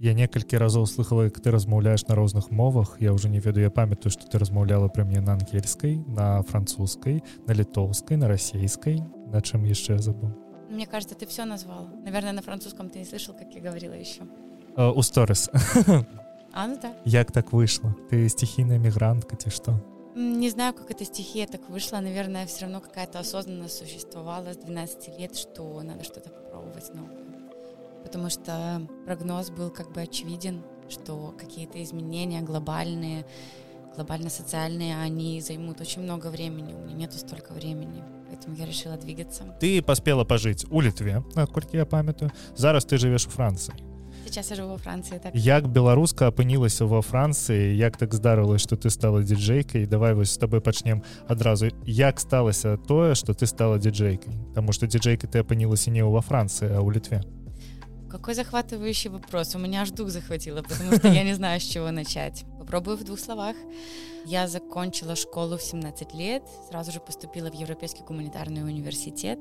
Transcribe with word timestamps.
Я 0.00 0.13
некалькі 0.13 0.57
разоў 0.57 0.87
слыхала 0.89 1.29
як 1.29 1.39
ты 1.39 1.51
размаўляеш 1.51 2.07
на 2.07 2.15
розных 2.15 2.49
мовах 2.49 2.97
я 2.99 3.13
уже 3.13 3.29
не 3.29 3.39
ведаю 3.39 3.65
я 3.65 3.69
памятаю 3.69 4.11
что 4.11 4.25
ты 4.25 4.39
размаўляла 4.39 4.87
пры 4.87 5.03
мне 5.05 5.21
на 5.21 5.33
ангельскай 5.33 5.97
на 6.07 6.41
французскай 6.41 7.23
на 7.47 7.53
літоўскай 7.53 8.17
на 8.17 8.27
расійскай 8.27 9.03
на 9.27 9.41
чым 9.41 9.63
яшчэ 9.63 9.99
забыл 9.99 10.33
мне 10.69 10.87
кажется 10.87 11.15
ты 11.15 11.27
все 11.27 11.45
назвал 11.45 11.87
наверное 12.03 12.31
на 12.33 12.41
французском 12.41 12.89
ты 12.89 12.99
не 12.99 13.05
слышал 13.05 13.35
как 13.35 13.53
я 13.53 13.61
говорила 13.61 13.93
еще 13.93 14.23
у 14.75 15.01
сторис 15.01 15.49
а, 16.53 16.67
ну, 16.67 16.79
да. 16.81 16.93
як 17.05 17.31
так 17.31 17.53
вышло 17.53 17.95
ты 18.09 18.27
стихийная 18.27 18.79
мигрантка 18.79 19.35
ці 19.35 19.49
что 19.49 19.79
не 20.15 20.49
знаю 20.49 20.73
как 20.73 20.89
эта 20.91 21.05
стихия 21.05 21.47
так 21.47 21.69
вышла 21.69 21.99
наверное 21.99 22.45
все 22.45 22.61
равно 22.61 22.81
какая-то 22.81 23.19
осознанность 23.19 23.77
существовала 23.77 24.53
с 24.53 24.57
12 24.57 25.19
лет 25.19 25.37
что 25.37 25.81
надо 25.83 26.03
что-то 26.03 26.29
попробовать 26.29 26.93
новое 26.95 27.29
потому 28.03 28.29
что 28.29 28.81
прогноз 29.05 29.49
был 29.49 29.69
как 29.69 29.91
бы 29.91 30.01
очевиден, 30.01 30.63
что 30.89 31.33
какие-то 31.37 31.81
изменения 31.83 32.41
глобальные, 32.41 33.25
глобально-социальные, 33.95 34.97
они 34.97 35.41
займут 35.41 35.81
очень 35.81 36.01
много 36.01 36.27
времени. 36.27 36.73
У 36.73 36.79
меня 36.79 36.93
нету 36.93 37.17
столько 37.17 37.53
времени. 37.53 38.03
Поэтому 38.27 38.55
я 38.55 38.65
решила 38.65 38.95
двигаться. 38.97 39.43
Ты 39.59 39.81
поспела 39.81 40.23
пожить 40.23 40.65
у 40.69 40.79
Литве, 40.81 41.23
насколько 41.35 41.75
я 41.77 41.85
памятаю. 41.85 42.31
Зараз 42.55 42.85
ты 42.85 42.97
живешь 42.97 43.25
в 43.25 43.31
Франции. 43.31 43.73
Сейчас 44.25 44.49
я 44.49 44.55
живу 44.55 44.69
во 44.69 44.77
Франции. 44.77 45.17
Так. 45.17 45.35
Як 45.35 45.67
беларуска 45.67 46.27
опынілася 46.27 46.85
во 46.85 47.01
Франции 47.01 47.75
як 47.75 47.97
так 47.97 48.13
здарылось 48.13 48.61
что 48.61 48.77
ты 48.77 48.89
стала 48.89 49.23
диджейкой 49.23 49.85
давай 49.85 50.13
вось 50.13 50.31
с 50.31 50.37
тобой 50.37 50.61
пачнем 50.61 51.03
адразу 51.27 51.67
як 51.85 52.19
сталася 52.19 52.77
тое 52.77 53.15
что 53.15 53.33
ты 53.33 53.45
стала 53.45 53.79
диджейкой 53.79 54.33
потому 54.49 54.71
что 54.71 54.87
диджейкой 54.87 55.29
ты 55.29 55.39
опынілася 55.39 55.91
не 55.91 56.03
во 56.03 56.21
Франции 56.21 56.71
а 56.71 56.81
у 56.81 56.91
Литве 56.91 57.23
какой 58.11 58.33
захватывающий 58.33 59.09
вопрос. 59.09 59.55
У 59.55 59.59
меня 59.59 59.81
аж 59.81 59.91
дух 59.91 60.09
захватило, 60.09 60.61
потому 60.61 60.97
что 60.97 61.07
я 61.07 61.23
не 61.23 61.33
знаю, 61.33 61.59
с 61.59 61.63
чего 61.63 61.91
начать. 61.91 62.43
Попробую 62.59 62.97
в 62.97 63.03
двух 63.03 63.19
словах. 63.19 63.55
Я 64.25 64.47
закончила 64.47 65.15
школу 65.15 65.57
в 65.57 65.63
17 65.63 66.13
лет, 66.13 66.43
сразу 66.69 66.91
же 66.91 66.99
поступила 66.99 67.49
в 67.49 67.55
Европейский 67.55 68.03
гуманитарный 68.03 68.63
университет 68.63 69.39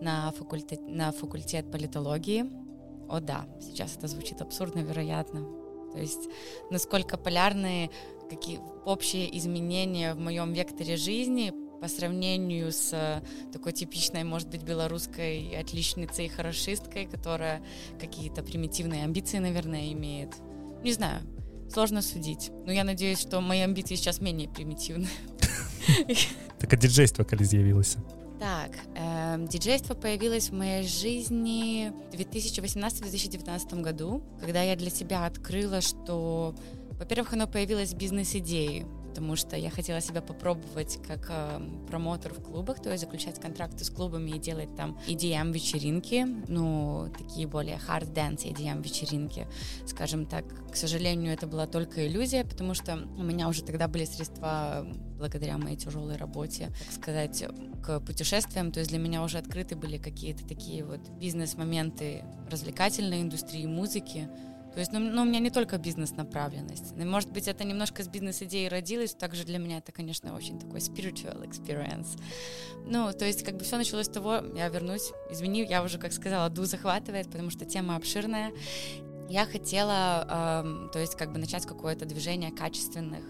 на 0.00 0.30
факультет, 0.30 0.80
на 0.88 1.12
факультет 1.12 1.70
политологии. 1.70 2.46
О 3.08 3.20
да, 3.20 3.46
сейчас 3.60 3.96
это 3.96 4.06
звучит 4.06 4.40
абсурдно, 4.40 4.80
вероятно. 4.80 5.40
То 5.92 5.98
есть 5.98 6.28
насколько 6.70 7.18
полярные 7.18 7.90
какие 8.30 8.60
общие 8.86 9.36
изменения 9.38 10.14
в 10.14 10.18
моем 10.18 10.52
векторе 10.52 10.96
жизни 10.96 11.52
по 11.84 11.88
сравнению 11.88 12.72
с 12.72 12.94
э, 12.94 13.20
такой 13.52 13.72
типичной, 13.72 14.24
может 14.24 14.48
быть, 14.48 14.62
белорусской 14.62 15.54
отличницей 15.60 16.24
и 16.24 16.28
хорошисткой, 16.30 17.04
которая 17.04 17.60
какие-то 18.00 18.42
примитивные 18.42 19.04
амбиции, 19.04 19.36
наверное, 19.36 19.92
имеет. 19.92 20.30
Не 20.82 20.94
знаю, 20.94 21.20
сложно 21.70 22.00
судить. 22.00 22.50
Но 22.64 22.72
я 22.72 22.84
надеюсь, 22.84 23.20
что 23.20 23.42
мои 23.42 23.60
амбиции 23.60 23.96
сейчас 23.96 24.22
менее 24.22 24.48
примитивны. 24.48 25.08
Так 26.58 26.72
а 26.72 26.76
диджейство 26.76 27.24
коли 27.24 27.44
з'явилось? 27.44 27.96
Так, 28.40 28.70
э, 28.96 29.46
диджейство 29.46 29.92
появилось 29.92 30.48
в 30.48 30.54
моей 30.54 30.88
жизни 30.88 31.92
в 32.10 32.14
2018-2019 32.14 33.82
году, 33.82 34.22
когда 34.40 34.62
я 34.62 34.74
для 34.74 34.88
себя 34.88 35.26
открыла, 35.26 35.82
что, 35.82 36.54
во-первых, 36.98 37.34
оно 37.34 37.46
появилось 37.46 37.92
бизнес-идеей 37.92 38.86
потому 39.14 39.36
что 39.36 39.56
я 39.56 39.70
хотела 39.70 40.00
себя 40.00 40.20
попробовать 40.20 40.98
как 41.06 41.26
э, 41.30 41.60
промоутер 41.88 42.34
в 42.34 42.42
клубах, 42.42 42.82
то 42.82 42.90
есть 42.90 43.04
заключать 43.04 43.40
контракты 43.40 43.84
с 43.84 43.90
клубами 43.90 44.32
и 44.32 44.38
делать 44.40 44.74
там 44.74 44.98
EDM-вечеринки, 45.06 46.26
ну, 46.48 47.12
такие 47.16 47.46
более 47.46 47.76
hard 47.76 48.12
dance 48.12 48.44
EDM-вечеринки, 48.44 49.46
скажем 49.86 50.26
так. 50.26 50.44
К 50.68 50.74
сожалению, 50.74 51.32
это 51.32 51.46
была 51.46 51.68
только 51.68 52.08
иллюзия, 52.08 52.44
потому 52.44 52.74
что 52.74 52.98
у 53.16 53.22
меня 53.22 53.48
уже 53.48 53.62
тогда 53.62 53.86
были 53.86 54.04
средства 54.04 54.84
благодаря 55.16 55.58
моей 55.58 55.76
тяжелой 55.76 56.16
работе, 56.16 56.72
так 56.84 56.92
сказать, 56.92 57.44
к 57.84 58.00
путешествиям, 58.00 58.72
то 58.72 58.80
есть 58.80 58.90
для 58.90 58.98
меня 58.98 59.22
уже 59.22 59.38
открыты 59.38 59.76
были 59.76 59.96
какие-то 59.96 60.44
такие 60.44 60.84
вот 60.84 61.08
бизнес-моменты 61.20 62.24
развлекательной 62.50 63.22
индустрии, 63.22 63.64
музыки, 63.66 64.28
то 64.74 64.80
есть, 64.80 64.92
ну, 64.92 64.98
ну, 64.98 65.22
у 65.22 65.24
меня 65.24 65.38
не 65.38 65.50
только 65.50 65.78
бизнес-направленность. 65.78 66.96
Может 66.96 67.30
быть, 67.30 67.46
это 67.46 67.62
немножко 67.64 68.02
с 68.02 68.08
бизнес-идеи 68.08 68.66
родилось, 68.66 69.14
также 69.14 69.44
для 69.44 69.58
меня 69.58 69.78
это, 69.78 69.92
конечно, 69.92 70.34
очень 70.34 70.58
такой 70.58 70.80
spiritual 70.80 71.48
experience. 71.48 72.18
Ну, 72.84 73.12
то 73.12 73.24
есть, 73.24 73.44
как 73.44 73.56
бы 73.56 73.64
все 73.64 73.76
началось 73.76 74.06
с 74.06 74.08
того, 74.08 74.40
я 74.56 74.68
вернусь, 74.68 75.12
извини, 75.30 75.64
я 75.64 75.84
уже, 75.84 75.98
как 75.98 76.12
сказала, 76.12 76.50
ду 76.50 76.64
захватывает, 76.64 77.30
потому 77.30 77.50
что 77.50 77.64
тема 77.64 77.94
обширная. 77.94 78.52
Я 79.28 79.46
хотела, 79.46 80.26
э, 80.64 80.88
то 80.92 80.98
есть, 80.98 81.14
как 81.14 81.32
бы 81.32 81.38
начать 81.38 81.66
какое-то 81.66 82.04
движение 82.04 82.50
качественных 82.50 83.24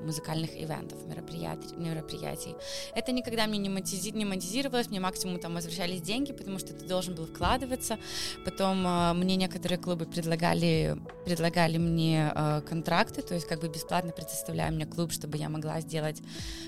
музыкальных 0.00 0.50
ивентов, 0.56 1.06
мероприятий, 1.06 1.74
мероприятий. 1.76 2.54
Это 2.94 3.12
никогда 3.12 3.46
мне 3.46 3.58
не, 3.58 3.68
монетизи, 3.68 4.10
не 4.10 4.24
монетизировалось, 4.24 4.88
мне 4.90 5.00
максимум 5.00 5.38
там 5.38 5.54
возвращались 5.54 6.02
деньги, 6.02 6.32
потому 6.32 6.58
что 6.58 6.72
ты 6.74 6.84
должен 6.86 7.14
был 7.14 7.26
вкладываться. 7.26 7.98
Потом 8.44 8.86
э, 8.86 9.12
мне 9.14 9.36
некоторые 9.36 9.78
клубы 9.78 10.06
предлагали, 10.06 10.96
предлагали 11.24 11.78
мне 11.78 12.32
э, 12.34 12.62
контракты, 12.68 13.22
то 13.22 13.34
есть 13.34 13.46
как 13.46 13.60
бы 13.60 13.68
бесплатно 13.68 14.12
предоставляя 14.12 14.70
мне 14.70 14.86
клуб, 14.86 15.12
чтобы 15.12 15.36
я 15.36 15.48
могла 15.48 15.80
сделать, 15.80 16.20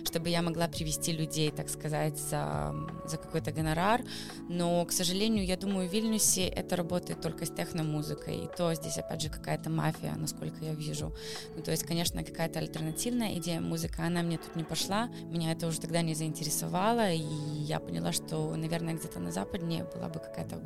чтобы 0.05 0.29
я 0.29 0.43
могла 0.43 0.69
привести 0.69 1.13
людей, 1.13 1.51
так 1.51 1.69
сказать, 1.69 2.19
за, 2.19 2.75
за 3.07 3.17
какой-то 3.17 3.53
гонорар. 3.53 4.03
Но, 4.49 4.85
к 4.85 4.93
сожалению, 4.93 5.45
я 5.45 5.57
думаю, 5.57 5.89
в 5.89 5.93
Вильнюсе 5.93 6.47
это 6.47 6.77
работает 6.77 7.21
только 7.21 7.47
с 7.47 7.51
техномузыкой, 7.51 8.45
и 8.45 8.49
то 8.57 8.75
здесь, 8.75 8.99
опять 8.99 9.23
же, 9.23 9.29
какая-то 9.29 9.71
мафия, 9.71 10.15
насколько 10.17 10.65
я 10.65 10.75
вижу. 10.75 11.13
Ну, 11.57 11.63
то 11.63 11.71
есть, 11.71 11.85
конечно, 11.85 12.23
какая-то 12.25 12.59
альтернатива 12.59 12.92
альтернативная 12.93 13.39
идея 13.39 13.61
музыка, 13.61 14.05
она 14.07 14.23
мне 14.23 14.39
тут 14.39 14.55
не 14.55 14.65
пошла, 14.65 15.09
меня 15.25 15.53
это 15.53 15.67
уже 15.67 15.81
тогда 15.81 16.03
не 16.03 16.15
заинтересовало, 16.15 17.11
и 17.11 17.23
я 17.65 17.81
поняла, 17.81 18.13
что, 18.13 18.55
наверное, 18.55 18.95
где-то 18.95 19.19
на 19.19 19.33
Западе 19.33 19.87
была 19.95 20.09
бы 20.09 20.21
какая-то 20.21 20.63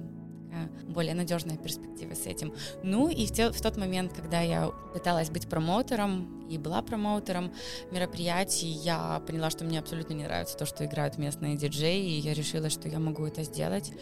более 0.88 1.14
надежная 1.14 1.58
перспектива 1.58 2.14
с 2.14 2.26
этим. 2.26 2.54
Ну 2.82 3.08
и 3.08 3.26
в, 3.26 3.30
те, 3.30 3.50
в 3.50 3.60
тот 3.60 3.76
момент, 3.76 4.14
когда 4.14 4.40
я 4.40 4.70
пыталась 4.94 5.28
быть 5.28 5.46
промоутером 5.48 6.48
и 6.48 6.56
была 6.56 6.80
промоутером 6.80 7.52
мероприятий, 7.90 8.68
я 8.68 9.22
поняла, 9.26 9.50
что 9.50 9.64
мне 9.64 9.78
абсолютно 9.78 10.14
не 10.14 10.24
нравится 10.24 10.56
то, 10.56 10.64
что 10.64 10.86
играют 10.86 11.18
местные 11.18 11.56
диджеи, 11.56 12.16
и 12.16 12.20
я 12.20 12.32
решила, 12.32 12.70
что 12.70 12.88
я 12.88 12.98
могу 12.98 13.26
это 13.26 13.42
сделать. 13.42 13.92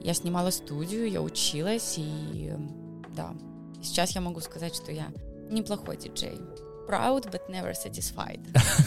Я 0.00 0.14
снимала 0.14 0.50
студию, 0.50 1.10
я 1.10 1.20
училась, 1.20 1.96
и 1.98 2.54
да, 3.14 3.34
сейчас 3.82 4.12
я 4.12 4.22
могу 4.22 4.40
сказать, 4.40 4.74
что 4.74 4.90
я 4.90 5.12
неплохой 5.50 5.98
диджей 5.98 6.40
proud 6.87 7.31
but 7.31 7.41
never 7.49 7.73
satisfied 7.73 8.39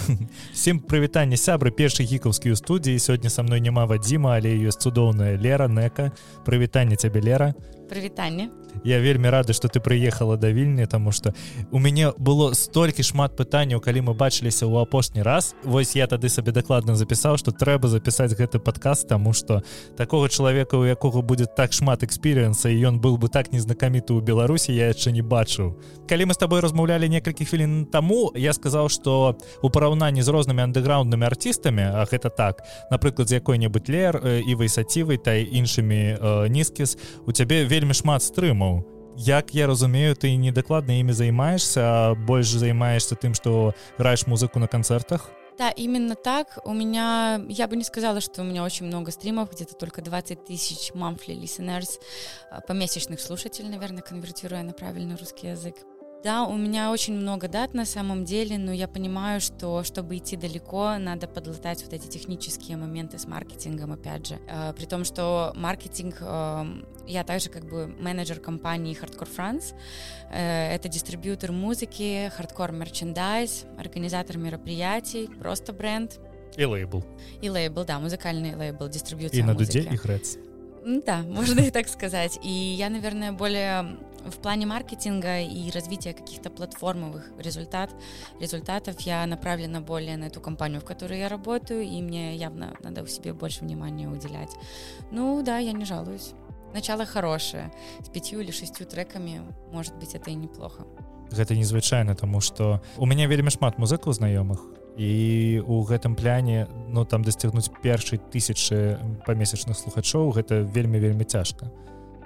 всем 0.52 0.80
прывітанне 0.80 1.36
сябры 1.36 1.72
першы 1.72 2.04
гікаўскі 2.04 2.52
ў 2.52 2.56
студіі 2.56 3.00
сёння 3.00 3.32
са 3.32 3.42
мной 3.42 3.60
няма 3.60 3.86
вадзіма 3.86 4.36
але 4.36 4.52
ёсць 4.68 4.80
цудоўная 4.84 5.36
лера 5.40 5.68
нека 5.68 6.12
прывітанне 6.44 6.96
цябе 6.96 7.20
лера 7.20 7.54
Прывітанне 7.91 8.49
я 8.83 8.99
вельмі 8.99 9.29
рады 9.29 9.53
что 9.53 9.67
ты 9.67 9.79
прыехала 9.79 10.37
да 10.37 10.51
вільні 10.51 10.85
тому 10.85 11.11
что 11.11 11.33
у 11.71 11.79
мяне 11.79 12.11
было 12.17 12.53
столькі 12.53 13.03
шмат 13.03 13.37
пытанняў 13.37 13.79
калі 13.79 14.01
мы 14.01 14.13
бачыліся 14.13 14.65
ў 14.65 14.81
апошні 14.81 15.21
раз. 15.21 15.55
Восьось 15.63 15.95
я 15.95 16.07
тады 16.07 16.29
сабе 16.29 16.51
дакладна 16.51 16.95
запісаў 16.95 17.37
что 17.37 17.51
трэба 17.51 17.87
запісаць 17.87 18.33
гэты 18.33 18.59
подкаст 18.59 19.07
тому 19.07 19.33
что 19.33 19.61
такого 19.97 20.29
чалавека 20.29 20.77
у 20.77 20.85
якога 20.85 21.21
будет 21.21 21.55
так 21.55 21.73
шмат 21.73 22.03
эксперыенса 22.03 22.69
і 22.69 22.81
ён 22.87 22.99
был 22.99 23.17
бы 23.17 23.29
так 23.29 23.51
незнакаміты 23.51 24.13
ў 24.13 24.21
беларусі 24.21 24.73
я 24.73 24.89
яшчэ 24.89 25.11
не 25.11 25.21
бачыў. 25.21 25.77
Калі 26.07 26.25
мы 26.25 26.33
с 26.33 26.37
тобой 26.37 26.61
размаўлялі 26.61 27.09
некалькі 27.09 27.45
хвілін 27.45 27.85
тому 27.85 28.31
я 28.35 28.53
сказаў 28.53 28.89
что 28.89 29.37
у 29.61 29.69
параўнанні 29.69 30.21
з 30.21 30.29
рознымі 30.29 30.63
андеграунднымі 30.63 31.25
артыстамі 31.25 31.81
А 31.93 32.05
гэта 32.05 32.29
так 32.29 32.63
напрыклад 32.89 33.29
з 33.29 33.37
якой-небудзь 33.37 33.89
лер 33.89 34.17
і 34.25 34.55
высацівай 34.55 35.17
тай 35.17 35.45
іншымі 35.45 36.17
э, 36.17 36.47
нізкіс 36.49 36.97
у 37.27 37.31
цябе 37.31 37.65
вельмі 37.65 37.80
шмат 37.92 38.22
стрымаў 38.22 38.84
як 39.16 39.54
я 39.54 39.66
разумею 39.66 40.14
ты 40.14 40.36
недакладна 40.36 40.92
імі 41.00 41.12
займаешься 41.12 42.14
больш 42.26 42.48
займаешься 42.52 43.16
тым 43.16 43.34
что 43.34 43.74
граешь 43.98 44.26
музыку 44.26 44.58
на 44.58 44.68
концертах 44.68 45.30
да 45.58 45.70
именно 45.70 46.14
так 46.14 46.58
у 46.64 46.74
меня 46.74 47.40
я 47.48 47.66
бы 47.66 47.76
не 47.76 47.84
сказала 47.84 48.20
что 48.20 48.42
у 48.42 48.44
меня 48.44 48.62
очень 48.62 48.86
много 48.86 49.10
стримов 49.10 49.50
где-то 49.52 49.74
только 49.74 50.02
20 50.02 50.44
тысяч 50.44 50.92
monthly 50.92 51.40
listeners 51.40 51.98
а, 52.50 52.60
помесячных 52.60 53.20
слушателей 53.20 53.70
наверное 53.70 54.02
конвертируя 54.02 54.62
на 54.62 54.72
правильный 54.72 55.16
русский 55.16 55.48
язык 55.48 55.76
да, 56.23 56.43
у 56.43 56.55
меня 56.55 56.91
очень 56.91 57.15
много 57.15 57.47
дат 57.47 57.73
на 57.73 57.85
самом 57.85 58.25
деле, 58.25 58.59
но 58.59 58.71
я 58.71 58.87
понимаю, 58.87 59.41
что 59.41 59.83
чтобы 59.83 60.17
идти 60.17 60.37
далеко, 60.37 60.97
надо 60.99 61.27
подлатать 61.27 61.83
вот 61.83 61.93
эти 61.93 62.07
технические 62.07 62.77
моменты 62.77 63.17
с 63.17 63.27
маркетингом, 63.27 63.93
опять 63.93 64.27
же. 64.27 64.39
Э, 64.47 64.73
при 64.73 64.85
том, 64.85 65.03
что 65.03 65.51
маркетинг, 65.55 66.17
э, 66.21 66.65
я 67.07 67.23
также 67.23 67.49
как 67.49 67.65
бы 67.65 67.87
менеджер 67.87 68.39
компании 68.39 68.95
Hardcore 68.95 69.29
France. 69.35 69.73
Э, 70.31 70.73
это 70.73 70.87
дистрибьютор 70.89 71.51
музыки, 71.51 72.31
хардкор 72.35 72.71
мерчендайз, 72.71 73.65
организатор 73.79 74.37
мероприятий, 74.37 75.27
просто 75.39 75.73
бренд. 75.73 76.19
И 76.55 76.65
лейбл. 76.65 77.03
И 77.41 77.49
лейбл, 77.49 77.83
да, 77.83 77.99
музыкальный 77.99 78.55
лейбл, 78.55 78.87
дистрибьюция 78.89 79.39
И 79.39 79.43
на 79.43 79.55
дуде 79.55 79.81
игрец. 79.81 80.37
Да, 80.85 81.21
можно 81.27 81.61
и 81.61 81.71
так 81.71 81.87
сказать. 81.87 82.39
И 82.43 82.49
я, 82.49 82.89
наверное, 82.89 83.31
более 83.31 83.97
в 84.25 84.37
плане 84.37 84.65
маркетинга 84.65 85.39
и 85.41 85.71
развития 85.71 86.13
каких-то 86.13 86.49
платформовых 86.49 87.31
результат, 87.37 87.89
результатов 88.39 88.99
я 89.01 89.25
направлена 89.25 89.81
более 89.81 90.17
на 90.17 90.25
эту 90.25 90.41
компанию, 90.41 90.81
в 90.81 90.85
которой 90.85 91.19
я 91.19 91.29
работаю, 91.29 91.83
и 91.83 92.01
мне 92.01 92.35
явно 92.35 92.73
надо 92.83 93.03
в 93.03 93.09
себе 93.09 93.33
больше 93.33 93.61
внимания 93.61 94.07
уделять. 94.07 94.55
Ну 95.11 95.41
да, 95.43 95.57
я 95.57 95.71
не 95.71 95.85
жалуюсь. 95.85 96.33
Начало 96.73 97.05
хорошее. 97.05 97.71
С 97.99 98.09
пятью 98.09 98.39
или 98.39 98.51
шестью 98.51 98.85
треками, 98.85 99.41
может 99.71 99.95
быть, 99.95 100.15
это 100.15 100.29
и 100.31 100.35
неплохо. 100.35 100.85
Гэта 101.31 101.55
незвычайна, 101.55 102.15
тому 102.15 102.41
што 102.41 102.81
у 102.97 103.05
мяне 103.05 103.27
вельмі 103.27 103.49
шмат 103.49 103.77
музыкаў 103.79 104.11
знаёмых 104.11 104.59
і 104.97 105.63
у 105.67 105.81
гэтым 105.87 106.15
пляне 106.15 106.67
ну 106.89 107.05
там 107.05 107.23
дасцягнуць 107.23 107.71
першай 107.81 108.19
тысячы 108.19 108.99
памесячных 109.25 109.77
слухачоў 109.77 110.35
гэта 110.35 110.61
вельмі 110.67 110.99
вельмі 110.99 111.23
цяжка 111.23 111.71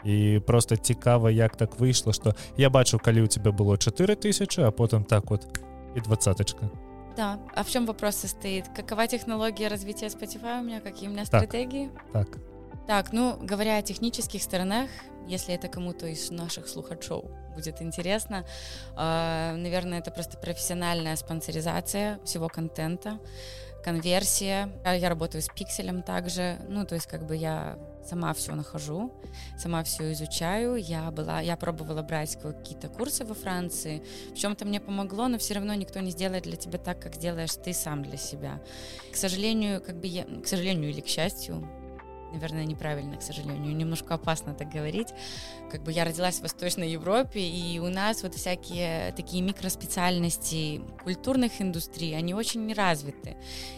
і 0.04 0.40
просто 0.46 0.76
цікава 0.76 1.31
як 1.31 1.56
так 1.56 1.78
выйшла 1.78 2.12
что 2.12 2.34
я 2.56 2.70
бачу 2.70 2.98
калі 2.98 3.22
у 3.22 3.26
тебя 3.26 3.50
было 3.50 3.76
4 3.76 4.14
тысячи 4.14 4.60
а 4.60 4.70
потом 4.70 5.04
так 5.04 5.31
вот 5.31 5.60
и 5.96 6.00
двадцаточка 6.00 6.70
да 7.16 7.38
а 7.54 7.62
в 7.62 7.70
чем 7.70 7.87
вопрос 7.87 8.16
состоит 8.16 8.64
какова 8.76 9.06
технология 9.06 9.69
развития 9.69 10.08
Spotify 10.08 10.60
у 10.60 10.62
меня 10.62 10.81
какие 10.81 11.08
у 11.08 11.12
меня 11.12 11.25
стратегии 11.25 11.90
так, 12.12 12.26
так. 12.31 12.40
Так, 12.87 13.12
ну, 13.12 13.37
говоря 13.40 13.78
о 13.78 13.82
технических 13.82 14.42
сторонах, 14.42 14.90
если 15.28 15.54
это 15.54 15.69
кому-то 15.69 16.08
из 16.08 16.31
наших 16.32 16.66
слухачов 16.66 17.25
будет 17.54 17.81
интересно, 17.82 18.44
э, 18.96 19.56
наверное, 19.56 20.00
это 20.00 20.10
просто 20.10 20.37
профессиональная 20.38 21.14
спонсоризация 21.14 22.19
всего 22.25 22.48
контента, 22.48 23.20
конверсия. 23.85 24.69
Я 24.83 25.09
работаю 25.09 25.43
с 25.43 25.47
пикселем 25.47 26.01
также, 26.01 26.57
ну, 26.67 26.85
то 26.85 26.95
есть 26.95 27.05
как 27.05 27.27
бы 27.27 27.35
я 27.35 27.77
сама 28.03 28.33
все 28.33 28.55
нахожу, 28.55 29.13
сама 29.59 29.83
все 29.83 30.11
изучаю. 30.13 30.75
Я 30.75 31.11
была, 31.11 31.39
я 31.39 31.55
пробовала 31.55 32.01
брать 32.01 32.35
какие-то 32.41 32.89
курсы 32.89 33.23
во 33.25 33.35
Франции. 33.35 34.01
В 34.33 34.37
чем-то 34.37 34.65
мне 34.65 34.79
помогло, 34.79 35.27
но 35.27 35.37
все 35.37 35.53
равно 35.53 35.75
никто 35.75 35.99
не 35.99 36.09
сделает 36.09 36.45
для 36.45 36.57
тебя 36.57 36.79
так, 36.79 36.99
как 36.99 37.17
делаешь 37.17 37.53
ты 37.63 37.73
сам 37.73 38.01
для 38.01 38.17
себя. 38.17 38.59
К 39.11 39.15
сожалению, 39.15 39.81
как 39.81 39.99
бы 39.99 40.07
я, 40.07 40.23
к 40.23 40.47
сожалению 40.47 40.89
или 40.89 41.01
к 41.01 41.07
счастью, 41.07 41.67
наверное, 42.35 42.65
неправильно, 42.65 43.17
к 43.17 43.21
сожалению, 43.21 43.75
немножко 43.75 44.13
опасно 44.13 44.53
так 44.53 44.69
говорить. 44.69 45.09
Как 45.71 45.83
бы 45.83 45.91
я 45.91 46.03
родилась 46.03 46.39
в 46.39 46.41
Восточной 46.41 46.89
Европе, 46.91 47.39
и 47.39 47.79
у 47.79 47.89
нас 47.89 48.23
вот 48.23 48.35
всякие 48.35 49.13
такие 49.13 49.41
микроспециальности 49.41 50.81
культурных 51.03 51.61
индустрий, 51.61 52.15
они 52.15 52.33
очень 52.33 52.71
развиты. 52.73 53.37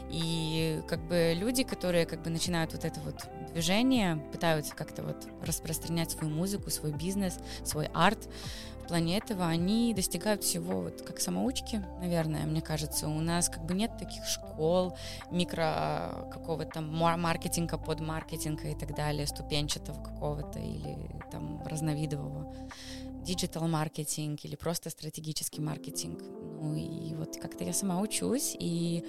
И 0.10 0.82
как 0.88 1.00
бы 1.08 1.34
люди, 1.36 1.64
которые 1.64 2.06
как 2.06 2.24
бы 2.24 2.30
начинают 2.30 2.74
вот 2.74 2.84
это 2.84 3.00
вот 3.02 3.16
движение, 3.54 4.18
пытаются 4.32 4.76
как-то 4.76 5.04
вот 5.04 5.28
распространять 5.42 6.12
свою 6.12 6.34
музыку, 6.34 6.70
свой 6.70 6.92
бизнес, 6.92 7.38
свой 7.64 7.88
арт, 7.94 8.30
в 8.88 8.90
плане 8.90 9.18
этого 9.18 9.46
они 9.46 9.94
достигают 9.94 10.46
всего 10.46 10.84
вот 10.84 11.02
как 11.02 11.20
самоучки, 11.20 11.84
наверное, 12.00 12.46
мне 12.46 12.62
кажется. 12.62 13.10
У 13.10 13.20
нас 13.20 13.50
как 13.50 13.66
бы 13.66 13.74
нет 13.74 13.92
таких 14.00 14.24
школ, 14.26 14.98
микро 15.30 15.64
а, 15.66 16.30
какого-то 16.32 16.80
маркетинга 16.80 17.78
под 17.78 18.00
маркетинга 18.00 18.70
и 18.70 18.76
так 18.76 18.96
далее, 18.96 19.28
ступенчатого 19.28 20.02
какого-то 20.02 20.60
или 20.60 20.98
там 21.30 21.62
разновидового 21.66 22.56
digital 23.26 23.68
маркетинг 23.68 24.46
или 24.46 24.56
просто 24.56 24.90
стратегический 24.90 25.60
маркетинг. 25.60 26.24
Ну 26.62 26.74
и 26.76 27.14
вот 27.14 27.36
как-то 27.42 27.66
я 27.66 27.74
сама 27.74 28.00
учусь, 28.00 28.56
и 28.58 29.04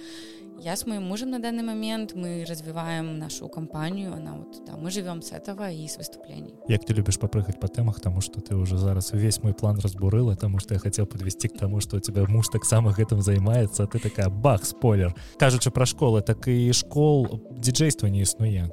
я 0.61 0.75
с 0.75 0.85
моим 0.85 1.03
мужем 1.03 1.29
на 1.31 1.39
данный 1.39 1.63
момент, 1.63 2.15
мы 2.15 2.45
развиваем 2.47 3.19
нашу 3.19 3.47
компанию, 3.49 4.13
она 4.13 4.33
вот, 4.33 4.65
да, 4.65 4.77
мы 4.77 4.91
живем 4.91 5.21
с 5.21 5.31
этого 5.31 5.71
и 5.71 5.87
с 5.87 5.97
выступлений. 5.97 6.53
Як 6.67 6.85
ты 6.85 6.93
любишь 6.93 7.19
попрыгать 7.19 7.59
по 7.59 7.67
темах, 7.67 7.95
потому 7.95 8.21
что 8.21 8.41
ты 8.41 8.55
уже 8.55 8.77
зараз 8.77 9.13
весь 9.13 9.43
мой 9.43 9.53
план 9.53 9.79
разбурыла, 9.79 10.35
потому 10.35 10.59
что 10.59 10.73
я 10.73 10.79
хотел 10.79 11.05
подвести 11.05 11.47
к 11.47 11.57
тому, 11.57 11.79
что 11.79 11.97
у 11.97 11.99
тебя 11.99 12.25
муж 12.27 12.47
так 12.49 12.65
само 12.65 12.91
этим 12.91 13.21
занимается, 13.21 13.83
а 13.83 13.87
ты 13.87 13.99
такая, 13.99 14.29
бах, 14.29 14.65
спойлер. 14.65 15.15
Кажучи 15.37 15.69
про 15.71 15.85
школы, 15.85 16.21
так 16.21 16.47
и 16.47 16.71
школ 16.73 17.41
диджейства 17.51 18.07
не 18.07 18.21
існуе. 18.21 18.71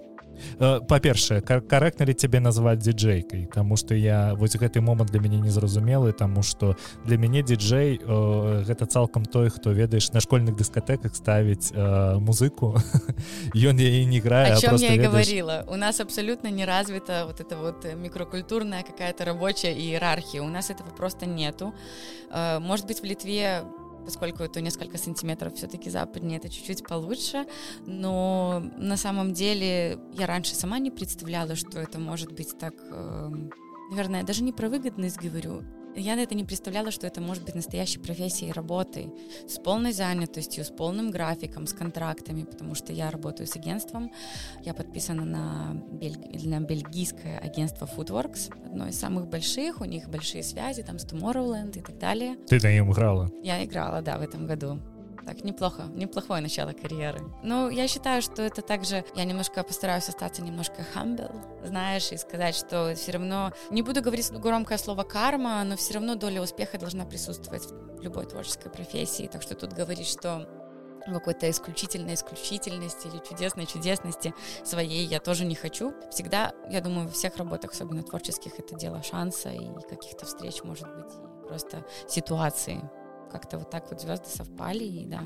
Э, 0.59 0.81
па-першае 0.81 1.41
карэктна 1.43 2.07
ли 2.07 2.15
цябе 2.15 2.41
назваць 2.41 2.81
дзіджэйкай 2.81 3.49
Таму 3.53 3.77
што 3.77 3.95
я 3.95 4.35
вось 4.35 4.57
гэты 4.57 4.81
момант 4.81 5.11
для 5.11 5.21
мяне 5.21 5.41
незразумелы 5.41 6.13
таму 6.13 6.43
што 6.43 6.77
для 7.05 7.17
мяне 7.17 7.43
дзіджэй 7.43 8.01
э, 8.01 8.63
гэта 8.67 8.87
цалкам 8.87 9.25
той 9.25 9.51
хто 9.51 9.73
ведаеш 9.73 10.13
на 10.13 10.21
школьных 10.21 10.57
дыскатэках 10.57 11.15
ставіць 11.15 11.73
э, 11.73 12.19
музыку. 12.19 12.77
Ён 13.55 13.77
яе 13.81 14.05
не 14.05 14.21
грае 14.21 14.57
я 14.57 14.73
ведаеш... 14.73 15.07
говорила. 15.07 15.65
У 15.69 15.77
нас 15.77 16.01
абсолютно 16.01 16.49
не 16.49 16.65
развита 16.65 17.25
вот 17.27 17.41
это 17.41 17.57
вот 17.57 17.85
микрокультурная 17.95 18.83
какая-то 18.83 19.25
рабочая 19.25 19.73
иерархия. 19.75 20.43
У 20.43 20.49
нас 20.49 20.71
этого 20.71 20.91
просто 20.91 21.27
нету. 21.27 21.75
Э, 22.31 22.59
может 22.59 22.87
быть 22.87 23.01
в 23.01 23.05
Литве 23.05 23.65
поскольку 24.07 24.45
это 24.45 24.61
несколько 24.61 24.99
сантиметров 24.99 25.55
все-таки 25.55 25.91
западнее, 25.91 26.39
это 26.39 26.49
чуть-чуть 26.49 26.87
получше, 26.87 27.47
но 27.87 28.63
на 28.79 28.97
самом 28.97 29.35
деле 29.35 29.99
я 30.13 30.27
раньше 30.27 30.55
сама 30.55 30.79
не 30.79 30.91
представляла, 30.91 31.57
что 31.57 31.81
это 31.81 31.99
может 31.99 32.33
быть 32.33 32.57
так, 32.57 32.75
э, 32.91 33.31
наверное, 33.91 34.23
даже 34.23 34.45
не 34.45 34.53
про 34.53 34.69
выгодность 34.69 35.19
говорю, 35.19 35.63
я 35.97 36.17
на 36.17 36.21
это 36.21 36.35
не 36.35 36.45
представляла, 36.45 36.91
что 36.91 37.07
это 37.07 37.21
может 37.21 37.45
быть 37.45 37.55
настоящей 37.55 37.99
профессией 37.99 38.53
работой, 38.53 39.13
с 39.49 39.59
полной 39.59 39.93
занятостью, 39.93 40.65
с 40.65 40.71
полным 40.71 41.11
графиком, 41.11 41.67
с 41.67 41.73
контрактами, 41.73 42.45
потому 42.45 42.75
что 42.75 42.93
я 42.93 43.11
работаю 43.11 43.47
с 43.47 43.57
агентством, 43.57 44.11
я 44.63 44.75
подписана 44.75 45.25
на, 45.25 45.83
бель... 45.93 46.19
на 46.45 46.61
бельгийское 46.61 47.39
агентство 47.39 47.87
Foodworks, 47.87 48.53
одно 48.67 48.89
из 48.89 48.99
самых 48.99 49.29
больших, 49.29 49.81
у 49.81 49.85
них 49.85 50.09
большие 50.09 50.43
связи 50.43 50.83
там 50.83 50.99
с 50.99 51.05
Tomorrowland 51.05 51.79
и 51.79 51.83
так 51.83 51.99
далее. 51.99 52.37
Ты 52.49 52.61
на 52.61 52.73
нем 52.73 52.93
играла? 52.93 53.31
Я 53.43 53.65
играла, 53.65 54.03
да, 54.03 54.19
в 54.19 54.23
этом 54.23 54.47
году. 54.47 54.79
Так, 55.27 55.43
неплохо, 55.43 55.83
неплохое 55.93 56.41
начало 56.41 56.73
карьеры. 56.73 57.21
Ну, 57.43 57.69
я 57.69 57.89
считаю, 57.89 58.23
что 58.23 58.43
это 58.43 58.63
также, 58.63 59.05
я 59.17 59.25
немножко 59.25 59.65
постараюсь 59.65 60.09
остаться 60.09 60.41
немножко 60.41 60.87
humble, 60.95 61.67
знаешь, 61.67 62.13
и 62.13 62.17
сказать, 62.17 62.55
что 62.55 62.95
все 62.95 63.11
равно, 63.11 63.53
не 63.71 63.83
буду 63.83 64.03
говорить 64.03 64.31
громкое 64.31 64.79
слово 64.79 65.03
карма, 65.03 65.65
но 65.65 65.77
все 65.77 65.95
равно 65.95 66.15
доля 66.15 66.41
успеха 66.41 66.79
должна 66.79 67.05
присутствовать 67.05 67.65
в 67.65 68.01
любой 68.01 68.27
творческой 68.27 68.71
профессии. 68.71 69.27
Так 69.27 69.43
что 69.43 69.57
тут 69.57 69.73
говорить, 69.73 70.07
что 70.07 70.49
какой-то 71.05 71.51
исключительной 71.51 72.15
исключительности 72.15 73.09
или 73.09 73.19
чудесной 73.19 73.67
чудесности 73.67 74.33
своей 74.65 75.07
я 75.07 75.19
тоже 75.19 75.45
не 75.45 75.57
хочу. 75.57 75.93
Всегда, 76.11 76.53
я 76.71 76.81
думаю, 76.81 77.07
во 77.07 77.13
всех 77.13 77.37
работах, 77.37 77.73
особенно 77.73 78.05
творческих, 78.05 78.59
это 78.59 78.77
дело 78.77 79.03
шанса 79.03 79.51
и 79.51 79.73
каких-то 79.89 80.25
встреч, 80.25 80.63
может 80.63 80.87
быть, 80.95 81.13
и 81.15 81.49
просто 81.49 81.85
ситуации 82.09 82.81
как-то 83.31 83.59
вот 83.59 83.71
так 83.71 83.91
вот 83.91 84.01
звезды 84.01 84.29
совпали, 84.29 84.85
и 84.85 85.07
да, 85.07 85.23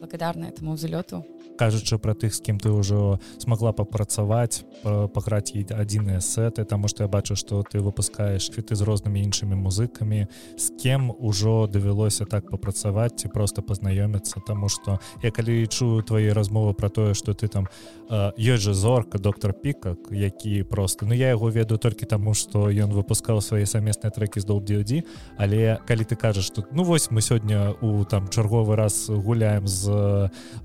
благодарна 0.00 0.46
этому 0.46 0.74
взлету. 0.74 1.24
кажучы 1.60 1.98
про 1.98 2.16
тых 2.16 2.32
з 2.32 2.40
кім 2.40 2.56
ты 2.56 2.72
ўжо 2.72 3.20
смогла 3.36 3.76
папрацаваць 3.76 4.64
паграць 5.12 5.52
адзіныя 5.52 6.24
сеты 6.24 6.64
таму 6.64 6.88
што 6.88 7.04
я 7.04 7.08
бачу 7.12 7.36
што 7.36 7.60
ты 7.60 7.84
выпускаеш 7.84 8.48
квіты 8.48 8.72
з 8.72 8.82
рознымі 8.88 9.20
іншымі 9.20 9.60
музыкамі 9.60 10.24
з 10.56 10.66
кем 10.80 11.12
ужо 11.12 11.68
давялося 11.68 12.24
так 12.24 12.48
папрацаваць 12.48 13.20
ці 13.20 13.28
просто 13.28 13.60
пазнаёміцца 13.60 14.40
Таму 14.40 14.72
што 14.72 14.98
я 15.22 15.30
калі 15.30 15.68
чую 15.68 16.00
твае 16.00 16.32
размовы 16.32 16.72
про 16.72 16.88
тое 16.88 17.12
что 17.12 17.36
ты 17.36 17.52
там 17.52 17.68
ёсць 18.08 18.64
жа 18.64 18.72
зорка 18.72 19.18
доктор 19.18 19.52
пікак 19.52 20.08
які 20.10 20.62
просто 20.64 21.04
Ну 21.04 21.12
я 21.12 21.28
яго 21.28 21.50
ведаю 21.50 21.76
толькі 21.76 22.06
таму 22.06 22.32
што 22.32 22.72
ён 22.72 22.88
выпускаў 22.96 23.44
свае 23.44 23.66
самесныя 23.66 24.08
трекі 24.08 24.40
з 24.40 24.48
долдD 24.48 25.04
але 25.36 25.76
калі 25.84 26.04
ты 26.08 26.16
кажаш 26.16 26.50
тут 26.56 26.72
ну 26.72 26.88
вось 26.88 27.10
мы 27.10 27.20
сёння 27.20 27.76
у 27.84 28.04
там 28.04 28.28
чарговы 28.28 28.76
раз 28.80 29.10
гуляем 29.12 29.68
з 29.68 29.89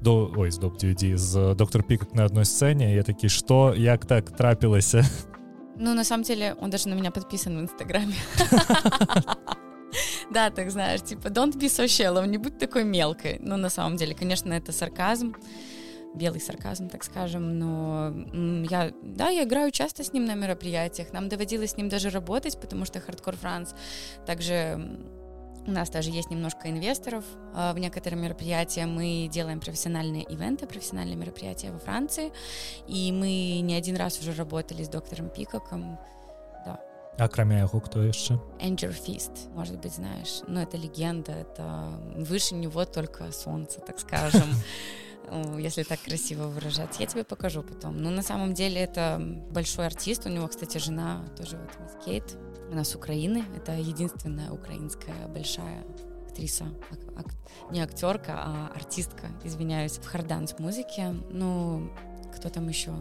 до 0.02 0.32
ой 0.38 0.52
з 0.52 0.58
доп 0.58 0.78
DVD 0.78 1.18
з 1.18 1.56
доктор 1.56 1.84
Пикок 1.84 2.14
на 2.14 2.26
одной 2.26 2.46
сцене. 2.46 2.96
Я 2.96 3.04
такие, 3.04 3.30
что, 3.30 3.74
як 3.78 4.06
так 4.06 4.32
трапилось? 4.32 4.96
Ну, 5.78 5.94
на 5.94 6.04
самом 6.04 6.24
деле, 6.24 6.56
он 6.62 6.70
даже 6.70 6.90
на 6.90 6.96
меня 6.96 7.12
подписан 7.12 7.58
в 7.58 7.62
Инстаграме. 7.62 8.16
Да, 10.32 10.50
так 10.50 10.72
знаешь, 10.72 11.02
типа, 11.02 11.28
don't 11.28 11.56
be 11.58 11.68
so 11.68 11.86
shallow, 11.86 12.28
не 12.28 12.38
будь 12.38 12.58
такой 12.58 12.84
мелкой. 12.84 13.38
Ну, 13.42 13.58
на 13.58 13.70
самом 13.70 13.98
деле, 13.98 14.14
конечно, 14.14 14.54
это 14.54 14.72
сарказм, 14.72 15.34
белый 16.16 16.40
сарказм, 16.42 16.90
так 16.90 17.04
скажем, 17.04 17.60
но 17.60 18.14
я, 18.70 18.92
да, 19.04 19.30
я 19.30 19.44
играю 19.44 19.72
часто 19.72 20.04
с 20.04 20.14
ним 20.14 20.26
на 20.26 20.36
мероприятиях, 20.36 21.14
нам 21.14 21.30
доводилось 21.30 21.72
с 21.72 21.78
ним 21.78 21.90
даже 21.90 22.10
работать, 22.10 22.60
потому 22.60 22.86
что 22.86 23.00
Hardcore 23.00 23.38
France 23.42 23.76
также 24.26 24.80
у 25.68 25.72
нас 25.72 25.90
даже 25.90 26.12
есть 26.12 26.30
немножко 26.30 26.70
инвесторов 26.70 27.24
э, 27.56 27.74
в 27.74 27.80
некоторые 27.80 28.22
мероприятия. 28.22 28.86
Мы 28.86 29.28
делаем 29.32 29.60
профессиональные 29.60 30.24
ивенты, 30.24 30.68
профессиональные 30.68 31.16
мероприятия 31.16 31.72
во 31.72 31.80
Франции. 31.80 32.32
И 32.88 33.12
мы 33.12 33.60
не 33.62 33.76
один 33.76 33.96
раз 33.96 34.20
уже 34.20 34.34
работали 34.34 34.84
с 34.84 34.90
доктором 34.90 35.30
Peacock 35.30 35.77
ом. 35.77 35.98
Да. 36.66 36.80
А 37.18 37.28
кроме 37.28 37.60
его 37.60 37.80
кто 37.80 38.04
еще? 38.04 38.42
Angerfist, 38.60 39.32
может 39.54 39.80
быть, 39.80 39.94
знаешь. 39.94 40.42
Но 40.48 40.62
это 40.62 40.78
легенда, 40.78 41.32
это 41.32 42.00
выше 42.16 42.56
него 42.56 42.86
только 42.86 43.32
солнце, 43.32 43.80
так 43.80 44.00
скажем. 44.00 44.50
если 45.58 45.84
так 45.84 46.00
красиво 46.02 46.48
выражаться. 46.48 47.02
Я 47.02 47.08
тебе 47.08 47.24
покажу 47.24 47.64
потом. 47.64 48.02
Но 48.02 48.10
на 48.10 48.22
самом 48.22 48.54
деле 48.54 48.82
это 48.82 49.20
большой 49.50 49.88
артист. 49.88 50.26
У 50.26 50.30
него, 50.30 50.48
кстати, 50.48 50.78
жена 50.78 51.26
тоже 51.38 51.58
вот 51.80 52.04
Кейт. 52.04 52.38
Она 52.72 52.84
с 52.84 52.96
Украины. 52.96 53.44
Это 53.56 53.74
единственная 53.74 54.52
украинская 54.52 55.28
большая 55.28 55.84
актриса, 56.28 56.66
ак, 57.16 57.28
не 57.72 57.80
актерка, 57.80 58.34
а 58.38 58.72
артистка, 58.76 59.28
извиняюсь, 59.44 59.98
в 59.98 60.06
hard 60.06 60.30
dance 60.30 60.60
музыке. 60.60 61.16
Ну, 61.30 61.90
кто 62.36 62.50
там 62.50 62.68
еще? 62.68 62.92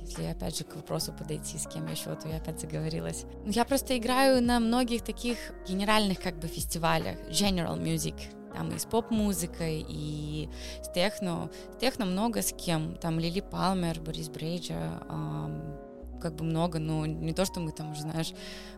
Если 0.00 0.24
опять 0.24 0.58
же 0.58 0.64
к 0.64 0.74
вопросу 0.74 1.12
подойти, 1.12 1.58
с 1.58 1.66
кем 1.66 1.86
еще, 1.86 2.14
то 2.16 2.28
я 2.28 2.38
опять 2.38 2.60
заговорилась. 2.60 3.24
Я 3.46 3.64
просто 3.64 3.96
играю 3.96 4.42
на 4.42 4.58
многих 4.58 5.02
таких 5.02 5.38
генеральных 5.68 6.20
как 6.20 6.40
бы 6.40 6.48
фестивалях, 6.48 7.16
general 7.30 7.80
music, 7.80 8.16
там 8.52 8.70
и 8.74 8.78
с 8.78 8.84
поп-музыкой, 8.84 9.86
и 9.88 10.50
с 10.82 10.92
техно. 10.92 11.50
С 11.76 11.80
техно 11.80 12.04
много 12.04 12.42
с 12.42 12.52
кем. 12.52 12.96
Там 12.96 13.20
Лили 13.20 13.40
Палмер, 13.40 14.00
Борис 14.00 14.28
Брейджа, 14.28 15.02
эм, 15.08 15.78
как 16.22 16.34
бы 16.36 16.44
много, 16.44 16.78
но 16.78 17.04
не 17.04 17.32
то, 17.32 17.44
что 17.44 17.60
мы 17.60 17.72
там 17.72 17.90
уже, 17.92 18.02
знаешь, 18.02 18.32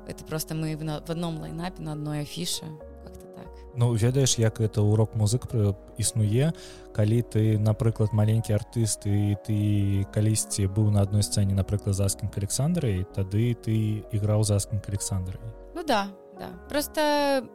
это 0.09 0.25
просто 0.25 0.55
мы 0.55 0.77
в, 0.77 1.11
одном 1.11 1.39
лайнапе, 1.39 1.83
на 1.83 1.93
одной 1.93 2.21
афише. 2.21 2.65
Ну 3.77 3.93
ведаеш 3.93 4.39
як 4.39 4.61
это 4.61 4.83
урок 4.83 5.15
музык 5.15 5.51
існуе 5.99 6.53
калі 6.95 7.23
ты 7.27 7.59
напрыклад 7.59 8.15
маленькі 8.15 8.55
артыст 8.55 9.03
і 9.03 9.35
ты 9.43 10.07
калісьці 10.15 10.71
быў 10.71 10.95
на 10.95 11.03
адной 11.03 11.27
сцэне 11.27 11.59
напрыклад 11.59 11.99
заскін 11.99 12.31
александрай 12.31 13.03
тады 13.03 13.59
ты 13.59 14.07
іграў 14.15 14.47
заскін 14.47 14.79
александрай 14.87 15.43
ну 15.75 15.83
да 15.83 16.07
да. 16.39 16.51
Просто 16.69 17.47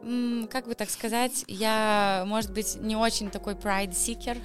как 0.50 0.68
бы 0.68 0.74
так 0.74 0.90
сказать 0.90 1.44
я 1.48 2.24
может 2.26 2.52
быть 2.52 2.76
не 2.80 2.96
очень 2.96 3.30
такой 3.30 3.54
pride 3.54 3.92
seeker 3.92 4.36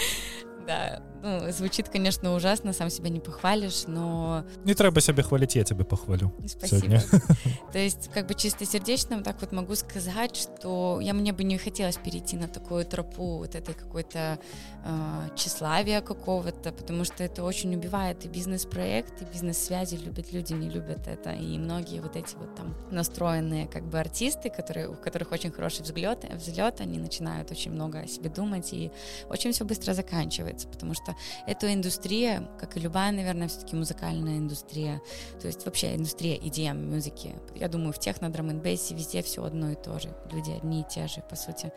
да 0.66 1.02
ну, 1.22 1.50
звучит, 1.50 1.88
конечно, 1.88 2.34
ужасно, 2.34 2.72
сам 2.72 2.90
себя 2.90 3.08
не 3.08 3.20
похвалишь, 3.20 3.84
но... 3.86 4.44
Не 4.64 4.74
треба 4.74 5.00
себя 5.00 5.22
хвалить, 5.22 5.56
я 5.56 5.64
тебя 5.64 5.84
похвалю. 5.84 6.32
Спасибо. 6.46 7.00
То 7.72 7.78
есть, 7.78 8.08
как 8.12 8.26
бы 8.26 8.34
чисто 8.34 8.64
сердечно 8.64 9.22
так 9.22 9.40
вот 9.40 9.52
могу 9.52 9.74
сказать, 9.74 10.36
что 10.36 11.00
я 11.02 11.14
мне 11.14 11.32
бы 11.32 11.44
не 11.44 11.58
хотелось 11.58 11.96
перейти 11.96 12.36
на 12.36 12.48
такую 12.48 12.84
тропу 12.84 13.38
вот 13.38 13.54
этой 13.54 13.74
какой-то 13.74 14.38
э, 14.84 15.28
тщеславия 15.36 16.00
какого-то, 16.00 16.72
потому 16.72 17.04
что 17.04 17.24
это 17.24 17.42
очень 17.42 17.74
убивает 17.74 18.24
и 18.24 18.28
бизнес-проект, 18.28 19.22
и 19.22 19.24
бизнес-связи 19.24 19.96
любят 19.96 20.32
люди, 20.32 20.52
не 20.52 20.68
любят 20.68 21.08
это, 21.08 21.32
и 21.32 21.58
многие 21.58 22.00
вот 22.00 22.16
эти 22.16 22.36
вот 22.36 22.54
там 22.54 22.76
настроенные 22.90 23.66
как 23.66 23.84
бы 23.84 23.98
артисты, 23.98 24.50
которые, 24.50 24.88
у 24.88 24.94
которых 24.94 25.32
очень 25.32 25.50
хороший 25.50 25.82
взгляд, 25.82 26.24
взлет, 26.32 26.80
они 26.80 26.98
начинают 26.98 27.50
очень 27.50 27.72
много 27.72 28.00
о 28.00 28.06
себе 28.06 28.30
думать, 28.30 28.72
и 28.72 28.92
очень 29.28 29.52
все 29.52 29.64
быстро 29.64 29.94
заканчивается, 29.94 30.68
потому 30.68 30.94
что 30.94 31.07
что 31.08 31.16
эта 31.46 31.72
индустрия, 31.72 32.48
как 32.58 32.76
и 32.76 32.80
любая, 32.80 33.12
наверное, 33.12 33.48
все-таки 33.48 33.76
музыкальная 33.76 34.38
индустрия, 34.38 35.00
то 35.40 35.46
есть 35.46 35.64
вообще 35.64 35.94
индустрия 35.96 36.36
EDM 36.36 36.94
музыки, 36.94 37.34
я 37.54 37.68
думаю, 37.68 37.92
в 37.92 37.98
техно, 37.98 38.30
драм 38.30 38.48
бейсе 38.60 38.94
везде 38.94 39.22
все 39.22 39.44
одно 39.44 39.70
и 39.70 39.74
то 39.74 39.98
же. 39.98 40.14
Люди 40.32 40.50
одни 40.50 40.80
и 40.80 40.84
те 40.88 41.06
же, 41.06 41.22
по 41.28 41.36
сути. 41.36 41.72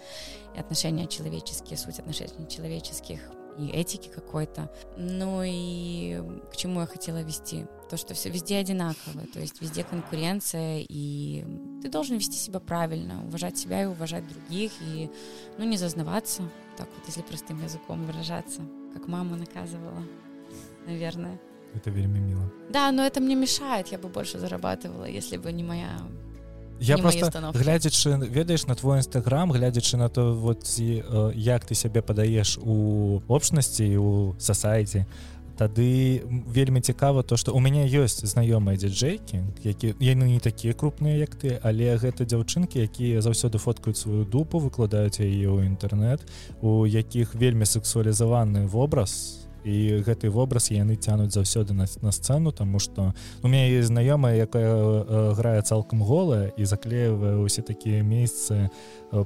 И 0.56 0.60
отношения 0.60 1.08
человеческие, 1.08 1.78
суть 1.78 2.00
отношений 2.00 2.48
человеческих, 2.48 3.20
и 3.58 3.68
этики 3.68 4.08
какой-то. 4.08 4.72
Ну 4.96 5.44
и 5.46 6.22
к 6.52 6.56
чему 6.56 6.80
я 6.80 6.86
хотела 6.86 7.22
вести? 7.22 7.66
То, 7.90 7.98
что 7.98 8.14
все 8.14 8.30
везде 8.30 8.58
одинаково, 8.58 9.28
то 9.34 9.40
есть 9.40 9.62
везде 9.62 9.84
конкуренция, 9.84 10.86
и 10.88 11.46
ты 11.82 11.90
должен 11.90 12.18
вести 12.18 12.38
себя 12.38 12.62
правильно, 12.62 13.26
уважать 13.26 13.58
себя 13.58 13.84
и 13.84 13.88
уважать 13.88 14.24
других, 14.28 14.72
и 14.82 15.12
ну, 15.58 15.66
не 15.66 15.76
зазнаваться, 15.76 16.44
так 16.78 16.88
вот, 16.96 17.06
если 17.08 17.22
простым 17.22 17.62
языком 17.62 18.06
выражаться 18.06 18.62
как 18.94 19.08
мама 19.08 19.36
наказывала, 19.36 20.04
наверное. 20.86 21.40
Это 21.74 21.90
вельми 21.90 22.20
мило. 22.20 22.52
Да, 22.70 22.92
но 22.92 23.04
это 23.04 23.22
мне 23.22 23.36
мешает, 23.36 23.88
я 23.88 23.98
бы 23.98 24.10
больше 24.10 24.40
зарабатывала, 24.40 25.06
если 25.06 25.38
бы 25.38 25.52
не 25.52 25.64
моя 25.64 26.00
я 26.82 26.96
не 26.96 27.02
просто 27.04 27.52
глядзячы 27.54 28.18
ведаеш 28.28 28.66
на 28.66 28.76
твой 28.76 29.00
нстаграм 29.00 29.52
глядзячы 29.52 29.98
на 29.98 30.10
то 30.10 30.34
вот 30.34 30.64
ці, 30.64 31.04
э, 31.08 31.32
як 31.36 31.64
ты 31.64 31.76
сябе 31.76 32.02
падаеш 32.02 32.58
у 32.58 33.22
общнасці 33.28 33.98
у 33.98 34.36
сасайце 34.40 35.06
тады 35.62 36.26
вельмі 36.26 36.82
цікава 36.82 37.22
то 37.22 37.38
что 37.38 37.54
у 37.54 37.60
мяне 37.62 37.86
ёсць 37.86 38.26
знаёмыя 38.26 38.82
дзяджэйкі 38.82 39.62
які 39.62 39.94
яны 40.02 40.26
не 40.34 40.42
такія 40.42 40.74
крупныя 40.74 41.22
як 41.22 41.38
ты 41.38 41.62
але 41.62 41.94
гэта 42.02 42.26
дзяўчынкі 42.26 42.82
якія 42.82 43.22
заўсёды 43.22 43.62
фоткаюць 43.62 44.02
сваю 44.02 44.26
дупу 44.26 44.58
выкладаюць 44.58 45.22
яе 45.22 45.46
ў 45.46 45.70
інтэрнэт 45.70 46.26
у 46.66 46.90
якіх 46.90 47.38
вельмі 47.38 47.70
сексуалізаваны 47.70 48.66
вобраз 48.66 49.46
і 49.62 50.02
гэты 50.02 50.34
вобраз 50.34 50.74
яны 50.74 50.98
цянуць 50.98 51.38
заўсёды 51.38 51.78
на, 51.78 51.86
на 52.02 52.10
сцэну 52.10 52.50
тому 52.50 52.82
что 52.82 53.14
у 53.44 53.48
меня 53.48 53.70
есть 53.70 53.94
знаёмая 53.94 54.42
якая 54.42 54.74
грае 55.38 55.62
цалкам 55.62 56.02
голая 56.02 56.50
і 56.58 56.66
заклеивае 56.66 57.38
усе 57.38 57.62
такія 57.62 58.02
месяцы 58.02 58.74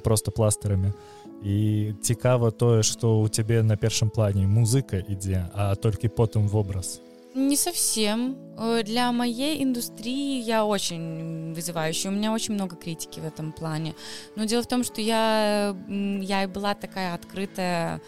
просто 0.03 0.35
пластырамі. 0.35 0.91
і 0.91 1.14
і 1.44 1.92
цікава 2.00 2.50
тое 2.50 2.82
что 2.82 3.20
у 3.20 3.28
тебе 3.28 3.62
на 3.62 3.76
першым 3.76 4.10
плане 4.10 4.46
музыка 4.46 4.96
ідзе 5.08 5.48
а 5.54 5.74
толькі 5.74 6.08
потым 6.08 6.48
вобраз 6.48 7.00
не 7.34 7.56
совсем 7.56 8.36
э, 8.58 8.82
для 8.82 9.12
моей 9.12 9.62
индустрии 9.62 10.42
я 10.42 10.64
очень 10.64 11.54
вызывающая 11.54 12.10
у 12.10 12.14
меня 12.14 12.32
очень 12.32 12.54
много 12.54 12.76
критики 12.76 13.20
в 13.20 13.24
этом 13.24 13.52
плане 13.52 13.94
но 14.36 14.44
дело 14.44 14.62
в 14.62 14.66
том 14.66 14.84
что 14.84 15.00
я 15.00 15.76
я 16.20 16.42
и 16.42 16.46
была 16.46 16.74
такая 16.74 17.14
открытая 17.14 18.00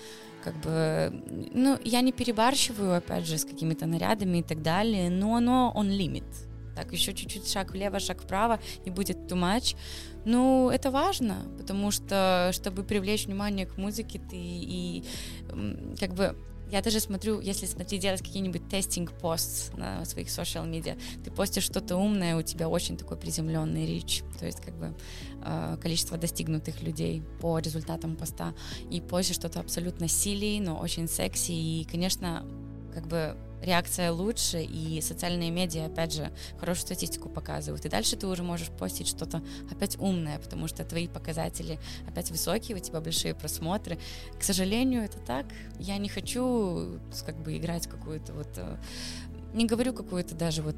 как 0.45 0.55
бы 0.61 1.13
ну 1.55 1.79
я 1.85 2.01
не 2.01 2.13
перебарщиваю 2.13 2.97
опять 2.97 3.27
же 3.27 3.39
с 3.39 3.45
какими-то 3.45 3.87
нарядами 3.87 4.39
и 4.39 4.43
так 4.43 4.63
далее 4.63 5.09
но 5.09 5.37
оно 5.37 5.73
он 5.75 5.91
лимит 5.91 6.25
так 6.78 6.94
еще 6.94 7.14
чуть-чуть 7.14 7.50
шаг 7.50 7.72
влево 7.72 8.00
шаг 8.00 8.22
вправо 8.22 8.60
и 8.86 8.92
будет 8.92 9.18
too 9.18 9.36
much. 9.36 9.76
Ну, 10.26 10.70
это 10.70 10.92
важно, 10.92 11.36
потому 11.58 11.90
что, 11.90 12.52
чтобы 12.54 12.84
привлечь 12.84 13.26
внимание 13.26 13.66
к 13.66 13.78
музыке, 13.78 14.20
ты 14.20 14.38
и 14.38 15.04
как 16.00 16.14
бы 16.14 16.38
я 16.70 16.82
даже 16.82 17.00
смотрю, 17.00 17.40
если 17.40 17.66
смотри, 17.66 17.98
делать 17.98 18.22
какие-нибудь 18.22 18.68
тестинг 18.68 19.12
пост 19.14 19.74
на 19.78 20.06
своих 20.06 20.30
социал 20.30 20.66
медиа, 20.66 20.98
ты 21.24 21.32
постишь 21.32 21.64
что-то 21.64 21.96
умное, 21.96 22.36
у 22.36 22.42
тебя 22.42 22.68
очень 22.68 22.98
такой 22.98 23.18
приземленный 23.18 23.86
речь, 23.86 24.22
то 24.38 24.46
есть 24.46 24.62
как 24.62 24.78
бы 24.78 24.94
э, 25.44 25.78
количество 25.82 26.18
достигнутых 26.18 26.84
людей 26.84 27.24
по 27.40 27.58
результатам 27.58 28.18
поста, 28.18 28.54
и 28.92 29.00
постишь 29.00 29.38
что-то 29.38 29.62
абсолютно 29.62 30.10
силий, 30.10 30.60
но 30.60 30.78
очень 30.78 31.08
секси, 31.08 31.54
и, 31.54 31.88
конечно, 31.90 32.46
как 32.94 33.08
бы 33.08 33.38
реакция 33.62 34.12
лучше, 34.12 34.64
и 34.64 35.02
социальные 35.02 35.52
медиа, 35.52 35.86
опять 35.86 36.14
же, 36.14 36.32
хорошую 36.60 36.86
статистику 36.86 37.30
показывают. 37.30 37.86
И 37.86 37.90
дальше 37.90 38.16
ты 38.16 38.28
уже 38.28 38.44
можешь 38.44 38.70
постить 38.70 39.08
что-то 39.08 39.42
опять 39.72 39.98
умное, 39.98 40.40
потому 40.40 40.68
что 40.68 40.84
твои 40.84 41.08
показатели 41.08 41.80
опять 42.08 42.32
высокие, 42.32 42.78
у 42.78 42.80
тебя 42.80 43.02
большие 43.02 43.34
просмотры. 43.34 43.98
К 44.40 44.44
сожалению, 44.44 45.04
это 45.04 45.20
так. 45.20 45.46
Я 45.80 45.98
не 45.98 46.10
хочу 46.10 47.00
как 47.26 47.38
бы 47.38 47.58
играть 47.58 47.88
какую-то 47.88 48.34
вот... 48.34 48.50
Э, 48.58 48.78
не 49.54 49.66
говорю 49.66 49.94
какую-то 49.94 50.36
даже 50.36 50.62
вот 50.62 50.76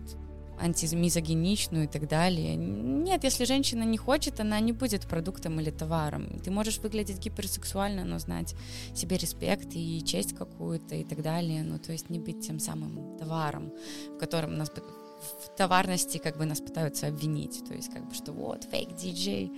антимизогеничную 0.60 1.86
и 1.86 1.88
так 1.88 2.08
далее. 2.08 2.56
Нет, 2.56 3.24
если 3.24 3.46
женщина 3.46 3.84
не 3.84 3.98
хочет, 3.98 4.40
она 4.40 4.60
не 4.60 4.74
будет 4.74 5.08
продуктом 5.08 5.60
или 5.60 5.72
товаром. 5.72 6.40
Ты 6.44 6.52
можешь 6.52 6.80
выглядеть 6.80 7.20
гиперсексуально, 7.20 8.06
но 8.06 8.20
знать 8.20 8.56
себе 8.94 9.18
респект 9.18 9.70
и 9.74 10.04
честь 10.04 10.36
какую-то 10.36 10.96
и 10.96 11.04
так 11.04 11.22
далее. 11.22 11.64
Ну, 11.64 11.80
то 11.80 11.92
есть 11.92 12.10
не 12.10 12.20
быть 12.20 12.46
тем 12.46 12.60
самым 12.60 13.18
товаром, 13.18 13.72
в 14.16 14.18
котором 14.18 14.58
нас 14.58 14.70
в 14.70 15.56
товарности 15.58 16.18
как 16.18 16.38
бы 16.38 16.46
нас 16.46 16.62
пытаются 16.62 17.08
обвинить. 17.08 17.64
То 17.68 17.74
есть 17.74 17.92
как 17.92 18.08
бы, 18.08 18.14
что 18.14 18.32
вот, 18.32 18.64
фейк 18.64 18.96
диджей, 18.96 19.52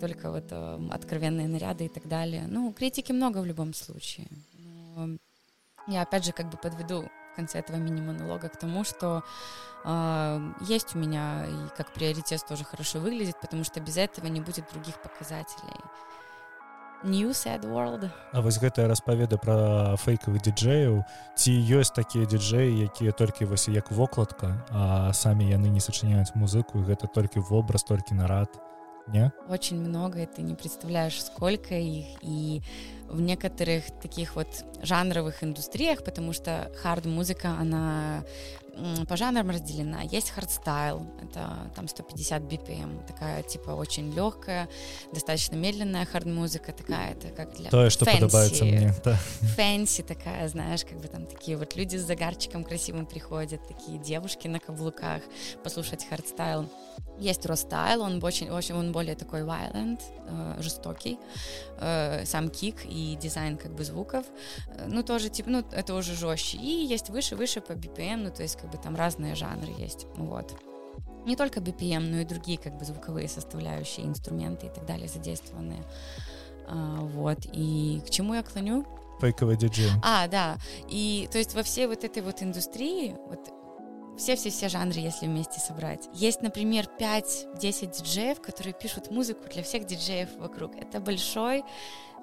только 0.00 0.30
вот 0.30 0.46
э, 0.50 0.88
откровенные 0.90 1.48
наряды 1.48 1.86
и 1.86 1.88
так 1.88 2.08
далее. 2.08 2.46
Ну, 2.48 2.72
критики 2.72 3.12
много 3.12 3.38
в 3.38 3.46
любом 3.46 3.74
случае. 3.74 4.26
Но 4.58 5.18
я 5.88 6.02
опять 6.02 6.24
же 6.24 6.32
как 6.32 6.50
бы 6.50 6.56
подведу 6.56 7.04
в 7.34 7.36
конце 7.36 7.58
этого 7.58 7.76
мини-монолога 7.76 8.48
к 8.48 8.56
тому, 8.56 8.84
что 8.84 9.24
э, 9.84 10.52
есть 10.60 10.94
у 10.94 10.98
меня 10.98 11.46
и 11.46 11.76
как 11.76 11.90
приоритет 11.92 12.46
тоже 12.46 12.64
хорошо 12.64 13.00
выглядит, 13.00 13.40
потому 13.40 13.64
что 13.64 13.80
без 13.80 13.96
этого 13.96 14.28
не 14.28 14.40
будет 14.40 14.70
других 14.72 14.94
показателей. 15.02 15.80
New 17.02 17.30
Sad 17.30 17.64
World. 17.64 18.08
А 18.32 18.40
вось 18.40 18.58
гэтая 18.58 18.88
распаведа 18.88 19.36
пра 19.36 19.96
фэйкавых 20.00 20.40
дыджэяў 20.40 21.04
ці 21.36 21.52
ёсць 21.52 21.92
такія 21.92 22.24
дыджэі 22.24 22.86
якія 22.88 23.12
толькі 23.12 23.44
вось 23.44 23.68
як 23.68 23.90
вокладка 23.90 24.64
а 24.70 25.12
самі 25.12 25.44
яны 25.44 25.68
не 25.68 25.84
сачыняюць 25.84 26.32
музыку 26.34 26.80
гэта 26.80 27.04
толькі 27.06 27.44
вобраз 27.44 27.84
толькі 27.84 28.14
нарад 28.14 28.48
не? 29.06 29.32
Очень 29.48 29.80
много 29.80 30.22
и 30.22 30.26
ты 30.26 30.42
не 30.42 30.54
представляешь 30.54 31.22
сколько 31.22 31.74
их. 31.74 32.06
И 32.22 32.62
в 33.08 33.20
некоторых 33.20 33.84
таких 34.00 34.36
вот 34.36 34.48
жанровых 34.82 35.44
индустриях 35.44 36.04
потому 36.04 36.32
что 36.32 36.70
hard 36.82 37.04
музыка 37.04 37.48
она 37.58 38.24
по 39.08 39.16
жанрам 39.16 39.48
разделена. 39.50 40.02
Есть 40.02 40.30
hardstyle, 40.30 41.06
это 41.22 41.70
там 41.74 41.88
150 41.88 42.42
BPM, 42.42 43.06
такая 43.06 43.42
типа 43.42 43.70
очень 43.70 44.12
легкая, 44.12 44.68
достаточно 45.12 45.56
медленная 45.56 46.04
hard 46.04 46.27
-музыка, 46.27 46.72
такая, 46.72 47.12
это 47.12 47.28
как 47.28 47.54
для 47.56 47.70
То, 47.70 47.90
что 47.90 48.04
подобается 48.04 48.64
мне. 48.64 48.94
Да. 49.04 49.16
Fancy 49.56 50.02
такая, 50.02 50.48
знаешь, 50.48 50.84
как 50.84 51.00
бы 51.00 51.08
там 51.08 51.26
такие 51.26 51.56
вот 51.56 51.76
люди 51.76 51.96
с 51.96 52.02
загарчиком 52.02 52.64
красивым 52.64 53.06
приходят, 53.06 53.66
такие 53.66 53.98
девушки 53.98 54.48
на 54.48 54.60
каблуках, 54.60 55.22
послушать 55.62 56.06
hardstyle. 56.08 56.68
Есть 57.18 57.46
rawstyle, 57.46 58.02
он 58.02 58.22
очень, 58.24 58.50
очень, 58.50 58.74
он 58.74 58.90
более 58.90 59.14
такой 59.14 59.42
violent, 59.42 60.00
э, 60.26 60.60
жестокий, 60.60 61.18
э, 61.78 62.24
сам 62.24 62.48
кик 62.48 62.84
и 62.84 63.16
дизайн 63.20 63.56
как 63.56 63.72
бы 63.72 63.84
звуков, 63.84 64.24
э, 64.66 64.86
ну 64.88 65.04
тоже 65.04 65.28
типа, 65.28 65.50
ну 65.50 65.64
это 65.70 65.94
уже 65.94 66.14
жестче. 66.14 66.58
И 66.58 66.86
есть 66.86 67.10
выше, 67.10 67.36
выше 67.36 67.60
по 67.60 67.72
BPM, 67.72 68.16
ну 68.16 68.30
то 68.30 68.42
есть 68.42 68.56
как 68.64 68.72
бы 68.72 68.78
там 68.78 68.96
разные 68.96 69.34
жанры 69.34 69.72
есть, 69.76 70.06
вот. 70.16 70.56
Не 71.26 71.36
только 71.36 71.60
BPM, 71.60 72.00
но 72.00 72.18
и 72.18 72.24
другие 72.24 72.58
как 72.58 72.76
бы 72.78 72.84
звуковые 72.84 73.28
составляющие, 73.28 74.06
инструменты 74.06 74.66
и 74.66 74.70
так 74.70 74.86
далее 74.86 75.08
задействованные. 75.08 75.82
А, 76.66 77.00
вот, 77.00 77.38
и 77.52 78.02
к 78.06 78.10
чему 78.10 78.34
я 78.34 78.42
клоню? 78.42 78.86
Фейковый 79.20 79.56
диджей. 79.56 79.90
А, 80.02 80.28
да. 80.28 80.56
И 80.88 81.28
то 81.30 81.38
есть 81.38 81.54
во 81.54 81.62
всей 81.62 81.86
вот 81.86 82.04
этой 82.04 82.22
вот 82.22 82.42
индустрии, 82.42 83.16
вот 83.28 83.50
все-все-все 84.18 84.68
жанры, 84.68 85.00
если 85.00 85.26
вместе 85.26 85.60
собрать. 85.60 86.08
Есть, 86.14 86.42
например, 86.42 86.88
5-10 86.98 87.96
диджеев, 87.96 88.40
которые 88.40 88.72
пишут 88.72 89.10
музыку 89.10 89.44
для 89.52 89.62
всех 89.62 89.86
диджеев 89.86 90.36
вокруг. 90.36 90.76
Это 90.76 91.00
большой 91.00 91.64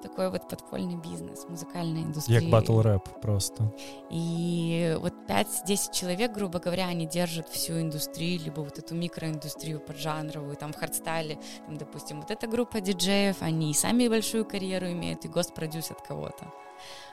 такой 0.02 0.30
вот 0.30 0.48
подпольный 0.48 0.96
бизнес, 0.96 1.46
музыкальная 1.48 2.02
индустрия. 2.02 2.40
Як 2.40 2.50
батл 2.50 2.80
рэп 2.80 3.20
просто. 3.20 3.72
И 4.10 4.96
вот 5.00 5.14
5-10 5.28 5.92
человек, 5.92 6.32
грубо 6.32 6.58
говоря, 6.58 6.88
они 6.88 7.06
держат 7.06 7.48
всю 7.48 7.80
индустрию, 7.80 8.40
либо 8.40 8.60
вот 8.60 8.78
эту 8.78 8.94
микроиндустрию 8.94 9.80
поджанровую, 9.80 10.56
там 10.56 10.72
в 10.72 10.76
hardstyle 10.76 11.27
е, 11.27 11.38
там, 11.66 11.76
допустим, 11.76 12.20
вот 12.20 12.30
эта 12.30 12.46
группа 12.46 12.80
диджеев, 12.80 13.36
они 13.40 13.70
и 13.70 13.74
сами 13.74 14.08
большую 14.08 14.44
карьеру 14.44 14.86
имеют, 14.90 15.24
и 15.24 15.28
ghost 15.28 15.54
продюсят 15.54 16.02
кого-то. 16.02 16.52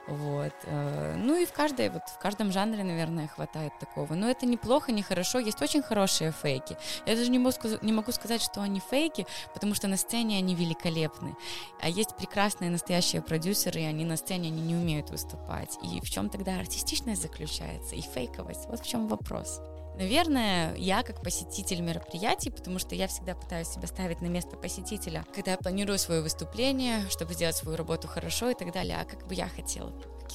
Вот. 0.08 0.54
Э, 0.64 1.16
ну 1.18 1.36
и 1.36 1.46
в 1.46 1.54
каждой, 1.54 1.90
вот 1.90 2.04
в 2.08 2.18
каждом 2.20 2.52
жанре, 2.52 2.84
наверное, 2.84 3.28
хватает 3.28 3.74
такого. 3.80 4.16
Но 4.16 4.30
это 4.30 4.46
неплохо, 4.46 4.92
не 4.92 5.04
хорошо. 5.04 5.40
Есть 5.40 5.62
очень 5.62 5.82
хорошие 5.82 6.32
фейки. 6.32 6.78
Я 7.06 7.16
даже 7.16 7.30
не 7.30 7.40
могу, 7.40 7.58
не 7.82 7.94
могу 7.94 8.12
сказать, 8.12 8.42
что 8.42 8.62
они 8.62 8.80
фейки, 8.80 9.28
потому 9.54 9.76
что 9.76 9.88
на 9.88 9.98
сцене 9.98 10.38
они 10.38 10.56
великолепны. 10.56 11.36
А 11.82 11.90
есть 11.90 12.16
прекрасные 12.16 12.72
настоящие 12.72 13.22
продюсеры, 13.22 13.82
и 13.82 13.86
они 13.86 14.06
на 14.06 14.18
сцене 14.18 14.50
они 14.50 14.62
не 14.62 14.76
умеют 14.76 15.10
выступать. 15.10 15.78
И 15.84 16.02
в 16.02 16.10
чем 16.10 16.30
тогда 16.30 16.60
артистичность 16.60 17.22
заключается 17.22 17.96
и 17.96 18.02
фейковость? 18.02 18.68
Вот 18.68 18.80
в 18.80 18.88
чем 18.88 19.08
вопрос. 19.08 19.62
Наверное, 20.00 20.74
я 20.78 21.04
как 21.04 21.22
посетитель 21.22 21.82
мероприятий, 21.82 22.50
потому 22.52 22.80
что 22.80 22.96
я 22.96 23.10
всегда 23.10 23.36
пытаюсь 23.36 23.68
себя 23.68 23.86
ставить 23.86 24.22
на 24.22 24.28
место 24.28 24.56
посетителя, 24.56 25.26
когда 25.36 25.52
я 25.52 25.58
планирую 25.58 26.00
свое 26.00 26.22
выступление, 26.22 27.02
чтобы 27.10 27.34
сделать 27.34 27.58
свою 27.58 27.76
работу 27.76 28.08
хорошо 28.08 28.50
и 28.50 28.54
так 28.54 28.72
далее, 28.72 28.98
а 28.98 29.04
как 29.04 29.28
бы 29.28 29.36
я 29.36 29.50
хотела, 29.50 29.92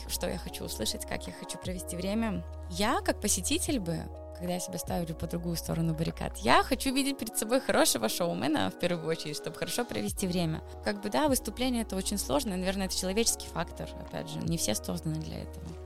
что 0.07 0.29
я 0.29 0.37
хочу 0.37 0.65
услышать, 0.65 1.07
как 1.07 1.27
я 1.27 1.33
хочу 1.33 1.57
провести 1.57 1.97
время. 1.97 2.45
Я 2.69 3.01
как 3.01 3.23
посетитель 3.23 3.81
бы 3.81 4.05
когда 4.37 4.55
я 4.55 4.61
себя 4.61 4.79
ставлю 4.79 5.15
по 5.15 5.29
другую 5.29 5.55
сторону 5.55 5.95
баррикад. 5.95 6.39
Я 6.39 6.65
хочу 6.65 6.93
видеть 6.93 7.19
перед 7.19 7.39
собой 7.39 7.61
хорошего 7.61 8.09
шоумена, 8.09 8.69
в 8.69 8.81
первую 8.81 9.07
очередь, 9.09 9.37
чтобы 9.37 9.57
хорошо 9.57 9.85
провести 9.85 10.27
время. 10.27 10.61
Как 10.85 11.01
бы, 11.01 11.09
да, 11.09 11.29
выступление— 11.29 11.83
это 11.85 11.95
очень 11.95 12.19
сложно, 12.19 12.57
наверное, 12.57 12.87
это 12.87 12.99
человеческий 12.99 13.47
фактор, 13.47 13.89
опять 14.01 14.29
же, 14.29 14.41
не 14.41 14.59
все 14.59 14.75
созданы 14.75 15.21
для 15.21 15.39
этого 15.39 15.84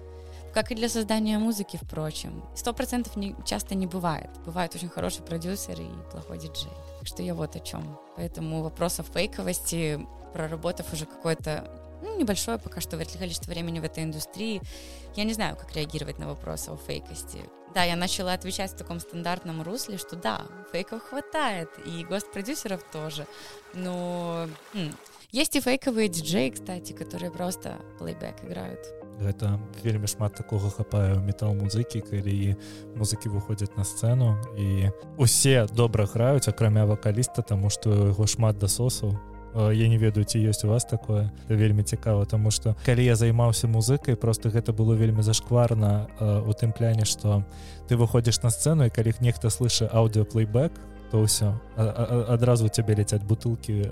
как 0.54 0.72
и 0.72 0.74
для 0.74 0.88
создания 0.88 1.38
музыки, 1.38 1.78
впрочем. 1.80 2.42
Сто 2.54 2.72
процентов 2.72 3.12
часто 3.44 3.74
не 3.74 3.86
бывает. 3.86 4.30
Бывает 4.44 4.74
очень 4.74 4.88
хороший 4.88 5.22
продюсер 5.22 5.80
и 5.80 5.88
плохой 6.10 6.38
диджей. 6.38 6.72
Так 6.98 7.06
что 7.06 7.22
я 7.22 7.34
вот 7.34 7.56
о 7.56 7.60
чем. 7.60 7.98
Поэтому 8.16 8.62
вопрос 8.62 9.00
о 9.00 9.02
фейковости, 9.02 10.06
проработав 10.32 10.92
уже 10.92 11.06
какое-то 11.06 11.70
ну, 12.02 12.16
небольшое 12.16 12.58
пока 12.58 12.80
что 12.80 12.96
количество 12.96 13.50
времени 13.50 13.80
в 13.80 13.84
этой 13.84 14.04
индустрии, 14.04 14.62
я 15.16 15.24
не 15.24 15.32
знаю, 15.32 15.56
как 15.56 15.74
реагировать 15.74 16.18
на 16.18 16.28
вопрос 16.28 16.68
о 16.68 16.76
фейкости. 16.76 17.40
Да, 17.74 17.84
я 17.84 17.96
начала 17.96 18.32
отвечать 18.32 18.72
в 18.72 18.76
таком 18.76 19.00
стандартном 19.00 19.62
русле, 19.62 19.98
что 19.98 20.16
да, 20.16 20.46
фейков 20.72 21.02
хватает, 21.02 21.68
и 21.84 22.04
гост-продюсеров 22.04 22.82
тоже. 22.90 23.26
Но 23.74 24.48
м, 24.74 24.94
есть 25.30 25.56
и 25.56 25.60
фейковые 25.60 26.08
диджеи, 26.08 26.50
кстати, 26.50 26.92
которые 26.92 27.30
просто 27.30 27.76
плейбэк 27.98 28.44
играют. 28.44 28.97
Гэта 29.20 29.58
вельмі 29.82 30.06
шмат 30.06 30.34
такога 30.34 30.70
хапаю 30.70 31.20
метал 31.20 31.54
музыкі 31.54 32.00
калі 32.06 32.56
музыкі 32.96 33.32
выходзяць 33.34 33.74
на 33.76 33.84
сцэну 33.84 34.38
і 34.56 34.90
усе 35.18 35.66
добра 35.74 36.06
граюць 36.06 36.48
акрамя 36.48 36.86
вакаліста 36.86 37.42
тому 37.42 37.70
что 37.70 38.14
яго 38.14 38.26
шмат 38.26 38.58
дасосаў. 38.58 39.18
Я 39.54 39.88
не 39.88 39.96
ведаю 39.98 40.24
ці 40.24 40.38
ёсць 40.38 40.64
у 40.64 40.68
вас 40.68 40.84
такое. 40.84 41.32
Вельмі 41.48 41.82
цікава 41.82 42.24
тому 42.24 42.50
что 42.50 42.76
калі 42.84 43.04
я 43.04 43.16
займаўся 43.16 43.66
музыкай 43.66 44.16
просто 44.16 44.50
гэта 44.50 44.72
было 44.72 44.94
вельмі 44.94 45.22
зашкварна 45.22 46.06
у 46.46 46.52
тым 46.52 46.72
пляне 46.72 47.04
что 47.04 47.44
ты 47.88 47.96
выходзіш 47.96 48.42
на 48.42 48.50
сцэну 48.50 48.86
і 48.86 48.90
калі 48.90 49.14
нехта 49.20 49.50
слыша 49.50 49.88
аўдыоплейбэк 49.88 50.72
то 51.10 51.24
ўсё. 51.24 51.56
Адразу 51.76 52.68
цябе 52.68 52.94
ляцяць 52.94 53.24
бутылкі 53.24 53.88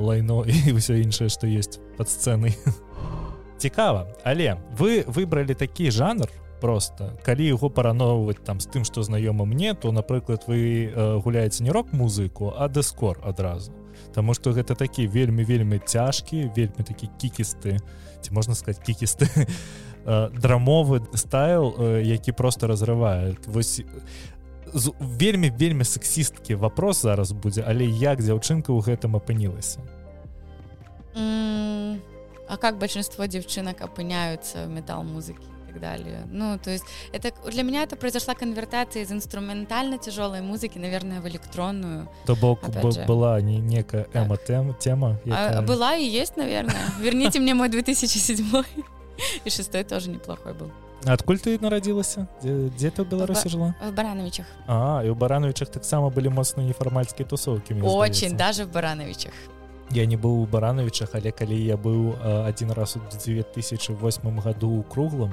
лайно 0.00 0.44
і 0.46 0.72
ўсё 0.72 0.96
іншае 1.02 1.28
што 1.28 1.46
есть 1.46 1.80
под 1.98 2.08
сцэнай 2.08 2.56
цікава 3.62 4.10
але 4.26 4.58
вы 4.74 5.06
выбралі 5.06 5.54
такі 5.54 5.90
жанр 5.94 6.26
просто 6.62 7.12
калі 7.22 7.46
яго 7.46 7.70
парановваць 7.70 8.42
там 8.46 8.58
з 8.62 8.66
тым 8.70 8.86
што 8.86 9.02
знаёма 9.02 9.46
мне 9.46 9.74
то 9.74 9.90
напрыклад 9.90 10.46
вы 10.46 10.90
э, 10.90 11.18
гуляеце 11.22 11.62
не 11.62 11.70
рок-музыку 11.70 12.54
а 12.58 12.68
дыскор 12.68 13.18
адразу. 13.22 13.72
Таму 14.14 14.34
што 14.34 14.52
гэта 14.54 14.74
такі 14.74 15.06
вельмі 15.06 15.44
вельмі 15.44 15.78
цяжкі 15.78 16.50
вельмі 16.56 16.82
такі 16.86 17.10
кікісты 17.18 17.78
ці 18.22 18.30
можна 18.30 18.54
сказать 18.54 18.82
кікісты 18.82 19.26
э, 20.06 20.30
драмовы 20.30 21.02
стайл 21.14 21.74
э, 21.78 22.02
які 22.02 22.32
просто 22.32 22.66
разрывае 22.66 23.34
вось 23.46 23.82
вельмі 24.98 25.50
вельмі 25.50 25.84
сексісткі 25.84 26.54
вопрос 26.54 27.02
зараз 27.02 27.32
будзе 27.32 27.66
але 27.66 27.86
як 27.86 28.22
дзяўчынка 28.22 28.70
ў 28.70 28.82
гэтым 28.86 29.18
апынілася? 29.18 29.82
Mm 31.14 32.11
а 32.51 32.57
как 32.57 32.77
большинство 32.77 33.25
девчонок 33.25 33.81
опыняются 33.81 34.65
в 34.65 34.69
металл-музыке 34.69 35.43
и 35.43 35.71
так 35.71 35.81
далее. 35.81 36.23
Ну, 36.31 36.57
то 36.57 36.71
есть 36.71 36.85
это 37.11 37.31
для 37.49 37.63
меня 37.63 37.83
это 37.83 37.95
произошла 37.95 38.33
конвертация 38.33 39.03
из 39.03 39.11
инструментально 39.11 39.97
тяжелой 39.97 40.41
музыки, 40.41 40.77
наверное, 40.77 41.21
в 41.21 41.27
электронную. 41.27 42.09
То 42.25 42.35
бок 42.35 42.59
была 43.07 43.41
не 43.41 43.57
некая 43.57 44.07
эмо-тема? 44.13 44.73
Тема, 44.79 45.19
а, 45.29 45.61
была 45.61 45.95
и 45.95 46.05
есть, 46.05 46.37
наверное. 46.37 46.75
Верните 46.99 47.39
мне 47.39 47.53
мой 47.53 47.69
2007 47.69 48.63
и 49.45 49.49
шестой 49.49 49.83
тоже 49.83 50.09
неплохой 50.09 50.53
был. 50.53 50.71
Адкуль 51.05 51.37
ты 51.37 51.53
нарадзілася 51.61 52.25
дзе 52.41 52.89
ты 52.89 53.05
ў 53.05 53.07
беларусі 53.07 53.49
жила 53.53 53.75
в 53.77 53.93
барановичах 53.93 54.49
а 54.65 55.05
і 55.05 55.13
у 55.13 55.15
барановичах 55.15 55.69
таксама 55.69 56.09
былі 56.09 56.33
моцныя 56.33 56.65
нефармальскія 56.65 57.29
тусовкі 57.29 57.77
очень 57.85 58.35
даже 58.35 58.65
в 58.65 58.73
барановичах 58.73 59.33
Я 59.92 60.06
не 60.06 60.16
быў 60.16 60.42
у 60.42 60.46
барановичах 60.46 61.10
але 61.14 61.30
калі 61.30 61.56
я 61.64 61.76
быў 61.76 62.16
один 62.48 62.72
раз 62.72 62.96
у 62.96 63.00
2008 63.00 64.40
году 64.40 64.70
у 64.70 64.82
круглым 64.82 65.32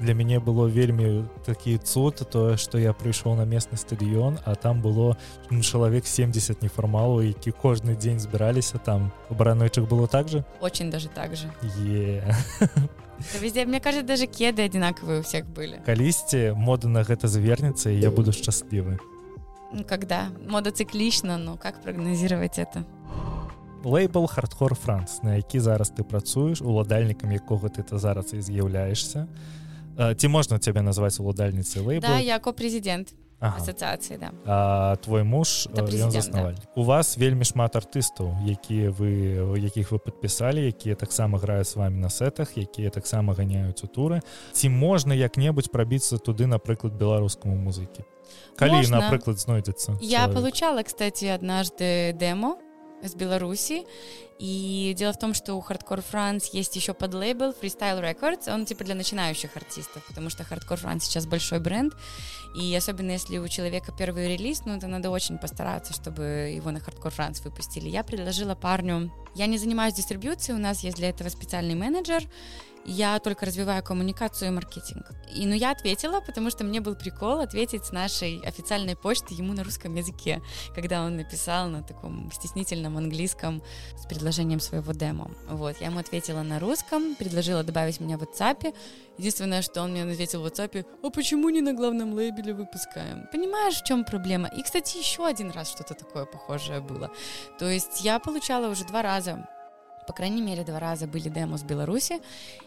для 0.00 0.14
мяне 0.14 0.40
было 0.40 0.68
вельмі 0.68 1.24
такі 1.46 1.78
цуд 1.78 2.26
тое 2.30 2.56
что 2.56 2.78
я 2.78 2.92
прыйшоў 2.92 3.36
на 3.36 3.44
местны 3.44 3.78
стадыён 3.78 4.38
а 4.44 4.54
там 4.54 4.82
было 4.82 5.16
ну, 5.50 5.62
чалавек 5.62 6.06
70 6.06 6.62
нефармалу 6.62 7.22
які 7.22 7.50
кожны 7.50 7.96
дзень 7.96 8.20
збіраліся 8.20 8.78
там. 8.78 9.12
У 9.30 9.34
барановичах 9.34 9.84
было 9.88 10.06
так 10.06 10.28
же? 10.28 10.44
Очень 10.60 10.90
даже 10.90 11.08
так 11.08 11.36
же. 11.36 11.52
Yeah. 11.78 12.34
везде 13.40 13.64
мне 13.66 13.80
кажется 13.80 14.06
даже 14.06 14.26
кеды 14.26 14.62
одинаковые 14.62 15.20
у 15.20 15.22
всех 15.22 15.46
были. 15.46 15.78
Калісьці 15.86 16.52
мода 16.56 16.88
на 16.88 17.02
гэта 17.02 17.28
завернется 17.28 17.90
я 17.90 18.10
буду 18.10 18.32
шчаслівы. 18.32 18.98
Когда? 19.88 20.28
Мода 20.48 20.70
циклічна 20.70 21.38
но 21.38 21.56
как 21.56 21.82
прогнозировать 21.82 22.58
это 22.58 22.84
лейбл 23.84 24.26
хардхор 24.26 24.74
франц 24.74 25.22
на 25.22 25.36
які 25.36 25.60
зараз 25.60 25.92
ты 25.96 26.02
працуеш 26.02 26.60
уладальнікам 26.60 27.32
якога 27.32 27.68
ты 27.68 27.82
то 27.82 27.98
зараз 27.98 28.34
і 28.34 28.40
з'яўляешься 28.40 29.26
ці 30.16 30.28
можна 30.28 30.58
цябе 30.58 30.82
назваць 30.82 31.20
уладальніцай 31.20 31.82
лейбл 31.82 32.06
да, 32.06 32.18
я 32.18 32.38
ко-прэзідэнт 32.38 33.12
ага. 33.40 33.56
асацыяцыі 33.56 34.18
да. 34.20 34.30
а 34.44 34.96
твой 34.96 35.24
муж 35.24 35.66
заснаваль 35.72 36.54
да. 36.54 36.68
у 36.76 36.84
вас 36.84 37.16
вельмі 37.16 37.44
шмат 37.44 37.76
артыстаў 37.76 38.36
якія 38.44 38.92
вы 38.92 39.40
якіх 39.56 39.92
вы 39.92 39.98
подпісалі 39.98 40.60
якія 40.68 40.94
таксама 40.94 41.38
граюць 41.38 41.68
с 41.68 41.76
вами 41.76 41.96
на 41.96 42.10
сетах 42.10 42.56
якія 42.56 42.90
таксама 42.90 43.34
ганяюць 43.34 43.82
у 43.84 43.88
туры 43.88 44.20
ці 44.52 44.68
можна 44.68 45.14
як-небудзь 45.14 45.72
прабіцца 45.72 46.18
туды 46.18 46.46
напрыклад 46.46 46.94
беларускаму 46.94 47.56
музыкі 47.56 48.04
калі 48.56 48.84
напрыклад 48.88 49.40
знойдзецца 49.40 49.98
я 50.00 50.28
получала 50.28 50.82
кстати 50.82 51.24
однажды 51.32 52.12
демо 52.12 52.60
с 53.02 53.14
Беларуси. 53.14 53.84
И 54.38 54.94
дело 54.96 55.12
в 55.12 55.18
том, 55.18 55.34
что 55.34 55.54
у 55.54 55.60
Hardcore 55.60 56.02
France 56.10 56.48
есть 56.52 56.74
еще 56.74 56.94
подлейбл 56.94 57.50
Freestyle 57.50 58.00
Records. 58.00 58.52
Он 58.52 58.64
типа 58.64 58.84
для 58.84 58.94
начинающих 58.94 59.54
артистов, 59.54 60.02
потому 60.06 60.30
что 60.30 60.44
Hardcore 60.44 60.82
France 60.82 61.00
сейчас 61.00 61.26
большой 61.26 61.60
бренд. 61.60 61.94
И 62.54 62.74
особенно 62.74 63.10
если 63.10 63.38
у 63.38 63.46
человека 63.48 63.92
первый 63.96 64.28
релиз, 64.28 64.62
ну 64.64 64.76
это 64.76 64.86
надо 64.86 65.10
очень 65.10 65.38
постараться, 65.38 65.92
чтобы 65.92 66.52
его 66.54 66.70
на 66.70 66.78
Hardcore 66.78 67.14
France 67.14 67.42
выпустили. 67.44 67.88
Я 67.88 68.02
предложила 68.02 68.54
парню... 68.54 69.12
Я 69.34 69.46
не 69.46 69.58
занимаюсь 69.58 69.94
дистрибьюцией, 69.94 70.56
у 70.56 70.60
нас 70.60 70.82
есть 70.82 70.96
для 70.96 71.10
этого 71.10 71.28
специальный 71.28 71.76
менеджер, 71.76 72.24
я 72.84 73.18
только 73.18 73.46
развиваю 73.46 73.82
коммуникацию 73.82 74.48
и 74.48 74.54
маркетинг. 74.54 75.06
И 75.34 75.46
ну 75.46 75.54
я 75.54 75.70
ответила, 75.70 76.20
потому 76.20 76.50
что 76.50 76.64
мне 76.64 76.80
был 76.80 76.94
прикол 76.94 77.40
ответить 77.40 77.84
с 77.84 77.92
нашей 77.92 78.40
официальной 78.40 78.96
почты 78.96 79.34
ему 79.34 79.52
на 79.52 79.64
русском 79.64 79.94
языке, 79.94 80.42
когда 80.74 81.04
он 81.04 81.16
написал 81.16 81.68
на 81.68 81.82
таком 81.82 82.30
стеснительном 82.32 82.96
английском 82.96 83.62
с 83.96 84.06
предложением 84.06 84.60
своего 84.60 84.92
демо. 84.92 85.30
Вот, 85.48 85.80
я 85.80 85.86
ему 85.86 85.98
ответила 85.98 86.42
на 86.42 86.58
русском, 86.58 87.14
предложила 87.14 87.62
добавить 87.62 88.00
меня 88.00 88.18
в 88.18 88.22
WhatsApp. 88.22 88.74
Единственное, 89.18 89.62
что 89.62 89.82
он 89.82 89.92
мне 89.92 90.02
ответил 90.02 90.42
в 90.42 90.46
WhatsApp, 90.46 90.86
а 91.02 91.10
почему 91.10 91.50
не 91.50 91.60
на 91.60 91.74
главном 91.74 92.14
лейбеле 92.14 92.54
выпускаем? 92.54 93.28
Понимаешь, 93.30 93.80
в 93.80 93.84
чем 93.84 94.04
проблема? 94.04 94.48
И, 94.48 94.62
кстати, 94.62 94.98
еще 94.98 95.26
один 95.26 95.50
раз 95.50 95.70
что-то 95.70 95.94
такое 95.94 96.24
похожее 96.24 96.80
было. 96.80 97.10
То 97.58 97.68
есть 97.68 98.00
я 98.00 98.18
получала 98.18 98.68
уже 98.68 98.84
два 98.84 99.02
раза 99.02 99.46
по 100.06 100.12
крайней 100.12 100.42
мере, 100.42 100.64
два 100.64 100.78
раза 100.80 101.06
были 101.06 101.28
демо 101.28 101.56
с 101.56 101.62
Беларуси, 101.62 102.20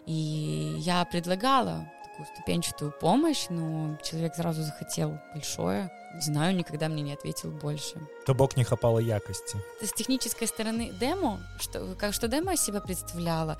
и 0.05 0.75
я 0.79 1.03
предлагала 1.05 1.89
такую 2.03 2.27
ступенчатую 2.35 2.91
помощь, 2.91 3.47
но 3.49 3.97
человек 4.03 4.35
сразу 4.35 4.61
захотел 4.61 5.19
большое. 5.33 5.91
Не 6.13 6.21
знаю, 6.21 6.55
никогда 6.55 6.87
мне 6.87 7.01
не 7.01 7.13
ответил 7.13 7.51
больше. 7.51 7.95
То 8.25 8.33
бок 8.33 8.57
не 8.57 8.63
хапало 8.63 8.99
якости. 8.99 9.57
С 9.81 9.91
технической 9.91 10.47
стороны 10.47 10.91
демо, 10.99 11.39
что, 11.59 11.95
как, 11.99 12.13
что 12.13 12.27
демо 12.27 12.55
себя 12.55 12.79
представляла, 12.79 13.57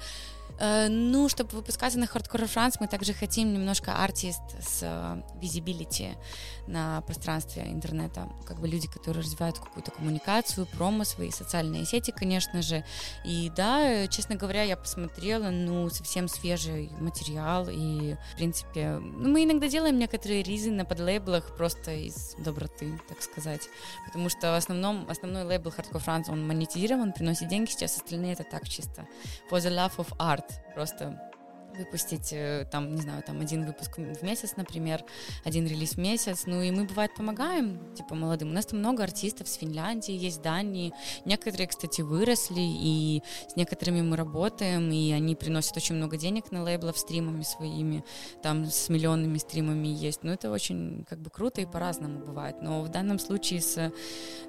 Э, 0.59 0.87
ну, 0.87 1.29
чтобы 1.29 1.49
выпускаться 1.51 1.97
на 1.99 2.05
Hardcore 2.05 2.45
France, 2.45 2.77
мы 2.79 2.87
также 2.87 3.13
хотим 3.13 3.53
немножко 3.53 4.03
артист 4.03 4.41
с 4.61 4.79
э, 4.83 5.21
на 6.67 7.01
пространстве 7.01 7.63
интернета. 7.67 8.29
Как 8.45 8.59
бы 8.59 8.67
люди, 8.67 8.87
которые 8.87 9.23
развивают 9.23 9.59
какую-то 9.59 9.91
коммуникацию, 9.91 10.65
промо, 10.65 11.03
свои 11.03 11.31
социальные 11.31 11.85
сети, 11.85 12.11
конечно 12.11 12.61
же. 12.61 12.85
И 13.25 13.51
да, 13.55 14.07
честно 14.07 14.35
говоря, 14.35 14.63
я 14.63 14.77
посмотрела, 14.77 15.49
ну, 15.49 15.89
совсем 15.89 16.27
свежий 16.27 16.89
материал. 16.99 17.67
И, 17.69 18.15
в 18.33 18.35
принципе, 18.37 18.99
ну, 19.01 19.29
мы 19.29 19.43
иногда 19.43 19.67
делаем 19.67 19.99
некоторые 19.99 20.43
ризы 20.43 20.71
на 20.71 20.85
подлейблах 20.85 21.55
просто 21.57 21.91
из 21.91 22.35
доброты, 22.37 22.99
так 23.09 23.21
сказать. 23.21 23.67
Потому 24.05 24.29
что 24.29 24.52
в 24.53 24.57
основном, 24.57 25.09
основной 25.09 25.43
лейбл 25.43 25.69
Hardcore 25.69 26.03
France, 26.03 26.25
он 26.29 26.47
монетизирован, 26.47 27.13
приносит 27.13 27.47
деньги, 27.47 27.69
сейчас 27.69 27.97
остальные 27.97 28.33
это 28.33 28.43
так 28.43 28.67
чисто. 28.67 29.07
For 29.49 29.59
the 29.59 29.69
love 29.69 29.97
of 29.97 30.15
art 30.17 30.45
Просто 30.73 31.32
выпустить 31.77 32.31
э, 32.33 32.67
там, 32.71 32.95
не 32.95 33.01
знаю, 33.01 33.23
там 33.23 33.41
один 33.41 33.65
выпуск 33.65 33.97
в 33.97 34.23
месяц, 34.23 34.55
например, 34.55 35.03
один 35.43 35.65
релиз 35.65 35.93
в 35.93 35.97
месяц. 35.97 36.43
Ну 36.45 36.61
и 36.61 36.71
мы, 36.71 36.85
бывает, 36.85 37.11
помогаем, 37.15 37.79
типа, 37.95 38.15
молодым. 38.15 38.49
У 38.49 38.53
нас 38.53 38.65
там 38.65 38.79
много 38.79 39.03
артистов 39.03 39.47
с 39.47 39.55
Финляндии, 39.55 40.13
есть 40.13 40.41
Дании. 40.41 40.93
Некоторые, 41.25 41.67
кстати, 41.67 42.01
выросли, 42.01 42.61
и 42.61 43.23
с 43.47 43.55
некоторыми 43.55 44.01
мы 44.01 44.15
работаем, 44.15 44.91
и 44.91 45.11
они 45.11 45.35
приносят 45.35 45.75
очень 45.77 45.95
много 45.95 46.17
денег 46.17 46.51
на 46.51 46.63
лейблов 46.63 46.97
стримами 46.97 47.43
своими, 47.43 48.03
там 48.41 48.65
с 48.65 48.89
миллионными 48.89 49.37
стримами 49.37 49.87
есть. 49.87 50.23
Ну 50.23 50.31
это 50.31 50.51
очень, 50.51 51.05
как 51.09 51.19
бы, 51.19 51.29
круто 51.29 51.61
и 51.61 51.65
по-разному 51.65 52.19
бывает. 52.19 52.57
Но 52.61 52.81
в 52.81 52.89
данном 52.89 53.19
случае 53.19 53.61
с 53.61 53.91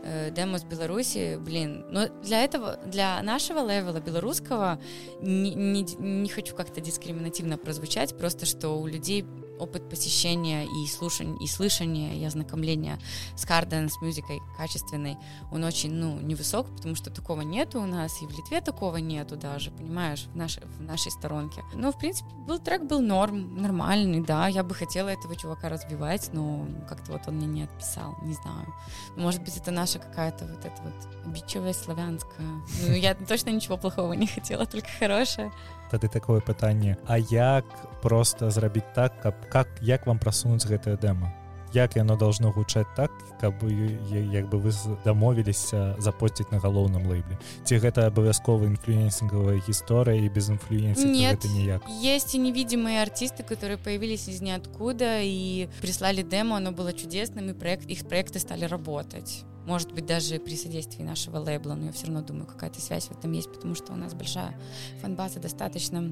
э, 0.02 0.30
демо 0.30 0.58
с 0.58 0.64
Беларуси, 0.64 1.38
блин, 1.40 1.86
но 1.90 2.08
для 2.22 2.44
этого, 2.44 2.78
для 2.86 3.22
нашего 3.22 3.66
левела 3.66 4.00
белорусского 4.00 4.78
не, 5.20 5.54
не, 5.54 5.82
не 5.98 6.28
хочу 6.28 6.54
как-то 6.54 6.80
дискриминировать 6.80 7.13
дискриминативно 7.14 7.58
прозвучать, 7.58 8.16
просто 8.16 8.44
что 8.46 8.70
у 8.70 8.86
людей 8.86 9.24
опыт 9.58 9.88
посещения 9.88 10.64
и 10.64 10.86
слушания, 10.86 11.36
и 11.40 11.46
слышания, 11.46 12.14
и 12.14 12.24
ознакомления 12.24 12.98
с 13.36 13.44
Карден, 13.44 13.88
с 13.88 14.00
музыкой 14.00 14.40
качественной, 14.56 15.16
он 15.52 15.64
очень, 15.64 15.92
ну, 15.92 16.18
невысок, 16.20 16.66
потому 16.76 16.94
что 16.94 17.10
такого 17.10 17.42
нету 17.42 17.80
у 17.80 17.86
нас, 17.86 18.22
и 18.22 18.26
в 18.26 18.30
Литве 18.30 18.60
такого 18.60 18.96
нету 18.96 19.36
даже, 19.36 19.70
понимаешь, 19.70 20.26
в 20.32 20.36
нашей, 20.36 20.62
в 20.64 20.82
нашей 20.82 21.12
сторонке. 21.12 21.62
Ну, 21.74 21.92
в 21.92 21.98
принципе, 21.98 22.28
был 22.46 22.58
трек 22.58 22.82
был 22.82 23.00
норм, 23.00 23.56
нормальный, 23.60 24.20
да, 24.20 24.48
я 24.48 24.62
бы 24.62 24.74
хотела 24.74 25.08
этого 25.08 25.36
чувака 25.36 25.68
развивать, 25.68 26.30
но 26.32 26.66
как-то 26.88 27.12
вот 27.12 27.22
он 27.28 27.36
мне 27.36 27.46
не 27.46 27.62
отписал, 27.64 28.16
не 28.22 28.34
знаю. 28.34 28.74
Может 29.16 29.42
быть, 29.42 29.56
это 29.56 29.70
наша 29.70 29.98
какая-то 29.98 30.46
вот 30.46 30.64
эта 30.64 30.82
вот 30.82 31.26
обидчивая 31.26 31.72
славянская. 31.72 32.46
Ну, 32.86 32.92
я 32.94 33.14
точно 33.14 33.50
ничего 33.50 33.76
плохого 33.76 34.12
не 34.12 34.26
хотела, 34.26 34.66
только 34.66 34.88
хорошее. 34.98 35.52
Тады 35.90 36.08
такое 36.08 36.40
пытанне 36.40 36.96
А 37.06 37.18
як 37.18 37.64
просто 38.02 38.50
зрабіць 38.50 38.94
так 38.94 39.20
каб 39.22 39.34
как 39.53 39.67
як 39.81 40.07
вам 40.07 40.19
прасунуць 40.19 40.65
гэтае 40.65 40.97
дэма 40.97 41.33
як 41.73 41.95
яно 41.95 42.17
должно 42.17 42.51
гучаць 42.51 42.87
так 42.95 43.11
каб 43.41 43.53
як 43.63 44.49
бы 44.49 44.57
вы 44.57 44.71
дамовіліся 45.05 45.95
запосціць 45.99 46.51
на 46.51 46.59
галоўным 46.59 47.07
лейбле 47.07 47.37
ці 47.63 47.77
гэта 47.77 48.07
абавязкова 48.09 48.65
інфлюенсингавая 48.65 49.61
гісторыя 49.67 50.17
і 50.25 50.29
без 50.29 50.49
інфлюенции 50.49 51.05
нет 51.05 51.45
ніяк 51.45 51.85
есть 52.01 52.35
и 52.35 52.39
невидимые 52.39 53.01
артисты 53.01 53.43
которые 53.43 53.77
появились 53.77 54.27
из 54.27 54.41
ниоткуда 54.41 55.21
и 55.21 55.69
прислали 55.81 56.23
демо 56.23 56.57
оно 56.57 56.71
было 56.71 56.93
чудесным 56.93 57.49
и 57.49 57.53
проект 57.53 57.85
их 57.85 58.07
проекты 58.07 58.39
стали 58.39 58.65
работать 58.65 59.45
может 59.65 59.91
быть, 59.91 60.07
даже 60.07 60.39
при 60.39 60.55
содействии 60.55 61.03
нашего 61.03 61.37
лейбла, 61.37 61.75
но 61.75 61.87
я 61.87 61.91
все 61.91 62.07
равно 62.07 62.23
думаю, 62.23 62.47
какая-то 62.47 62.81
связь 62.81 63.05
в 63.05 63.11
этом 63.11 63.33
есть, 63.33 63.53
потому 63.53 63.75
что 63.75 63.93
у 63.93 63.95
нас 63.95 64.15
большая 64.15 64.59
фан-база 64.99 65.39
достаточно. 65.39 66.11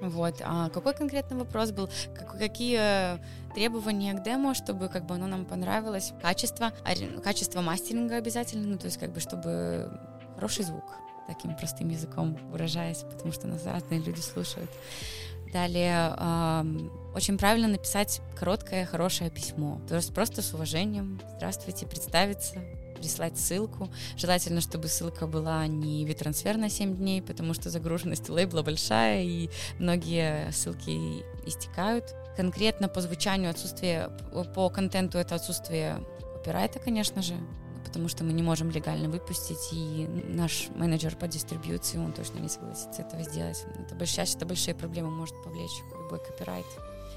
вот. 0.00 0.40
А 0.44 0.68
какой 0.70 0.94
конкретно 0.94 1.36
вопрос 1.36 1.70
был? 1.70 1.88
Как, 2.14 2.38
какие 2.38 3.18
требования 3.54 4.14
к 4.14 4.22
демо, 4.22 4.54
чтобы 4.54 4.88
как 4.88 5.06
бы 5.06 5.14
оно 5.14 5.26
нам 5.26 5.44
понравилось? 5.44 6.12
Качество, 6.20 6.72
качество 7.22 7.60
мастеринга 7.60 8.16
обязательно, 8.16 8.66
ну 8.66 8.78
то 8.78 8.86
есть 8.86 8.98
как 8.98 9.12
бы 9.12 9.20
чтобы 9.20 9.90
хороший 10.34 10.64
звук, 10.64 10.84
таким 11.26 11.56
простым 11.56 11.88
языком 11.88 12.36
выражаясь, 12.50 12.98
потому 12.98 13.32
что 13.32 13.46
нас 13.46 13.64
разные 13.64 14.00
люди 14.00 14.20
слушают. 14.20 14.70
Далее 15.52 16.12
э, 16.18 16.64
очень 17.14 17.38
правильно 17.38 17.68
написать 17.68 18.20
короткое, 18.36 18.84
хорошее 18.84 19.30
письмо. 19.30 19.80
То 19.88 19.94
есть 19.94 20.12
просто 20.12 20.42
с 20.42 20.52
уважением. 20.52 21.20
Здравствуйте, 21.36 21.86
представиться, 21.86 22.56
прислать 23.04 23.38
ссылку. 23.38 23.90
Желательно, 24.16 24.62
чтобы 24.62 24.88
ссылка 24.88 25.26
была 25.26 25.66
не 25.66 26.06
витрансфер 26.06 26.56
на 26.56 26.70
7 26.70 26.96
дней, 26.96 27.20
потому 27.20 27.52
что 27.52 27.68
загруженность 27.68 28.30
лейбла 28.30 28.62
большая, 28.62 29.22
и 29.22 29.50
многие 29.78 30.50
ссылки 30.52 31.22
истекают. 31.46 32.14
Конкретно 32.34 32.88
по 32.88 33.02
звучанию 33.02 33.50
отсутствие, 33.50 34.10
по 34.54 34.70
контенту 34.70 35.18
это 35.18 35.34
отсутствие 35.34 36.02
копирайта, 36.32 36.78
конечно 36.78 37.20
же, 37.20 37.34
потому 37.84 38.08
что 38.08 38.24
мы 38.24 38.32
не 38.32 38.42
можем 38.42 38.70
легально 38.70 39.10
выпустить, 39.10 39.68
и 39.72 40.08
наш 40.24 40.68
менеджер 40.74 41.14
по 41.14 41.28
дистрибьюции, 41.28 41.98
он 41.98 42.12
точно 42.12 42.38
не 42.38 42.48
согласится 42.48 43.02
этого 43.02 43.22
сделать. 43.22 43.66
Это 43.84 43.94
большая, 43.94 44.26
это 44.26 44.46
большие 44.46 44.74
проблемы 44.74 45.10
может 45.10 45.34
повлечь 45.44 45.82
любой 45.92 46.20
копирайт 46.20 46.66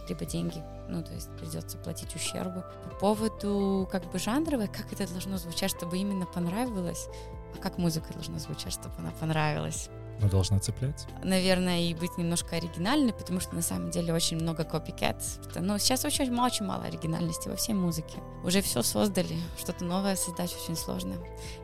либо 0.10 0.26
деньги, 0.26 0.62
ну, 0.88 1.04
то 1.04 1.14
есть 1.14 1.30
придется 1.38 1.78
платить 1.78 2.16
ущербы. 2.16 2.64
По 2.84 2.96
поводу 3.00 3.88
как 3.92 4.10
бы 4.12 4.20
жанровой, 4.20 4.68
как 4.68 4.92
это 4.94 5.08
должно 5.10 5.38
звучать, 5.38 5.72
чтобы 5.72 5.98
именно 5.98 6.26
понравилось, 6.26 7.08
а 7.56 7.62
как 7.62 7.78
музыка 7.78 8.14
должна 8.14 8.40
звучать, 8.40 8.74
чтобы 8.74 8.96
она 8.98 9.12
понравилась. 9.12 9.90
Ну, 10.22 10.30
должна 10.30 10.60
цеплять. 10.60 11.06
Наверное, 11.24 11.82
и 11.82 11.94
быть 11.94 12.18
немножко 12.18 12.56
оригинальной, 12.56 13.14
потому 13.14 13.40
что 13.40 13.56
на 13.56 13.62
самом 13.62 13.92
деле 13.92 14.14
очень 14.14 14.38
много 14.38 14.64
copycat. 14.64 15.22
Но 15.60 15.78
сейчас 15.78 16.06
очень, 16.06 16.34
очень 16.40 16.66
мало 16.66 16.84
оригинальности 16.84 17.50
во 17.50 17.56
всей 17.56 17.74
музыке. 17.74 18.18
Уже 18.44 18.62
все 18.62 18.82
создали, 18.82 19.36
что-то 19.60 19.86
новое 19.86 20.16
создать 20.16 20.56
очень 20.62 20.76
сложно. 20.76 21.16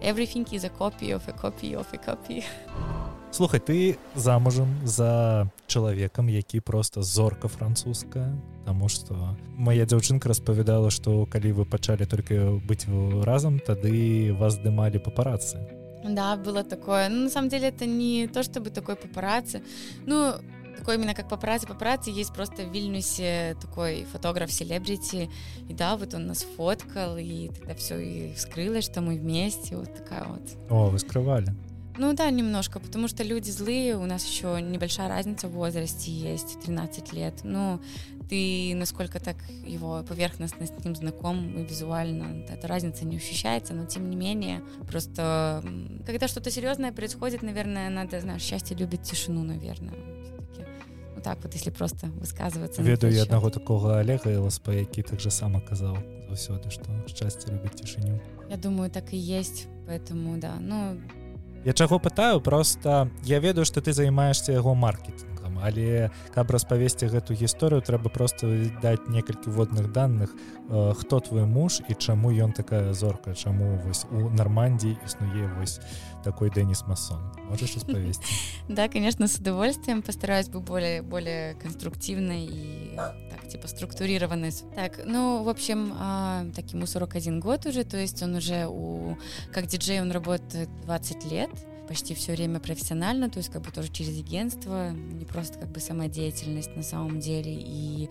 Everything 0.01 0.47
is 0.51 0.65
a 0.65 0.69
copy 0.69 1.09
of 1.09 1.27
a 1.27 1.33
copy 1.33 1.73
of 1.73 1.87
a 1.93 1.97
copy. 1.97 2.43
Слухай, 3.31 3.59
ты 3.59 3.97
замужем 4.15 4.67
за 4.83 5.49
чалавекам, 5.65 6.29
які 6.29 6.59
просто 6.59 7.01
зорка 7.01 7.47
французская, 7.47 8.37
Таму 8.65 8.87
што 8.87 9.35
моя 9.59 9.85
дзяўчынка 9.85 10.29
распавядала, 10.31 10.87
што 10.91 11.25
калі 11.27 11.51
вы 11.51 11.65
пачалі 11.65 12.07
только 12.07 12.55
быць 12.63 12.87
разам, 13.27 13.59
тады 13.59 14.31
вас 14.39 14.55
здымалі 14.55 15.03
папарацы. 15.03 15.82
Да, 16.03 16.35
было 16.35 16.63
такое. 16.63 17.09
Ну, 17.09 17.23
на 17.23 17.29
самом 17.29 17.49
деле 17.49 17.69
это 17.69 17.85
не 17.85 18.27
то, 18.27 18.43
чтобы 18.43 18.69
такой 18.69 18.95
папарацци. 18.95 19.63
Ну, 20.05 20.33
такой 20.77 20.95
именно 20.95 21.13
как 21.13 21.29
папарацци. 21.29 21.67
Папарацци 21.67 22.09
есть 22.09 22.33
просто 22.33 22.63
в 22.63 22.71
Вильнюсе 22.73 23.55
такой 23.61 24.05
фотограф-селебрити. 24.11 25.29
И 25.69 25.73
да, 25.73 25.95
вот 25.95 26.13
он 26.13 26.27
нас 26.27 26.45
фоткал, 26.57 27.17
и 27.17 27.49
тогда 27.49 27.73
все 27.75 27.99
и 27.99 28.33
вскрылось, 28.33 28.85
что 28.85 29.01
мы 29.01 29.15
вместе. 29.15 29.77
Вот 29.77 29.93
такая 29.95 30.25
вот. 30.25 30.41
О, 30.69 30.89
вы 30.89 30.99
скрывали. 30.99 31.55
Ну 31.97 32.13
да, 32.13 32.29
немножко, 32.31 32.79
потому 32.79 33.07
что 33.07 33.23
люди 33.23 33.51
злые, 33.51 33.95
у 33.97 34.05
нас 34.05 34.25
еще 34.25 34.59
небольшая 34.61 35.09
разница 35.09 35.47
в 35.47 35.51
возрасте 35.51 36.11
есть, 36.11 36.59
13 36.61 37.13
лет. 37.13 37.35
Ну, 37.43 37.79
ты 38.29 38.73
насколько 38.75 39.19
так 39.19 39.35
его 39.67 40.03
поверхностно 40.03 40.65
с 40.65 40.71
ним 40.83 40.95
знаком 40.95 41.55
и 41.55 41.63
визуально, 41.63 42.45
эта 42.49 42.67
разница 42.67 43.05
не 43.05 43.17
ощущается, 43.17 43.73
но 43.73 43.85
тем 43.85 44.09
не 44.09 44.15
менее, 44.15 44.61
просто 44.87 45.63
когда 46.05 46.27
что-то 46.27 46.49
серьезное 46.49 46.91
происходит, 46.91 47.43
наверное, 47.43 47.89
надо, 47.89 48.19
знаешь, 48.21 48.41
счастье 48.41 48.75
любит 48.75 49.03
тишину, 49.03 49.43
наверное. 49.43 49.93
Ну 51.15 51.21
так 51.21 51.43
вот, 51.43 51.53
если 51.53 51.69
просто 51.69 52.07
высказываться. 52.07 52.81
Ведаю 52.81 53.13
я 53.13 53.23
одного 53.23 53.49
такого 53.51 53.99
Олега 53.99 54.41
ЛСП, 54.41 54.69
який 54.69 55.03
так 55.03 55.19
же 55.19 55.29
сам 55.29 55.55
оказал 55.55 55.97
заўсёды, 56.27 56.71
что 56.71 56.89
счастье 57.07 57.53
любит 57.53 57.75
тишиню. 57.75 58.19
Я 58.49 58.57
думаю, 58.57 58.89
так 58.89 59.13
и 59.13 59.17
есть, 59.17 59.67
поэтому 59.85 60.39
да, 60.39 60.55
ну 60.59 60.97
Я 61.65 61.73
чаго 61.73 61.99
пытаю 61.99 62.41
просто 62.41 63.09
я 63.23 63.39
ведаю 63.39 63.65
что 63.65 63.81
ты 63.81 63.93
займаешься 63.93 64.51
яго 64.51 64.75
маркетингом 64.75 65.59
але 65.63 66.11
каб 66.35 66.51
распавесці 66.51 67.07
гэту 67.07 67.33
гісторыю 67.33 67.81
трэба 67.81 68.09
просто 68.09 68.47
даць 68.81 69.07
некалькі 69.07 69.49
водных 69.49 69.91
данных 69.91 70.35
э, 70.69 70.93
хто 70.93 71.19
твой 71.19 71.45
муж 71.45 71.81
і 71.87 71.95
чаму 71.95 72.31
ён 72.31 72.51
такая 72.51 72.93
зорка 72.93 73.33
чаму 73.33 73.79
вось 73.85 74.05
у 74.11 74.29
нармандіі 74.29 74.97
існуе 75.05 75.47
вось 75.59 75.79
такой 76.23 76.49
Денис 76.49 76.83
масон 76.87 77.31
можешь 77.49 77.75
распавесці? 77.75 78.23
Да 78.67 78.87
конечно 78.87 79.27
с 79.27 79.39
удовольствием. 79.39 80.01
Постараюсь 80.01 80.49
бы 80.49 80.59
более 80.59 81.01
более 81.01 81.55
конструктивной 81.55 82.45
и 82.45 82.95
так 82.95 83.32
типа 83.47 83.67
структурированной 83.67 84.51
так 84.75 85.01
ну 85.05 85.43
в 85.43 85.49
общем 85.49 85.93
а, 85.97 86.45
таким 86.55 86.83
у 86.83 86.85
41 86.85 87.39
год 87.39 87.65
уже 87.65 87.83
то 87.83 87.97
есть 87.97 88.21
он 88.23 88.35
уже 88.35 88.67
у 88.67 89.17
как 89.51 89.67
диджей 89.67 90.01
он 90.01 90.11
работает 90.11 90.69
20 90.83 91.31
лет 91.31 91.49
почти 91.87 92.15
все 92.15 92.33
время 92.33 92.59
профессионально, 92.59 93.29
то 93.29 93.37
есть 93.37 93.51
как 93.51 93.61
бы 93.61 93.71
тоже 93.71 93.91
через 93.91 94.17
агентство, 94.17 94.91
не 94.91 95.25
просто 95.25 95.59
как 95.59 95.69
бы 95.69 95.79
самодеятельность 95.79 96.75
на 96.75 96.83
самом 96.83 97.19
деле. 97.19 97.53
И 97.53 98.09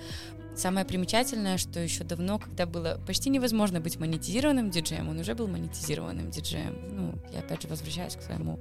самое 0.56 0.84
примечательное, 0.84 1.58
что 1.58 1.80
еще 1.80 2.04
давно, 2.04 2.38
когда 2.38 2.66
было 2.66 3.00
почти 3.06 3.30
невозможно 3.30 3.80
быть 3.80 3.98
монетизированным 3.98 4.70
диджеем, 4.70 5.08
он 5.08 5.18
уже 5.18 5.34
был 5.34 5.48
монетизированным 5.48 6.30
диджеем. 6.30 6.76
Ну, 6.90 7.14
я 7.32 7.40
опять 7.40 7.62
же 7.62 7.68
возвращаюсь 7.68 8.16
к 8.16 8.22
своему 8.22 8.58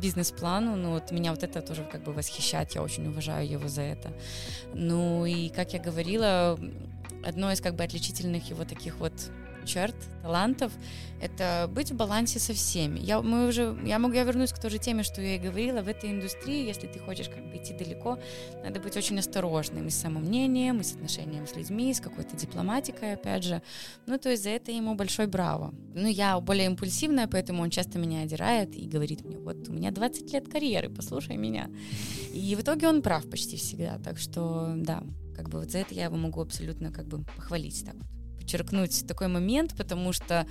бизнес-плану, 0.00 0.76
ну 0.76 0.90
вот 0.90 1.10
меня 1.10 1.30
вот 1.30 1.42
это 1.42 1.60
тоже 1.62 1.86
как 1.90 2.02
бы 2.04 2.12
восхищает, 2.12 2.74
я 2.74 2.82
очень 2.82 3.06
уважаю 3.06 3.48
его 3.48 3.68
за 3.68 3.82
это. 3.82 4.12
Ну 4.74 5.26
и, 5.26 5.48
как 5.48 5.72
я 5.72 5.80
говорила, 5.80 6.58
одно 7.24 7.52
из 7.52 7.60
как 7.60 7.74
бы 7.74 7.84
отличительных 7.84 8.50
его 8.50 8.64
таких 8.64 8.98
вот 8.98 9.12
черт, 9.64 9.94
талантов, 10.22 10.72
это 11.20 11.70
быть 11.72 11.90
в 11.90 11.96
балансе 11.96 12.38
со 12.38 12.52
всеми. 12.52 12.98
Я, 12.98 13.22
мы 13.22 13.48
уже, 13.48 13.76
я 13.84 13.98
могу, 13.98 14.14
я 14.14 14.24
вернусь 14.24 14.52
к 14.52 14.60
той 14.60 14.70
же 14.70 14.78
теме, 14.78 15.02
что 15.02 15.22
я 15.22 15.36
и 15.36 15.38
говорила, 15.38 15.80
в 15.80 15.88
этой 15.88 16.10
индустрии, 16.10 16.66
если 16.66 16.86
ты 16.86 16.98
хочешь 16.98 17.28
как 17.28 17.44
бы 17.50 17.56
идти 17.56 17.72
далеко, 17.72 18.18
надо 18.62 18.80
быть 18.80 18.96
очень 18.96 19.18
осторожным 19.18 19.86
и 19.86 19.90
с 19.90 19.96
самомнением, 19.96 20.80
и 20.80 20.84
с 20.84 20.94
отношением 20.94 21.46
с 21.46 21.56
людьми, 21.56 21.90
и 21.90 21.94
с 21.94 22.00
какой-то 22.00 22.36
дипломатикой, 22.36 23.14
опять 23.14 23.44
же. 23.44 23.62
Ну, 24.06 24.18
то 24.18 24.30
есть 24.30 24.42
за 24.42 24.50
это 24.50 24.70
ему 24.70 24.94
большой 24.94 25.26
браво. 25.26 25.74
Ну, 25.94 26.08
я 26.08 26.38
более 26.40 26.66
импульсивная, 26.66 27.26
поэтому 27.26 27.62
он 27.62 27.70
часто 27.70 27.98
меня 27.98 28.22
одирает 28.22 28.74
и 28.74 28.86
говорит 28.86 29.24
мне, 29.24 29.38
вот 29.38 29.68
у 29.68 29.72
меня 29.72 29.90
20 29.90 30.32
лет 30.32 30.48
карьеры, 30.48 30.90
послушай 30.90 31.36
меня. 31.36 31.70
И 32.32 32.54
в 32.54 32.60
итоге 32.60 32.88
он 32.88 33.02
прав 33.02 33.28
почти 33.30 33.56
всегда, 33.56 33.98
так 33.98 34.18
что, 34.18 34.74
да, 34.76 35.02
как 35.34 35.48
бы 35.48 35.60
вот 35.60 35.70
за 35.70 35.78
это 35.78 35.94
я 35.94 36.04
его 36.04 36.16
могу 36.16 36.40
абсолютно 36.40 36.92
как 36.92 37.06
бы 37.06 37.24
похвалить 37.36 37.84
так 37.84 37.94
вот 37.94 38.23
подчеркнуть 38.44 39.06
такой 39.06 39.28
момент, 39.28 39.74
потому 39.76 40.12
что 40.12 40.46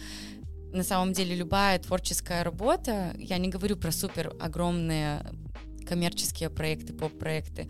на 0.73 0.84
самом 0.84 1.13
деле 1.13 1.36
любая 1.36 1.77
творческая 1.79 2.43
работа, 2.43 3.13
я 3.17 3.38
не 3.38 3.49
говорю 3.49 3.77
про 3.77 3.91
супер 3.91 4.34
огромные 4.39 5.23
коммерческие 5.88 6.49
проекты, 6.49 6.93
поп-проекты, 6.93 7.69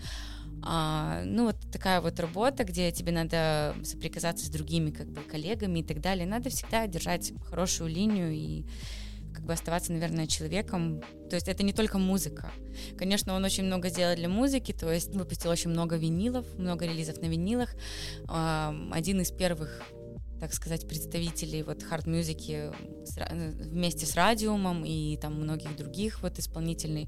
а, 0.65 1.23
ну 1.25 1.47
вот 1.47 1.57
такая 1.71 1.99
вот 1.99 2.19
работа, 2.21 2.63
где 2.63 2.91
тебе 2.93 3.11
надо 3.11 3.75
соприкасаться 3.83 4.45
с 4.45 4.49
другими 4.49 4.91
как 4.91 5.09
бы 5.09 5.21
коллегами 5.21 5.79
и 5.79 5.83
так 5.83 5.99
далее, 5.99 6.25
надо 6.25 6.49
всегда 6.49 6.87
держать 6.87 7.33
хорошую 7.49 7.89
линию 7.89 8.31
и 8.31 8.65
как 9.33 9.45
бы 9.45 9.53
оставаться, 9.53 9.91
наверное, 9.91 10.27
человеком. 10.27 11.01
То 11.29 11.35
есть 11.35 11.47
это 11.49 11.63
не 11.63 11.73
только 11.73 11.97
музыка. 11.97 12.51
Конечно, 12.97 13.33
он 13.33 13.43
очень 13.43 13.65
много 13.65 13.89
сделал 13.89 14.15
для 14.15 14.29
музыки, 14.29 14.71
то 14.71 14.89
есть 14.91 15.13
выпустил 15.13 15.49
очень 15.49 15.71
много 15.71 15.97
винилов, 15.97 16.45
много 16.57 16.85
релизов 16.85 17.17
на 17.17 17.25
винилах. 17.25 17.75
Один 18.29 19.21
из 19.21 19.31
первых 19.31 19.81
так 20.43 20.53
сказать, 20.53 20.85
представителей 20.89 21.63
вот 21.63 21.83
хард-музыки 21.83 22.69
вместе 23.63 24.05
с 24.05 24.13
Radium 24.13 24.66
ом 24.66 24.83
и 24.83 25.15
там 25.15 25.35
многих 25.35 25.73
других 25.77 26.21
вот 26.21 26.37
исполнителей 26.37 27.07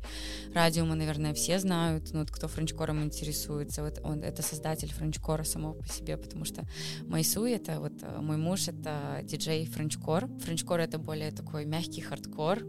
Radium 0.54 0.85
а, 0.85 0.96
наверное, 0.96 1.34
все 1.34 1.60
знают, 1.60 2.14
ну 2.14 2.20
вот 2.20 2.32
кто 2.32 2.48
frenchcore 2.48 2.95
ом 2.95 3.04
интересуется, 3.04 3.84
вот 3.84 4.00
он, 4.06 4.24
это 4.24 4.42
создатель 4.42 4.90
frenchcore 4.90 5.39
а 5.39 5.44
самого 5.44 5.74
по 5.74 5.90
себе, 5.90 6.16
потому 6.16 6.46
что 6.46 6.64
Майсу, 7.08 7.44
это 7.44 7.82
вот 7.82 8.02
э, 8.04 8.22
мой 8.22 8.38
муж, 8.38 8.70
это 8.70 9.20
диджей 9.24 9.66
frenchcore. 9.66 10.30
Frenchcore 10.40 10.80
это 10.80 10.98
более 10.98 11.32
такой 11.32 11.66
мягкий 11.66 12.00
хардкор, 12.00 12.60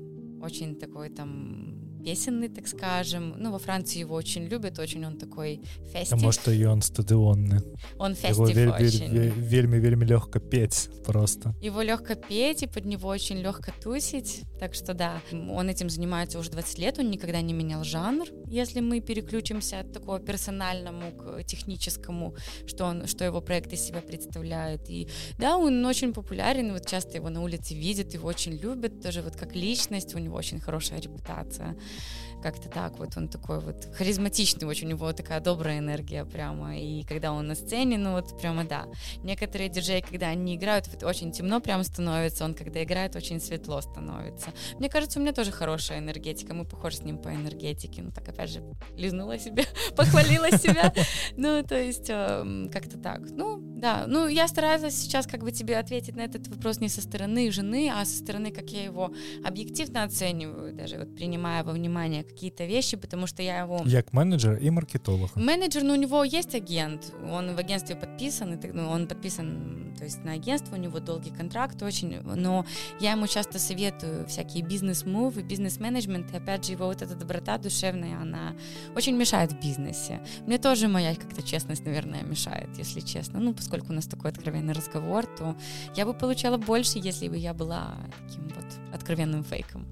очень 0.43 0.75
такой 0.75 1.11
там 1.11 1.76
песенный, 2.07 2.49
так 2.49 2.69
скажем. 2.69 3.35
Ну, 3.37 3.51
во 3.51 3.59
Франции 3.59 3.99
его 3.99 4.15
очень 4.15 4.45
любят, 4.45 4.79
очень 4.79 5.05
он 5.05 5.19
такой 5.19 5.61
festive. 5.93 6.11
Потому 6.11 6.33
что 6.33 6.53
и 6.53 6.65
он 6.65 6.81
стадионный. 6.83 7.61
Он 7.99 8.15
festive 8.15 8.49
его 8.57 8.73
очень. 8.75 9.11
Вельми, 9.51 9.79
вельми 9.79 10.05
легко 10.05 10.39
петь 10.39 10.89
просто. 11.05 11.55
Его 11.61 11.83
легко 11.83 12.15
петь, 12.15 12.63
и 12.63 12.67
под 12.69 12.85
него 12.85 13.09
очень 13.09 13.39
легко 13.39 13.73
тусить. 13.83 14.43
Так 14.61 14.75
что 14.75 14.95
да, 14.95 15.21
он 15.33 15.69
этим 15.69 15.91
занимается 15.91 16.39
уже 16.39 16.51
20 16.51 16.79
лет, 16.79 16.99
он 16.99 17.11
никогда 17.11 17.41
не 17.41 17.53
менял 17.53 17.83
жанр. 17.83 18.27
Если 18.47 18.81
мы 18.81 19.01
переключимся 19.01 19.81
от 19.81 19.93
такого 19.93 20.21
персональному 20.21 21.11
к 21.13 21.43
техническому, 21.43 22.37
что, 22.67 22.85
он, 22.85 23.07
что 23.09 23.25
его 23.25 23.41
проект 23.41 23.73
из 23.73 23.81
себя 23.81 24.01
представляет. 24.01 24.89
И 24.89 25.09
да, 25.39 25.57
он 25.57 25.85
очень 25.85 26.13
популярен, 26.13 26.73
вот 26.73 26.87
часто 26.87 27.17
его 27.17 27.31
на 27.31 27.43
улице 27.43 27.75
видят, 27.75 28.15
его 28.15 28.29
очень 28.29 28.53
любят, 28.53 29.03
тоже 29.03 29.23
вот 29.23 29.35
как 29.35 29.57
личность, 29.57 30.15
у 30.15 30.19
него 30.19 30.37
очень 30.37 30.61
хорошая 30.61 31.01
репутация 31.01 31.77
как-то 32.43 32.69
так 32.69 32.99
вот 32.99 33.17
он 33.17 33.29
такой 33.29 33.61
вот 33.61 33.89
харизматичный 33.97 34.69
очень, 34.69 34.87
у 34.87 34.91
него 34.91 35.13
такая 35.13 35.41
добрая 35.41 35.79
энергия 35.79 36.25
прямо, 36.25 36.79
и 36.79 37.03
когда 37.03 37.33
он 37.33 37.47
на 37.49 37.55
сцене, 37.55 37.99
ну 37.99 38.13
вот 38.13 38.39
прямо 38.39 38.65
да. 38.65 38.87
Некоторые 39.23 39.69
диджеи, 39.69 40.01
когда 40.01 40.29
они 40.29 40.55
играют, 40.57 40.87
вот 40.89 41.03
очень 41.03 41.33
темно 41.33 41.61
прям 41.61 41.83
становится, 41.83 42.45
он 42.45 42.55
когда 42.55 42.83
играет, 42.83 43.17
очень 43.17 43.41
светло 43.41 43.81
становится. 43.81 44.51
Мне 44.79 44.89
кажется, 44.89 45.19
у 45.19 45.23
меня 45.23 45.33
тоже 45.33 45.51
хорошая 45.51 45.99
энергетика, 45.99 46.55
мы 46.55 46.65
похожи 46.65 46.99
с 46.99 47.03
ним 47.03 47.19
по 47.19 47.29
энергетике, 47.29 48.03
ну 48.03 48.11
так 48.11 48.29
опять 48.29 48.51
же, 48.51 48.63
лизнула 48.97 49.39
себе, 49.39 49.65
похвалила 49.97 50.51
себя, 50.53 50.93
ну 51.37 51.63
то 51.63 51.77
есть 51.77 52.09
эм, 52.09 52.71
как-то 52.73 52.99
так. 52.99 53.21
Ну 53.31 53.59
да, 53.61 54.05
ну 54.07 54.29
я 54.29 54.47
стараюсь 54.49 54.95
сейчас 54.95 55.27
как 55.27 55.43
бы 55.43 55.53
тебе 55.53 55.79
ответить 55.79 56.17
на 56.17 56.23
этот 56.23 56.47
вопрос 56.49 56.81
не 56.81 56.89
со 56.89 57.01
стороны 57.03 57.51
жены, 57.51 57.91
а 57.93 58.05
со 58.05 58.19
стороны, 58.19 58.51
как 58.51 58.71
я 58.71 58.85
его 58.85 59.13
объективно 59.45 60.05
оцениваю, 60.05 60.75
даже 60.75 60.99
вот 60.99 61.15
принимая 61.15 61.65
во 61.65 61.73
внимание 61.87 62.25
какие-то 62.25 62.65
вещи, 62.65 62.97
потому 62.97 63.27
что 63.27 63.43
я 63.43 63.61
его... 63.61 63.83
Як 63.87 64.13
менеджер 64.13 64.57
и 64.57 64.71
маркетолог. 64.71 65.37
Менеджер, 65.37 65.85
ну 65.85 65.93
у 65.93 65.97
него 65.97 66.25
есть 66.25 66.55
агент, 66.55 67.13
он 67.31 67.55
в 67.55 67.59
агентстве 67.59 67.97
подписан, 67.97 68.55
и, 68.55 68.73
ну, 68.73 68.89
он 68.89 69.07
подписан, 69.07 69.95
то 69.99 70.05
есть 70.05 70.25
на 70.25 70.33
агентство, 70.33 70.75
у 70.77 70.79
него 70.79 70.99
долгий 70.99 71.31
контракт 71.31 71.83
очень, 71.83 72.21
но 72.23 72.67
я 73.01 73.13
ему 73.13 73.27
часто 73.27 73.59
советую 73.59 74.27
всякие 74.27 74.65
бизнес-мувы, 74.65 75.43
бизнес-менеджмент, 75.43 76.33
и 76.33 76.37
опять 76.37 76.67
же 76.67 76.73
его 76.73 76.87
вот 76.87 77.03
эта 77.03 77.15
доброта 77.15 77.59
душевная, 77.59 78.21
она 78.21 78.55
очень 78.97 79.17
мешает 79.17 79.53
в 79.53 79.61
бизнесе. 79.61 80.21
Мне 80.47 80.59
тоже 80.59 80.89
моя 80.89 81.15
как-то 81.15 81.43
честность, 81.43 81.85
наверное, 81.85 82.23
мешает, 82.23 82.69
если 82.79 83.01
честно. 83.01 83.41
Ну, 83.41 83.55
поскольку 83.55 83.93
у 83.93 83.95
нас 83.95 84.07
такой 84.07 84.31
откровенный 84.31 84.75
разговор, 84.75 85.27
то 85.27 85.57
я 85.95 86.05
бы 86.05 86.15
получала 86.15 86.57
больше, 86.57 86.99
если 86.99 87.29
бы 87.29 87.37
я 87.37 87.55
была 87.55 87.95
таким 88.27 88.49
вот 88.49 88.67
откровенным 88.93 89.45
фейком. 89.45 89.87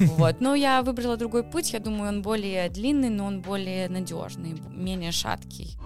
Вот. 0.00 0.40
Но 0.40 0.54
я 0.54 0.82
выбрала 0.82 1.16
другой 1.16 1.42
путь. 1.42 1.72
Я 1.72 1.80
думаю, 1.80 2.08
он 2.08 2.22
более 2.22 2.68
длинный, 2.68 3.10
но 3.10 3.26
он 3.26 3.40
более 3.40 3.88
надежный, 3.88 4.54
менее 4.70 5.12
шаткий. 5.12 5.76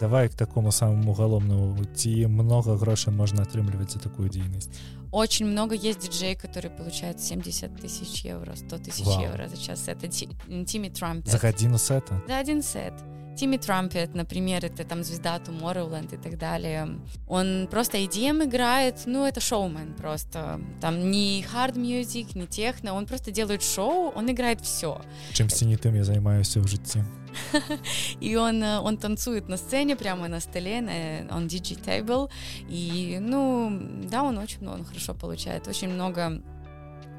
Давай 0.00 0.28
к 0.28 0.34
такому 0.34 0.72
самому 0.72 1.12
уголовному. 1.12 1.84
Ці 1.94 2.26
много 2.26 2.76
грошей 2.76 3.12
можно 3.12 3.42
отрымливать 3.42 3.90
за 3.92 3.98
такую 3.98 4.28
деятельность? 4.28 4.70
Очень 5.12 5.46
много 5.46 5.74
есть 5.74 6.00
диджей, 6.00 6.34
которые 6.34 6.70
получают 6.70 7.20
70 7.20 7.80
тысяч 7.80 8.24
евро, 8.24 8.56
100 8.56 8.78
тысяч 8.78 9.06
евро 9.06 9.48
за 9.48 9.56
час. 9.56 9.88
Это 9.88 10.08
Тимми 10.08 10.88
Трамп. 10.88 11.26
За 11.26 11.38
один 11.38 11.78
сет? 11.78 12.04
За 12.28 12.38
один 12.38 12.62
сет. 12.62 12.94
Тимми 13.36 13.56
Трампет, 13.56 14.14
например, 14.14 14.64
это 14.64 14.84
там 14.84 15.02
звезда 15.02 15.38
Tomorrowland 15.38 16.14
и 16.14 16.18
так 16.18 16.38
далее. 16.38 16.98
Он 17.26 17.66
просто 17.70 17.98
EDM 17.98 18.44
играет, 18.44 19.02
ну, 19.06 19.26
это 19.26 19.40
шоумен 19.40 19.94
просто. 19.94 20.60
Там 20.80 21.10
не 21.10 21.42
hard 21.42 21.74
music, 21.74 22.38
не 22.38 22.46
техно, 22.46 22.94
он 22.94 23.06
просто 23.06 23.30
делает 23.30 23.62
шоу, 23.62 24.12
он 24.14 24.30
играет 24.30 24.60
все. 24.60 25.00
Чем 25.32 25.48
тем 25.48 25.94
я 25.94 26.04
занимаюсь 26.04 26.56
в 26.56 26.68
жизни. 26.68 27.04
И 28.20 28.36
он, 28.36 28.62
он 28.62 28.96
танцует 28.96 29.48
на 29.48 29.56
сцене, 29.56 29.96
прямо 29.96 30.28
на 30.28 30.40
столе, 30.40 30.80
на, 30.80 31.36
он 31.36 31.46
DJ 31.46 31.82
table. 31.84 32.30
И, 32.68 33.18
ну, 33.20 33.80
да, 34.10 34.22
он 34.22 34.38
очень 34.38 34.60
много, 34.60 34.78
он 34.78 34.84
хорошо 34.84 35.14
получает. 35.14 35.68
Очень 35.68 35.88
много 35.88 36.40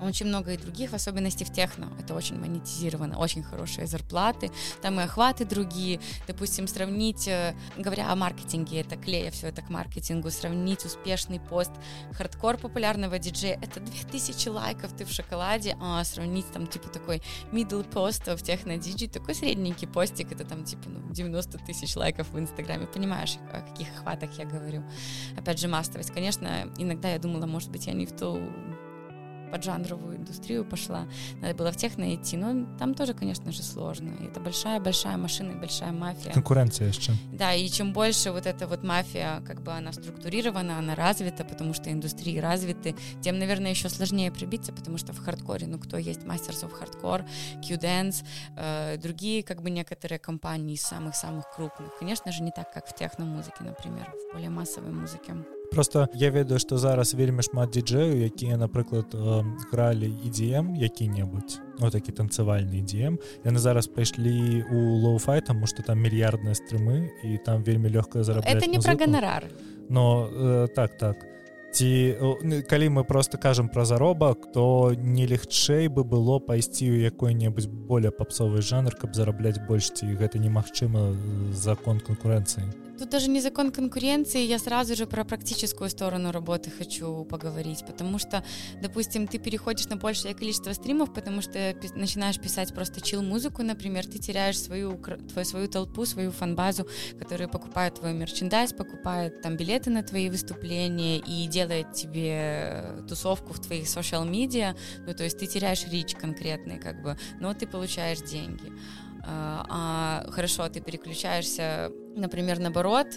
очень 0.05 0.27
много 0.27 0.53
и 0.53 0.57
других, 0.57 0.91
в 0.91 0.93
особенности 0.93 1.43
в 1.43 1.51
техно. 1.51 1.91
Это 1.99 2.13
очень 2.13 2.39
монетизировано, 2.39 3.17
очень 3.17 3.43
хорошие 3.43 3.87
зарплаты, 3.87 4.51
там 4.81 4.99
и 4.99 5.03
охваты 5.03 5.45
другие. 5.45 5.99
Допустим, 6.27 6.67
сравнить, 6.67 7.27
э, 7.27 7.55
говоря 7.77 8.11
о 8.11 8.15
маркетинге, 8.15 8.81
это 8.81 8.95
клея 8.95 9.31
все 9.31 9.47
это 9.47 9.61
к 9.61 9.69
маркетингу, 9.69 10.29
сравнить 10.31 10.85
успешный 10.85 11.39
пост 11.39 11.71
хардкор 12.13 12.57
популярного 12.57 13.19
диджея, 13.19 13.59
это 13.61 13.79
2000 13.79 14.49
лайков, 14.49 14.93
ты 14.93 15.05
в 15.05 15.11
шоколаде, 15.11 15.77
а 15.81 16.03
сравнить 16.03 16.51
там 16.51 16.67
типа 16.67 16.89
такой 16.89 17.21
middle 17.51 17.83
пост 17.83 18.27
в 18.27 18.41
техно 18.41 18.77
диджей, 18.77 19.07
такой 19.07 19.35
средненький 19.35 19.87
постик, 19.87 20.31
это 20.31 20.45
там 20.45 20.63
типа 20.63 20.89
ну, 20.89 21.13
90 21.13 21.57
тысяч 21.59 21.95
лайков 21.95 22.29
в 22.31 22.39
инстаграме, 22.39 22.87
понимаешь, 22.87 23.37
о 23.51 23.61
каких 23.61 23.87
охватах 23.97 24.37
я 24.37 24.45
говорю. 24.45 24.83
Опять 25.37 25.59
же, 25.59 25.67
массовость. 25.67 26.11
Конечно, 26.11 26.71
иногда 26.77 27.09
я 27.09 27.19
думала, 27.19 27.45
может 27.45 27.71
быть, 27.71 27.87
я 27.87 27.93
не 27.93 28.05
в 28.05 28.11
ту 28.11 28.39
поджанровую 29.55 30.17
индустрию 30.17 30.65
пошла, 30.65 31.07
надо 31.41 31.53
было 31.55 31.71
в 31.71 31.77
техно 31.77 32.13
идти, 32.13 32.35
но 32.35 32.67
там 32.77 32.93
тоже, 32.93 33.13
конечно 33.13 33.53
же, 33.53 33.63
сложно. 33.63 34.11
Это 34.21 34.41
большая-большая 34.41 35.15
машина 35.15 35.51
и 35.51 35.55
большая 35.55 35.93
мафия. 35.93 36.33
Конкуренция 36.33 36.89
еще. 36.89 37.13
Да, 37.31 37.53
и 37.53 37.69
чем 37.69 37.93
больше 37.93 38.31
вот 38.31 38.45
эта 38.45 38.67
вот 38.67 38.83
мафия, 38.83 39.41
как 39.47 39.61
бы 39.61 39.71
она 39.71 39.93
структурирована, 39.93 40.77
она 40.77 40.93
развита, 40.93 41.45
потому 41.45 41.73
что 41.73 41.89
индустрии 41.89 42.37
развиты, 42.37 42.95
тем, 43.21 43.39
наверное, 43.39 43.71
еще 43.71 43.87
сложнее 43.87 44.29
прибиться, 44.29 44.73
потому 44.73 44.97
что 44.97 45.13
в 45.13 45.19
хардкоре, 45.19 45.67
ну, 45.67 45.79
кто 45.79 45.97
есть 45.97 46.21
Masters 46.21 46.67
of 46.67 46.73
Hardcore, 46.77 47.25
Q-Dance, 47.65 48.25
э, 48.57 48.97
другие, 48.97 49.41
как 49.41 49.61
бы, 49.61 49.69
некоторые 49.69 50.19
компании 50.19 50.73
из 50.73 50.81
самых-самых 50.81 51.45
крупных. 51.55 51.97
Конечно 51.97 52.33
же, 52.33 52.43
не 52.43 52.51
так, 52.51 52.73
как 52.73 52.87
в 52.87 52.93
техно-музыке, 52.93 53.63
например, 53.63 54.11
в 54.11 54.33
более 54.33 54.49
массовой 54.49 54.91
музыке. 54.91 55.33
Просто 55.71 56.07
я 56.13 56.29
ведаю 56.29 56.59
што 56.59 56.77
зараз 56.77 57.13
вельмі 57.13 57.41
шмат 57.41 57.69
діджею 57.69 58.23
якія 58.25 58.57
напрыклад 58.57 59.13
гралі 59.71 60.11
ідзем 60.25 60.75
які-небудзь 60.75 61.59
вот 61.79 61.91
такі 61.91 62.11
танцавальны 62.11 62.81
ідзем 62.81 63.19
яны 63.43 63.59
зараз 63.59 63.87
пайшлі 63.87 64.63
у 64.71 64.79
lo-fi 65.03 65.41
таму 65.41 65.67
што 65.67 65.83
там 65.83 65.99
мільярдныя 65.99 66.55
стрымы 66.55 67.09
і 67.23 67.37
там 67.45 67.63
вельмі 67.63 67.89
лёгкая 67.89 68.23
зарабля 68.23 68.51
это 68.51 68.67
не 68.67 68.79
пра 68.79 68.95
ганарар 68.95 69.49
но 69.89 70.29
э, 70.31 70.67
так 70.75 70.97
так. 70.97 71.25
Ці 71.75 72.15
калі 72.69 72.87
мы 72.89 73.03
просто 73.03 73.37
кажам 73.37 73.67
пра 73.67 73.83
заробак 73.85 74.51
то 74.53 74.93
не 74.95 75.27
лягчэй 75.27 75.91
бы 75.91 76.07
было 76.07 76.39
пайсці 76.39 76.87
ў 76.87 77.11
якой-небудзь 77.11 77.67
более 77.67 78.15
папсовы 78.15 78.61
жанр 78.63 78.95
каб 78.95 79.11
зарабляць 79.11 79.59
больш 79.67 79.91
ці 79.91 80.07
гэта 80.15 80.39
немагчыма 80.39 81.11
закон 81.51 81.99
канкурэнцыі 81.99 82.84
Тут 82.97 83.09
даже 83.09 83.29
не 83.29 83.41
закон 83.41 83.71
конкуренции, 83.71 84.39
я 84.45 84.57
сразу 84.57 84.95
же 84.95 85.05
про 85.05 85.25
практическую 85.25 85.89
сторону 85.89 86.31
работы 86.31 86.71
хочу 86.71 87.25
поговорить, 87.25 87.83
потому 87.85 88.19
что, 88.19 88.43
допустим, 88.81 89.27
ты 89.27 89.37
переходишь 89.37 89.87
на 89.87 89.97
большее 89.97 90.33
количество 90.33 90.71
стримов, 90.71 91.13
потому 91.13 91.41
что 91.41 91.75
начинаешь 91.95 92.39
писать 92.39 92.73
просто 92.73 93.01
чил-музыку, 93.01 93.63
например, 93.63 94.05
ты 94.05 94.17
теряешь 94.17 94.57
свою, 94.57 94.97
твою, 94.97 95.45
свою 95.45 95.67
толпу, 95.67 96.05
свою 96.05 96.31
фан-базу, 96.31 96.87
которые 97.19 97.49
покупают 97.49 97.95
твой 97.95 98.13
мерчендайз, 98.13 98.71
покупают 98.71 99.41
там 99.41 99.57
билеты 99.57 99.89
на 99.89 100.01
твои 100.01 100.29
выступления 100.29 101.19
и 101.19 101.47
делают 101.47 101.93
тебе 101.93 103.03
тусовку 103.09 103.53
в 103.53 103.59
твоих 103.59 103.89
социал-медиа, 103.89 104.73
ну, 105.05 105.13
то 105.13 105.25
есть 105.25 105.37
ты 105.37 105.47
теряешь 105.47 105.85
рич 105.85 106.15
конкретный, 106.15 106.79
как 106.79 107.01
бы, 107.01 107.17
но 107.41 107.53
ты 107.53 107.67
получаешь 107.67 108.19
деньги. 108.19 108.71
А, 109.27 109.65
а 110.27 110.31
хорошо, 110.31 110.67
ты 110.69 110.81
переключаешься, 110.81 111.91
например, 112.15 112.59
наоборот, 112.59 113.07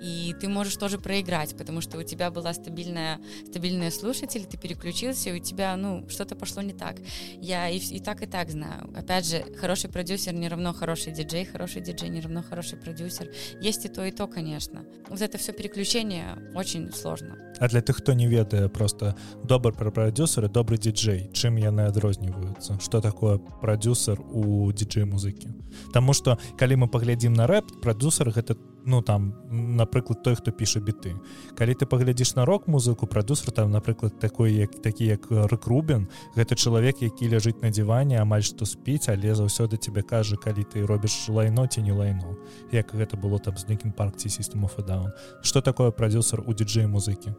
и 0.00 0.34
ты 0.40 0.48
можешь 0.48 0.76
тоже 0.76 0.98
проиграть, 0.98 1.54
потому 1.56 1.82
что 1.82 1.98
у 1.98 2.02
тебя 2.02 2.30
была 2.30 2.54
стабильная, 2.54 3.20
стабильная 3.46 3.90
слушатель, 3.90 4.46
ты 4.46 4.56
переключился, 4.56 5.30
и 5.30 5.38
у 5.38 5.38
тебя, 5.38 5.76
ну, 5.76 6.08
что-то 6.08 6.34
пошло 6.34 6.62
не 6.62 6.72
так. 6.72 6.96
Я 7.40 7.68
и, 7.68 7.78
и 7.78 8.00
так, 8.00 8.22
и 8.22 8.26
так 8.26 8.50
знаю. 8.50 8.90
Опять 8.96 9.28
же, 9.28 9.44
хороший 9.60 9.90
продюсер 9.90 10.32
не 10.32 10.48
равно 10.48 10.72
хороший 10.72 11.12
диджей, 11.12 11.44
хороший 11.44 11.82
диджей 11.82 12.08
не 12.08 12.20
равно 12.20 12.42
хороший 12.42 12.78
продюсер. 12.78 13.30
Есть 13.60 13.84
и 13.84 13.88
то, 13.88 14.04
и 14.04 14.10
то, 14.10 14.26
конечно. 14.26 14.84
Вот 15.08 15.20
это 15.20 15.36
все 15.36 15.52
переключение 15.52 16.38
очень 16.54 16.90
сложно. 16.92 17.36
А 17.58 17.68
для 17.68 17.82
тых, 17.82 17.98
хто 17.98 18.14
не 18.14 18.26
ведае 18.26 18.70
просто 18.70 19.16
добр 19.44 19.74
пра 19.74 19.90
продюсеры 19.90 20.48
добрый 20.48 20.78
диджей 20.78 21.30
чым 21.34 21.56
яны 21.56 21.82
адрозніваюцца 21.82 22.80
что 22.80 23.00
такое 23.00 23.38
продюсер 23.38 24.18
у 24.20 24.72
диджей 24.72 25.04
музыкі 25.04 25.52
Таму 25.92 26.14
что 26.14 26.38
калі 26.56 26.76
мы 26.76 26.88
паглядзім 26.88 27.34
на 27.34 27.46
рэп 27.46 27.82
продюсер 27.82 28.30
гэта 28.30 28.56
ну 28.85 29.01
там 29.01 29.33
напрыклад 29.49 30.23
той 30.23 30.35
хто 30.35 30.51
піша 30.51 30.79
біты. 30.79 31.15
Калі 31.57 31.73
ты 31.73 31.85
паглядзіш 31.85 32.35
на 32.35 32.45
рок-музыку 32.45 33.07
продюсер 33.07 33.51
там 33.51 33.71
напрыклад 33.71 34.19
такой 34.19 34.53
як 34.53 34.81
такі 34.81 35.05
як 35.05 35.27
рэкрубен 35.31 36.07
гэта 36.35 36.55
чалавек 36.55 37.01
які 37.01 37.29
ляжыць 37.29 37.61
на 37.61 37.69
диване 37.69 38.21
амаль 38.21 38.43
што 38.43 38.65
спіць 38.65 39.09
але 39.09 39.35
заўсёды 39.35 39.77
тебе 39.77 40.01
кажа 40.01 40.37
калі 40.37 40.63
ты 40.63 40.85
робіш 40.85 41.29
лайно 41.29 41.67
ці 41.67 41.81
не 41.81 41.93
лайно. 41.93 42.37
Як 42.71 42.93
гэта 42.93 43.17
было 43.17 43.39
там 43.39 43.57
з 43.57 43.67
нейкім 43.67 43.91
парк 43.91 44.17
ці 44.17 44.29
сістему 44.29 44.67
фадаун 44.67 45.11
что 45.41 45.61
такое 45.61 45.91
продюсер 45.91 46.43
у 46.45 46.53
диджей 46.53 46.87
музыкі? 46.87 47.33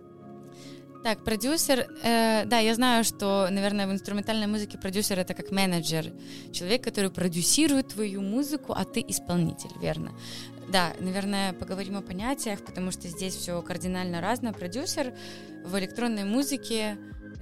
Так, 1.06 1.22
продюсер, 1.24 1.86
э, 2.02 2.44
да, 2.46 2.58
я 2.58 2.74
знаю, 2.74 3.04
что, 3.04 3.48
наверное, 3.48 3.86
в 3.86 3.92
инструментальной 3.92 4.48
музыке 4.48 4.76
продюсер 4.76 5.20
это 5.20 5.34
как 5.34 5.52
менеджер, 5.52 6.06
человек, 6.52 6.82
который 6.82 7.10
продюсирует 7.10 7.94
твою 7.94 8.22
музыку, 8.22 8.72
а 8.76 8.84
ты 8.84 9.04
исполнитель, 9.08 9.70
верно? 9.80 10.10
Да, 10.68 10.94
наверное, 10.98 11.52
поговорим 11.52 11.96
о 11.96 12.02
понятиях, 12.02 12.60
потому 12.60 12.90
что 12.90 13.08
здесь 13.08 13.36
все 13.36 13.62
кардинально 13.62 14.20
разное. 14.20 14.52
Продюсер 14.52 15.12
в 15.64 15.78
электронной 15.78 16.24
музыке 16.24 16.96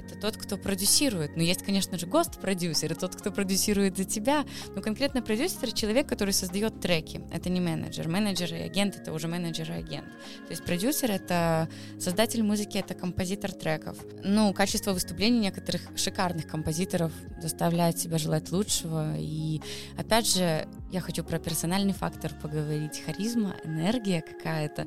это 0.06 0.18
тот, 0.18 0.36
кто 0.36 0.56
продюсирует. 0.56 1.36
Но 1.36 1.42
есть, 1.42 1.62
конечно 1.62 1.98
же, 1.98 2.06
гост-продюсер, 2.06 2.94
тот, 2.94 3.16
кто 3.16 3.30
продюсирует 3.30 3.96
за 3.96 4.04
тебя. 4.04 4.44
Но 4.74 4.82
конкретно 4.82 5.22
продюсер— 5.22 5.72
человек, 5.74 6.08
который 6.08 6.32
создает 6.32 6.80
треки. 6.80 7.22
Это 7.32 7.50
не 7.50 7.60
менеджер. 7.60 8.08
Менеджер 8.08 8.54
и 8.54 8.58
агент— 8.58 8.96
это 9.00 9.12
уже 9.12 9.28
менеджер 9.28 9.70
и 9.70 9.74
агент. 9.74 10.06
То 10.46 10.50
есть 10.50 10.64
продюсер— 10.64 11.10
это 11.12 11.68
создатель 11.98 12.42
музыки, 12.42 12.78
это 12.78 12.94
композитор 12.94 13.52
треков. 13.52 13.96
Ну, 14.22 14.52
качество 14.52 14.92
выступлений 14.92 15.38
некоторых 15.38 15.82
шикарных 15.96 16.46
композиторов 16.46 17.12
заставляет 17.40 17.98
себя 17.98 18.18
желать 18.18 18.50
лучшего. 18.52 19.16
И, 19.18 19.60
опять 19.96 20.32
же, 20.32 20.68
я 20.90 21.00
хочу 21.00 21.24
про 21.24 21.38
персональный 21.38 21.92
фактор 21.92 22.32
поговорить. 22.40 23.02
Харизма, 23.04 23.56
энергия 23.64 24.22
какая-то. 24.22 24.86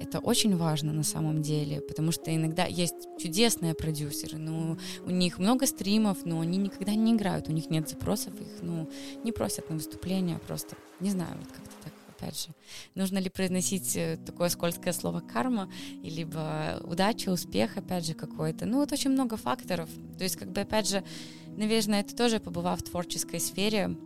Это 0.00 0.20
очень 0.20 0.56
важно 0.56 0.92
на 0.92 1.02
самом 1.02 1.42
деле, 1.42 1.80
потому 1.80 2.12
что 2.12 2.34
иногда 2.34 2.64
есть 2.66 3.08
чудесные 3.18 3.74
продюсеры, 3.74 4.38
но 4.38 4.57
у 5.04 5.10
них 5.10 5.38
много 5.38 5.66
стримов, 5.66 6.24
но 6.24 6.40
они 6.40 6.58
никогда 6.58 6.94
не 6.94 7.14
играют, 7.14 7.48
у 7.48 7.52
них 7.52 7.70
нет 7.70 7.88
запросов, 7.88 8.34
их 8.40 8.62
ну, 8.62 8.88
не 9.24 9.32
просят 9.32 9.70
на 9.70 9.76
выступления, 9.76 10.38
просто 10.46 10.76
не 11.00 11.10
знаю, 11.10 11.36
вот 11.38 11.48
как-то 11.52 11.74
так 11.84 11.92
опять 12.18 12.40
же, 12.40 12.48
нужно 12.94 13.18
ли 13.18 13.30
произносить 13.30 13.96
э, 13.96 14.18
такое 14.26 14.48
скользкое 14.48 14.92
слово 14.92 15.20
карма, 15.20 15.70
либо 16.02 16.80
удача, 16.84 17.30
успех, 17.30 17.76
опять 17.76 18.06
же, 18.06 18.14
какой-то. 18.14 18.66
Ну, 18.66 18.78
вот 18.78 18.92
очень 18.92 19.10
много 19.10 19.36
факторов. 19.36 19.88
То 20.16 20.24
есть, 20.24 20.36
как 20.36 20.50
бы, 20.50 20.60
опять 20.62 20.88
же, 20.88 21.04
наверное, 21.56 22.00
это 22.00 22.16
тоже 22.16 22.40
побывав 22.40 22.80
в 22.80 22.84
творческой 22.84 23.40
сфере, 23.40 23.96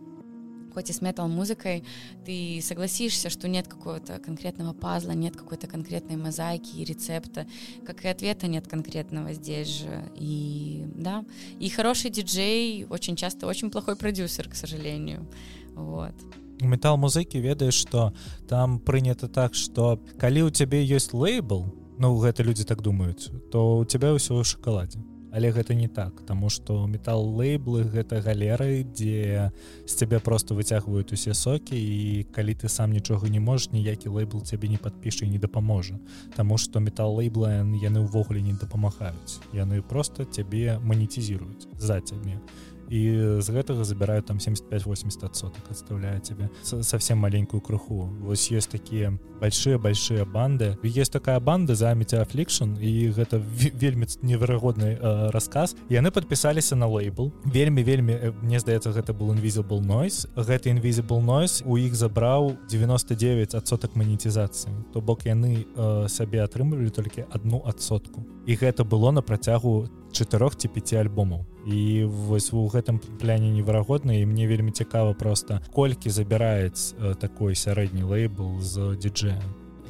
хоть 0.78 0.90
и 0.90 0.92
с 0.92 1.00
метал-музыкой, 1.00 1.82
ты 2.24 2.60
согласишься, 2.62 3.30
что 3.30 3.48
нет 3.48 3.66
какого-то 3.66 4.18
конкретного 4.18 4.72
пазла, 4.72 5.10
нет 5.12 5.36
какой-то 5.36 5.66
конкретной 5.66 6.16
мозаики 6.16 6.76
и 6.76 6.84
рецепта, 6.84 7.46
как 7.84 8.04
и 8.04 8.08
ответа 8.08 8.46
нет 8.46 8.68
конкретного 8.68 9.32
здесь 9.32 9.68
же. 9.68 10.04
И 10.14 10.84
да, 10.94 11.24
и 11.58 11.68
хороший 11.68 12.10
диджей 12.10 12.86
очень 12.88 13.16
часто 13.16 13.46
очень 13.46 13.70
плохой 13.70 13.96
продюсер, 13.96 14.48
к 14.48 14.54
сожалению. 14.54 15.26
Вот. 15.74 16.14
метал 16.60 16.96
музыкі 16.96 17.38
ведаеш 17.40 17.74
что 17.74 18.12
там 18.48 18.80
прынята 18.80 19.28
так 19.28 19.54
что 19.54 20.00
калі 20.18 20.42
у 20.42 20.50
цябе 20.50 20.82
ёсць 20.82 21.14
лейбл 21.14 21.70
ну 21.98 22.18
гэта 22.18 22.42
людзі 22.42 22.64
так 22.64 22.82
думаюць 22.82 23.30
то 23.52 23.78
у 23.78 23.84
тебя 23.84 24.10
ўсё 24.10 24.34
ў 24.34 24.42
шакаладзе 24.42 24.98
але 25.33 25.51
гэта 25.51 25.73
не 25.73 25.87
так 25.87 26.21
тому 26.27 26.49
что 26.49 26.85
метал 26.87 27.25
лейблы 27.25 27.83
гэта 27.83 28.21
галеры 28.21 28.83
дзе 28.83 29.51
з 29.85 29.93
цябе 29.93 30.19
просто 30.19 30.53
выцягваюць 30.53 31.11
усе 31.11 31.33
сокі 31.33 31.73
і 31.73 32.23
калі 32.31 32.53
ты 32.53 32.69
сам 32.69 32.93
нічога 32.93 33.29
не 33.29 33.39
можешь 33.39 33.71
ніякі 33.73 34.09
лейбл 34.09 34.45
цябе 34.45 34.69
не 34.69 34.77
падпіша 34.77 35.25
не 35.25 35.39
дапаможа. 35.39 35.99
Таму 36.35 36.57
что 36.57 36.79
метал 36.79 37.15
лейбла 37.15 37.65
яны 37.65 38.05
ўвогуле 38.05 38.41
не 38.41 38.53
дапамагаюць. 38.53 39.41
Яны 39.53 39.81
просто 39.81 40.25
цябе 40.25 40.77
манетизируюць 40.79 41.67
за 41.77 42.01
цябе. 42.01 42.37
і 42.37 42.72
і 42.89 43.39
з 43.39 43.49
гэтага 43.49 43.83
забіраюць 43.83 44.25
там 44.25 44.37
75-80 44.37 45.33
соток 45.33 45.63
отставляю 45.69 46.21
тебе. 46.21 46.49
Совсем 46.63 47.17
маленькую 47.17 47.61
круху 47.61 48.09
вось 48.21 48.51
есть 48.51 48.69
такія 48.69 49.17
большие 49.39 49.77
большие 49.77 50.25
банды. 50.25 50.77
Есть 50.83 51.11
такая 51.11 51.39
банда 51.39 51.75
за 51.75 51.93
метеафлікшн 51.93 52.77
і 52.81 53.11
гэта 53.11 53.41
вельмі 53.81 54.07
неверагодны 54.21 54.97
э, 54.99 55.29
рассказ. 55.31 55.75
Яны 55.89 56.11
подпісаліся 56.11 56.75
на 56.75 56.87
лейбл. 56.87 57.33
Вельмі 57.45 57.83
вельмі 57.83 58.13
э, 58.13 58.33
мне 58.41 58.59
здаецца 58.59 58.91
гэта 58.91 59.13
был 59.13 59.33
invisible 59.33 59.81
noise. 59.81 60.27
Гэты 60.35 60.71
invisible 60.71 61.21
noise 61.21 61.63
у 61.65 61.77
іх 61.77 61.95
забраў 61.95 62.57
99 62.69 63.55
адсотак 63.55 63.95
манетизацыі 63.95 64.73
то 64.93 65.01
бок 65.01 65.25
яны 65.25 65.65
э, 65.65 66.07
сабе 66.07 66.43
атрымлівалі 66.43 66.89
толькі 66.89 67.25
одну 67.33 67.61
адсотку 67.65 68.25
і 68.45 68.55
гэта 68.55 68.83
было 68.83 69.11
на 69.11 69.21
працягу 69.21 69.89
4 70.11 70.49
ці 70.57 70.67
5 70.67 70.93
альбомаў 70.93 71.45
і 71.66 72.04
вось 72.04 72.52
у 72.52 72.66
гэтым 72.68 73.00
пляне 73.20 73.50
неверагодна 73.50 74.14
і 74.14 74.26
мне 74.26 74.48
вельмі 74.48 74.72
цікава 74.72 75.14
просто 75.14 75.60
колькі 75.72 76.10
забіраюць 76.10 76.94
э, 76.94 77.14
такой 77.14 77.54
сярэдні 77.54 78.02
лейбл 78.02 78.60
з 78.60 78.96
диджея 79.02 79.42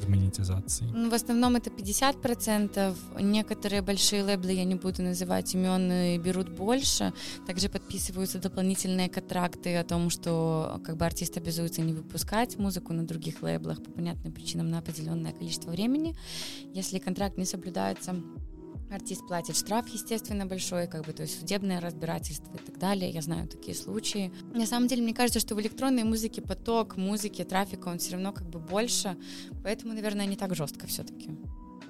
монетизации? 0.08 0.88
Ну, 0.94 1.10
в 1.10 1.14
основном 1.14 1.56
это 1.56 1.70
50%. 1.70 2.94
Некоторые 3.20 3.82
большие 3.82 4.22
лейблы, 4.22 4.52
я 4.52 4.64
не 4.64 4.74
буду 4.74 5.02
называть 5.02 5.54
имен, 5.54 6.22
берут 6.22 6.48
больше. 6.48 7.12
Также 7.46 7.68
подписываются 7.68 8.38
дополнительные 8.38 9.08
контракты 9.08 9.76
о 9.76 9.84
том, 9.84 10.10
что 10.10 10.80
как 10.84 10.96
бы 10.96 11.06
артист 11.06 11.36
обязуется 11.36 11.82
не 11.82 11.92
выпускать 11.92 12.58
музыку 12.58 12.92
на 12.92 13.06
других 13.06 13.42
лейблах 13.42 13.82
по 13.82 13.90
понятным 13.90 14.32
причинам 14.32 14.70
на 14.70 14.78
определенное 14.78 15.32
количество 15.32 15.70
времени. 15.70 16.14
Если 16.74 16.98
контракт 16.98 17.38
не 17.38 17.44
соблюдается, 17.44 18.14
артист 18.91 19.27
платит 19.27 19.55
штраф, 19.55 19.87
естественно, 19.89 20.45
большой, 20.45 20.87
как 20.87 21.05
бы, 21.05 21.13
то 21.13 21.23
есть 21.23 21.39
судебное 21.39 21.81
разбирательство 21.81 22.53
и 22.53 22.65
так 22.65 22.79
далее. 22.79 23.09
Я 23.09 23.21
знаю 23.21 23.47
такие 23.47 23.75
случаи. 23.75 24.31
На 24.53 24.65
самом 24.65 24.87
деле, 24.87 25.03
мне 25.03 25.13
кажется, 25.13 25.39
что 25.39 25.55
в 25.55 25.61
электронной 25.61 26.03
музыке 26.03 26.41
поток 26.41 26.97
музыки, 26.97 27.43
трафика, 27.43 27.89
он 27.89 27.97
все 27.97 28.13
равно 28.13 28.31
как 28.31 28.49
бы 28.49 28.59
больше, 28.59 29.15
поэтому, 29.63 29.93
наверное, 29.93 30.25
не 30.25 30.35
так 30.35 30.55
жестко 30.55 30.87
все-таки. 30.87 31.29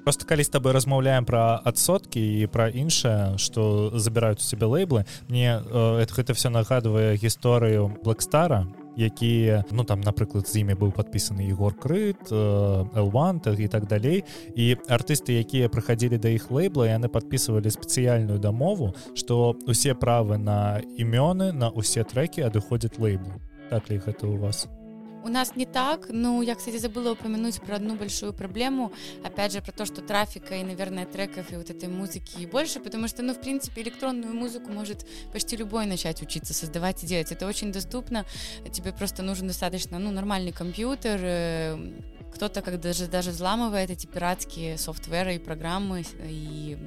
просто 0.03 0.25
калі 0.25 0.43
з 0.43 0.49
тобой 0.49 0.73
размаўляем 0.73 1.25
про 1.25 1.61
адсоткі 1.63 2.39
і 2.39 2.47
про 2.47 2.67
іншае 2.67 3.37
что 3.37 3.91
забіраюць 3.95 4.39
у 4.39 4.43
себе 4.43 4.67
лейблы 4.67 5.05
мне 5.27 5.63
э, 5.63 6.05
гэта 6.11 6.33
все 6.33 6.49
нагадывае 6.49 7.15
гісторыю 7.15 7.87
блэкстара 8.03 8.67
якія 8.97 9.63
ну 9.71 9.83
там 9.83 10.01
напрыклад 10.01 10.47
з 10.47 10.61
імі 10.61 10.77
быў 10.77 10.91
падпісаны 10.91 11.47
егор 11.49 11.73
крыт 11.73 12.31
элвантах 12.31 13.59
і 13.59 13.67
так 13.67 13.87
далей 13.87 14.23
і 14.55 14.75
артысты 14.87 15.39
якія 15.39 15.69
прыходзілі 15.69 16.17
да 16.17 16.29
іх 16.29 16.51
лейбла 16.51 16.89
яны 16.89 17.09
подписывалі 17.09 17.69
спецыяльную 17.69 18.39
дамову 18.39 18.93
что 19.15 19.55
усе 19.67 19.93
правы 19.95 20.37
на 20.37 20.81
імёны 20.97 21.51
на 21.51 21.69
усе 21.69 22.03
трекі 22.03 22.41
адыходзяць 22.41 22.99
лейблу. 22.99 23.41
Так 23.69 23.89
ли 23.89 23.97
гэта 23.97 24.27
у 24.27 24.37
вас? 24.37 24.67
у 24.67 24.82
У 25.23 25.29
нас 25.29 25.55
не 25.55 25.65
так. 25.65 26.07
Ну, 26.09 26.41
я, 26.41 26.55
кстати, 26.55 26.77
забыла 26.77 27.13
упомянуть 27.13 27.61
про 27.61 27.77
одну 27.77 27.95
большую 27.95 28.33
проблему. 28.33 28.91
Опять 29.23 29.53
же, 29.53 29.61
про 29.61 29.71
то, 29.71 29.85
что 29.85 30.01
трафика 30.01 30.55
и, 30.55 30.63
наверное, 30.63 31.05
треков 31.05 31.51
и 31.53 31.55
вот 31.55 31.69
этой 31.69 31.87
музыки 31.87 32.45
больше, 32.45 32.81
потому 32.81 33.07
что, 33.07 33.23
ну, 33.23 33.33
в 33.33 33.39
принципе, 33.39 33.83
электронную 33.83 34.33
музыку 34.33 34.69
может 34.69 35.07
почти 35.31 35.55
любой 35.55 35.85
начать 35.85 36.21
учиться 36.21 36.53
создавать 36.53 37.03
и 37.03 37.07
делать. 37.07 37.31
Это 37.31 37.47
очень 37.47 37.71
доступно. 37.71 38.25
Тебе 38.73 38.91
просто 38.91 39.23
нужен 39.23 39.47
достаточно, 39.47 39.97
ну, 39.97 40.11
нормальный 40.11 40.51
компьютер, 40.51 41.19
э, 41.23 41.77
кто-то 42.35 42.61
как 42.61 42.81
даже 42.81 43.07
даже 43.07 43.29
взламывает 43.29 43.91
эти 43.91 44.07
пиратские 44.07 44.77
софтверы 44.77 45.35
и 45.35 45.39
программы 45.39 46.03
и 46.27 46.77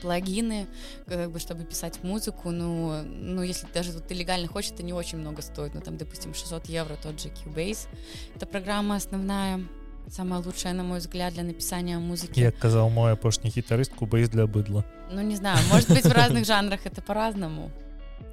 плагины, 0.00 0.66
как 1.06 1.30
бы, 1.30 1.38
чтобы 1.38 1.64
писать 1.64 2.02
музыку, 2.02 2.50
ну, 2.50 3.02
ну, 3.04 3.42
если 3.42 3.66
даже 3.72 3.92
вот 3.92 4.06
ты 4.06 4.14
легально 4.14 4.48
хочешь, 4.48 4.72
это 4.72 4.82
не 4.82 4.92
очень 4.92 5.18
много 5.18 5.42
стоит, 5.42 5.74
ну, 5.74 5.80
там, 5.80 5.96
допустим, 5.96 6.34
600 6.34 6.66
евро 6.66 6.96
тот 7.02 7.20
же 7.20 7.28
Cubase. 7.28 7.88
Это 8.34 8.46
программа 8.46 8.96
основная, 8.96 9.64
самая 10.10 10.40
лучшая, 10.40 10.72
на 10.72 10.82
мой 10.82 10.98
взгляд, 10.98 11.34
для 11.34 11.42
написания 11.42 11.98
музыки. 11.98 12.40
Я 12.40 12.50
сказал 12.50 12.90
мой 12.90 13.12
опошний 13.12 13.50
гитарист 13.50 13.92
Cubase 13.92 14.28
для 14.28 14.46
быдла. 14.46 14.84
Ну, 15.10 15.20
не 15.22 15.36
знаю, 15.36 15.58
может 15.70 15.88
быть, 15.88 16.04
в 16.04 16.12
разных 16.12 16.44
жанрах 16.44 16.80
это 16.84 17.02
по-разному. 17.02 17.70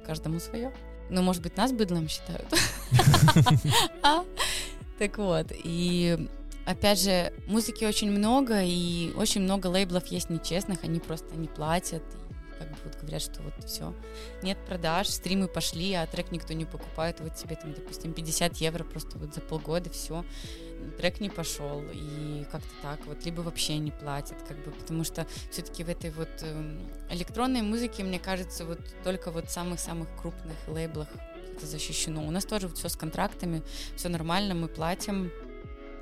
Каждому 0.06 0.40
свое. 0.40 0.72
Ну, 1.10 1.22
может 1.22 1.42
быть, 1.42 1.56
нас 1.56 1.72
быдлом 1.72 2.08
считают. 2.08 2.46
А? 4.02 4.24
Так 4.98 5.18
вот, 5.18 5.52
и 5.52 6.28
опять 6.66 7.00
же, 7.00 7.32
музыки 7.46 7.84
очень 7.84 8.10
много, 8.10 8.62
и 8.62 9.12
очень 9.16 9.40
много 9.40 9.68
лейблов 9.68 10.06
есть 10.08 10.28
нечестных, 10.28 10.82
они 10.84 11.00
просто 11.00 11.34
не 11.36 11.48
платят, 11.48 12.02
и 12.28 12.58
как 12.58 12.68
бы 12.68 12.76
вот 12.84 12.96
говорят, 13.00 13.22
что 13.22 13.40
вот 13.42 13.64
все, 13.64 13.94
нет 14.42 14.58
продаж, 14.66 15.08
стримы 15.08 15.46
пошли, 15.48 15.94
а 15.94 16.06
трек 16.06 16.32
никто 16.32 16.52
не 16.52 16.64
покупает, 16.64 17.20
вот 17.20 17.36
тебе 17.36 17.56
там, 17.56 17.72
допустим, 17.72 18.12
50 18.12 18.56
евро 18.56 18.84
просто 18.84 19.16
вот 19.18 19.32
за 19.32 19.40
полгода, 19.40 19.90
все, 19.90 20.24
трек 20.98 21.20
не 21.20 21.30
пошел, 21.30 21.82
и 21.92 22.44
как-то 22.50 22.68
так 22.82 23.06
вот, 23.06 23.24
либо 23.24 23.42
вообще 23.42 23.78
не 23.78 23.92
платят, 23.92 24.42
как 24.46 24.62
бы, 24.64 24.72
потому 24.72 25.04
что 25.04 25.26
все-таки 25.50 25.84
в 25.84 25.88
этой 25.88 26.10
вот 26.10 26.28
э, 26.42 26.78
электронной 27.10 27.62
музыке, 27.62 28.02
мне 28.02 28.18
кажется, 28.18 28.64
вот 28.64 28.80
только 29.04 29.30
вот 29.30 29.50
самых-самых 29.50 30.08
крупных 30.20 30.56
лейблах 30.66 31.08
это 31.56 31.66
защищено. 31.66 32.26
У 32.26 32.30
нас 32.30 32.44
тоже 32.44 32.68
вот 32.68 32.76
все 32.76 32.88
с 32.90 32.96
контрактами, 32.96 33.62
все 33.96 34.08
нормально, 34.08 34.54
мы 34.54 34.68
платим, 34.68 35.32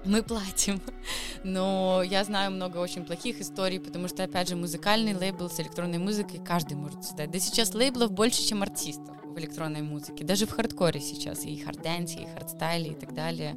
мы 0.04 0.22
платим. 0.22 0.80
Но 1.44 2.02
я 2.02 2.24
знаю 2.24 2.50
много 2.50 2.78
очень 2.78 3.04
плохих 3.04 3.40
историй, 3.40 3.80
потому 3.80 4.08
что, 4.08 4.24
опять 4.24 4.48
же, 4.48 4.56
музыкальный 4.56 5.14
лейбл 5.14 5.48
с 5.48 5.60
электронной 5.60 5.98
музыкой 5.98 6.40
каждый 6.44 6.74
может 6.74 7.04
создать. 7.04 7.30
Да 7.30 7.38
сейчас 7.38 7.74
лейблов 7.74 8.12
больше, 8.12 8.42
чем 8.42 8.62
артистов 8.62 9.16
в 9.34 9.38
электронной 9.38 9.82
музыке, 9.82 10.24
даже 10.24 10.46
в 10.46 10.52
хардкоре 10.52 11.00
сейчас, 11.00 11.44
и 11.44 11.56
hard 11.56 11.80
dance 11.80 12.10
е, 12.10 12.22
и 12.22 12.26
hardstyle 12.26 12.80
е, 12.80 12.92
и 12.92 12.94
так 12.94 13.14
далее. 13.14 13.56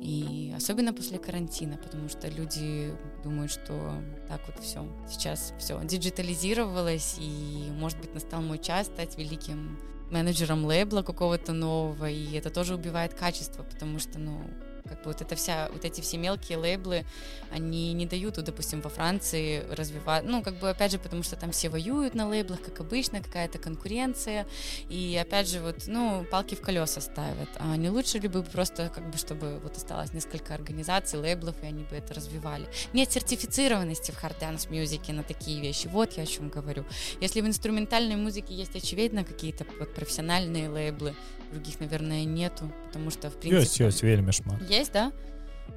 И 0.00 0.52
особенно 0.54 0.92
после 0.92 1.18
карантина, 1.18 1.78
потому 1.78 2.08
что 2.08 2.28
люди 2.28 2.94
думают, 3.22 3.50
что 3.50 4.02
так 4.28 4.42
вот 4.46 4.62
все, 4.62 4.86
сейчас 5.08 5.54
все 5.58 5.80
диджитализировалось, 5.82 7.16
и, 7.18 7.70
может 7.72 7.98
быть, 8.00 8.12
настал 8.12 8.42
мой 8.42 8.58
час 8.58 8.86
стать 8.86 9.16
великим 9.16 9.78
менеджером 10.10 10.66
лейбла 10.66 11.02
какого-то 11.02 11.52
нового, 11.52 12.08
и 12.08 12.34
это 12.34 12.50
тоже 12.50 12.74
убивает 12.74 13.14
качество, 13.14 13.62
потому 13.62 13.98
что, 13.98 14.18
ну, 14.18 14.42
как 14.88 14.98
бы 14.98 15.04
вот 15.06 15.20
это 15.22 15.34
вся, 15.34 15.68
вот 15.72 15.84
эти 15.84 16.00
все 16.00 16.18
мелкие 16.18 16.58
лейблы, 16.58 17.04
они 17.50 17.92
не 17.92 18.06
дают, 18.06 18.34
допустим, 18.34 18.80
во 18.80 18.90
Франции 18.90 19.64
развивать, 19.70 20.24
ну, 20.24 20.42
как 20.42 20.58
бы, 20.58 20.70
опять 20.70 20.92
же, 20.92 20.98
потому 20.98 21.22
что 21.22 21.36
там 21.36 21.52
все 21.52 21.68
воюют 21.68 22.14
на 22.14 22.28
лейблах, 22.28 22.60
как 22.60 22.80
обычно, 22.80 23.22
какая-то 23.22 23.58
конкуренция, 23.58 24.46
и, 24.88 25.18
опять 25.20 25.48
же, 25.48 25.60
вот, 25.60 25.84
ну, 25.86 26.26
палки 26.30 26.54
в 26.54 26.60
колеса 26.60 27.00
ставят, 27.00 27.48
а 27.56 27.76
не 27.76 27.88
лучше 27.88 28.18
ли 28.18 28.28
бы 28.28 28.42
просто, 28.42 28.90
как 28.94 29.10
бы, 29.10 29.16
чтобы 29.16 29.58
вот 29.60 29.76
осталось 29.76 30.12
несколько 30.12 30.54
организаций, 30.54 31.18
лейблов, 31.18 31.62
и 31.62 31.66
они 31.66 31.84
бы 31.84 31.96
это 31.96 32.14
развивали. 32.14 32.66
Нет 32.92 33.10
сертифицированности 33.10 34.10
в 34.10 34.22
hard 34.22 34.38
dance 34.38 34.70
мюзике 34.70 35.12
на 35.12 35.22
такие 35.22 35.60
вещи, 35.60 35.86
вот 35.86 36.12
я 36.16 36.24
о 36.24 36.26
чем 36.26 36.48
говорю. 36.48 36.84
Если 37.20 37.40
в 37.40 37.46
инструментальной 37.46 38.16
музыке 38.16 38.54
есть, 38.54 38.76
очевидно, 38.76 39.24
какие-то 39.24 39.64
вот 39.78 39.94
профессиональные 39.94 40.68
лейблы, 40.68 41.14
других, 41.54 41.80
наверное, 41.80 42.24
нету, 42.24 42.70
потому 42.86 43.10
что, 43.10 43.30
в 43.30 43.36
принципе... 43.38 43.62
Есть, 43.62 43.80
есть, 43.80 44.02
вельми 44.02 44.32
шмат. 44.32 44.60
Есть, 44.68 44.92
да? 44.92 45.12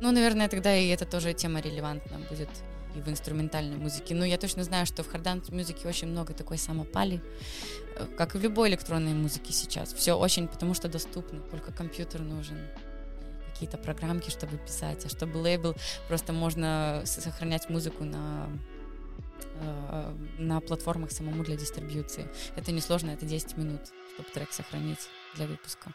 Ну, 0.02 0.12
наверное, 0.12 0.50
тогда 0.50 0.76
и 0.76 0.88
это 0.88 1.06
тоже 1.06 1.34
тема 1.34 1.60
релевантна 1.62 2.18
будет 2.30 2.50
и 2.96 3.02
в 3.02 3.08
инструментальной 3.10 3.78
музыке. 3.78 4.16
Но 4.16 4.26
я 4.26 4.38
точно 4.38 4.64
знаю, 4.64 4.86
что 4.86 5.04
в 5.04 5.12
хардан 5.12 5.44
музыке 5.50 5.88
очень 5.88 6.08
много 6.08 6.34
такой 6.34 6.58
самопали, 6.58 7.22
э, 7.96 8.06
как 8.18 8.36
и 8.36 8.38
в 8.38 8.42
любой 8.42 8.70
электронной 8.70 9.14
музыке 9.14 9.54
сейчас. 9.54 9.94
Все 9.94 10.14
очень, 10.14 10.48
потому 10.48 10.74
что 10.74 10.88
доступно, 10.88 11.40
только 11.40 11.72
компьютер 11.72 12.22
нужен 12.22 12.58
какие-то 13.54 13.78
программки, 13.78 14.30
чтобы 14.30 14.58
писать, 14.58 15.06
а 15.06 15.10
чтобы 15.10 15.38
лейбл 15.38 15.76
просто 16.08 16.34
можно 16.34 17.02
сохранять 17.06 17.70
музыку 17.70 18.04
на 18.04 18.50
э, 19.60 20.14
на 20.38 20.60
платформах 20.60 21.12
самому 21.12 21.44
для 21.44 21.56
дистрибьюции. 21.56 22.30
Это 22.56 22.72
несложно, 22.72 23.12
это 23.12 23.26
10 23.26 23.58
минут, 23.58 23.82
чтобы 24.14 24.30
трек 24.30 24.52
сохранить 24.52 25.10
для 25.38 25.46
выпуска. 25.46 25.92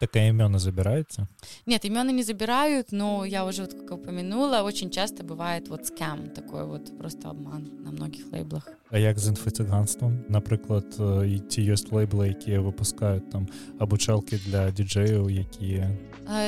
Такая 0.00 0.30
имена 0.30 0.58
забираются? 0.58 1.28
Нет, 1.66 1.86
имена 1.86 2.12
не 2.12 2.22
забирают, 2.22 2.92
но 2.92 3.24
я 3.24 3.46
уже 3.46 3.62
вот 3.62 3.74
как 3.74 3.92
упомянула, 3.92 4.62
очень 4.62 4.90
часто 4.90 5.22
бывает 5.22 5.68
вот 5.68 5.86
скам, 5.86 6.30
такой 6.30 6.66
вот 6.66 6.98
просто 6.98 7.30
обман 7.30 7.70
на 7.84 7.90
многих 7.92 8.32
лейблах. 8.32 8.68
А 8.90 8.98
як 8.98 9.18
з 9.18 9.28
інфоцыганствам 9.28 10.22
напрыклад 10.28 10.94
ці 11.50 11.60
ёсць 11.66 11.90
лейблы 11.90 12.30
якія 12.30 12.60
выпускают 12.60 13.30
там 13.30 13.48
обучалки 13.78 14.38
для 14.46 14.70
диджеяў 14.70 15.26
якія 15.26 15.90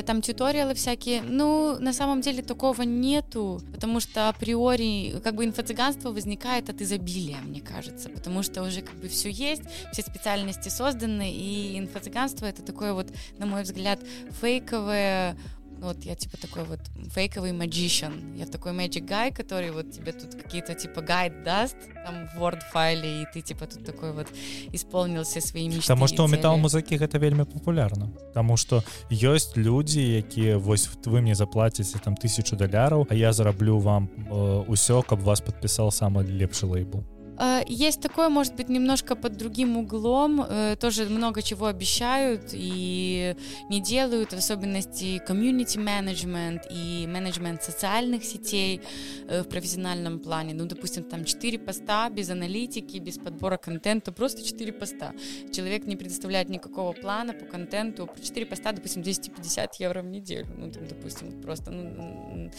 там 0.06 0.22
тьюториалы 0.22 0.74
всякие 0.74 1.22
ну 1.22 1.76
на 1.80 1.92
самом 1.92 2.20
деле 2.20 2.42
такого 2.42 2.82
нету 2.82 3.60
потому 3.72 4.00
что 4.00 4.28
априори 4.28 5.18
как 5.24 5.34
бы 5.34 5.44
инфо-цыганство 5.44 6.12
возникает 6.12 6.70
от 6.70 6.80
изобилия 6.80 7.38
мне 7.42 7.60
кажется 7.60 8.10
потому 8.10 8.42
что 8.44 8.62
уже 8.62 8.80
как 8.80 8.94
бы 8.94 9.08
все 9.08 9.30
есть 9.30 9.62
все 9.92 10.02
специальности 10.02 10.68
созданы 10.68 11.32
и 11.32 11.76
инфо-цыганство 11.80 12.46
это 12.46 12.62
такое 12.62 12.92
вот 12.92 13.08
на 13.41 13.47
мой 13.47 13.63
взгляд 13.63 13.99
фейковое 14.41 15.35
вот 15.81 16.03
я 16.05 16.15
типа 16.15 16.37
такой 16.37 16.63
вот 16.63 16.79
фейковый 17.11 17.51
magician. 17.51 18.37
Я 18.37 18.45
такой 18.45 18.71
magic 18.71 19.07
guy, 19.07 19.33
который 19.33 19.71
вот 19.71 19.91
тебе 19.91 20.11
тут 20.11 20.35
какие-то 20.35 20.75
типа 20.75 21.01
гайд 21.01 21.43
даст 21.43 21.75
там 22.05 22.27
в 22.27 22.43
Word 22.43 22.61
файле, 22.71 23.23
и 23.23 23.25
ты 23.33 23.41
типа 23.41 23.65
тут 23.65 23.83
такой 23.83 24.11
вот 24.11 24.27
исполнил 24.73 25.23
все 25.23 25.41
свои 25.41 25.67
мечты. 25.67 25.81
Потому 25.81 26.07
что 26.07 26.23
у 26.23 26.27
метал 26.27 26.57
музыки 26.57 26.93
это 26.93 27.17
вельми 27.17 27.45
популярно. 27.45 28.11
Потому 28.27 28.57
что 28.57 28.83
есть 29.09 29.57
люди, 29.57 29.99
якія 29.99 30.57
вось 30.57 30.87
вы 31.05 31.21
мне 31.21 31.33
заплатите 31.33 31.97
там 31.99 32.15
тысячу 32.15 32.55
доляраў, 32.55 33.07
а 33.09 33.15
я 33.15 33.33
зараблю 33.33 33.79
вам 33.79 34.09
э, 34.29 34.63
усё, 34.67 35.01
каб 35.01 35.19
вас 35.21 35.41
подписал 35.41 35.91
самый 35.91 36.27
лепшы 36.27 36.67
лейбл. 36.67 37.03
Э, 37.41 37.63
есть 37.67 38.01
такое, 38.01 38.29
может 38.29 38.55
быть, 38.55 38.69
немножко 38.69 39.15
под 39.15 39.37
другим 39.37 39.77
углом. 39.77 40.45
Э, 40.47 40.75
тоже 40.79 41.05
много 41.05 41.41
чего 41.41 41.65
обещают 41.65 42.51
и 42.53 43.35
не 43.69 43.81
делают, 43.81 44.33
в 44.33 44.37
особенности 44.37 45.17
комьюнити 45.27 45.79
менеджмент 45.79 46.67
и 46.69 47.07
менеджмент 47.07 47.63
социальных 47.63 48.23
сетей 48.23 48.81
э, 49.27 49.41
в 49.41 49.47
профессиональном 49.47 50.19
плане. 50.19 50.53
Ну, 50.53 50.65
допустим, 50.65 51.03
там 51.03 51.25
4 51.25 51.57
поста 51.57 52.09
без 52.09 52.29
аналитики, 52.29 52.99
без 52.99 53.17
подбора 53.17 53.57
контента, 53.57 54.11
просто 54.11 54.43
4 54.43 54.73
поста. 54.73 55.13
Человек 55.51 55.87
не 55.87 55.95
предоставляет 55.95 56.49
никакого 56.49 56.93
плана 56.93 57.33
по 57.33 57.45
контенту. 57.45 58.07
4 58.23 58.45
поста, 58.45 58.71
допустим, 58.71 59.01
250 59.01 59.75
евро 59.79 60.01
в 60.01 60.05
неделю. 60.05 60.47
Ну, 60.57 60.71
там, 60.71 60.87
допустим, 60.87 61.41
просто, 61.41 61.71
ну, 61.71 62.51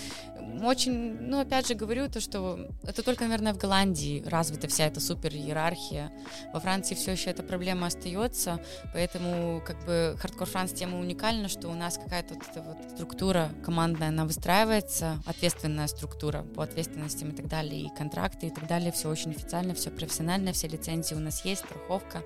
очень, 0.64 1.18
ну, 1.20 1.40
опять 1.40 1.68
же, 1.68 1.74
говорю 1.74 2.08
то, 2.08 2.20
что 2.20 2.58
это 2.82 3.02
только, 3.02 3.24
наверное, 3.24 3.54
в 3.54 3.58
Голландии 3.58 4.22
развита 4.26 4.71
вся 4.72 4.86
эта 4.86 5.00
супер 5.00 5.34
иерархия. 5.34 6.10
Во 6.52 6.60
Франции 6.60 6.94
все 6.94 7.12
еще 7.12 7.30
эта 7.30 7.42
проблема 7.42 7.86
остается, 7.86 8.60
поэтому 8.92 9.60
как 9.66 9.84
бы 9.84 10.16
хардкор 10.18 10.48
Франс 10.48 10.72
тема 10.72 10.98
уникальна, 10.98 11.48
что 11.48 11.68
у 11.68 11.74
нас 11.74 11.98
какая-то 11.98 12.34
вот 12.34 12.44
эта 12.48 12.62
вот 12.62 12.78
структура 12.94 13.50
командная, 13.64 14.08
она 14.08 14.24
выстраивается, 14.24 15.22
ответственная 15.26 15.86
структура 15.86 16.42
по 16.42 16.62
ответственностям 16.62 17.30
и 17.30 17.32
так 17.32 17.48
далее, 17.48 17.82
и 17.82 17.96
контракты 17.96 18.46
и 18.46 18.50
так 18.50 18.66
далее, 18.66 18.92
все 18.92 19.10
очень 19.10 19.32
официально, 19.32 19.74
все 19.74 19.90
профессионально, 19.90 20.52
все 20.52 20.68
лицензии 20.68 21.14
у 21.14 21.20
нас 21.20 21.44
есть, 21.44 21.62
страховка 21.64 22.22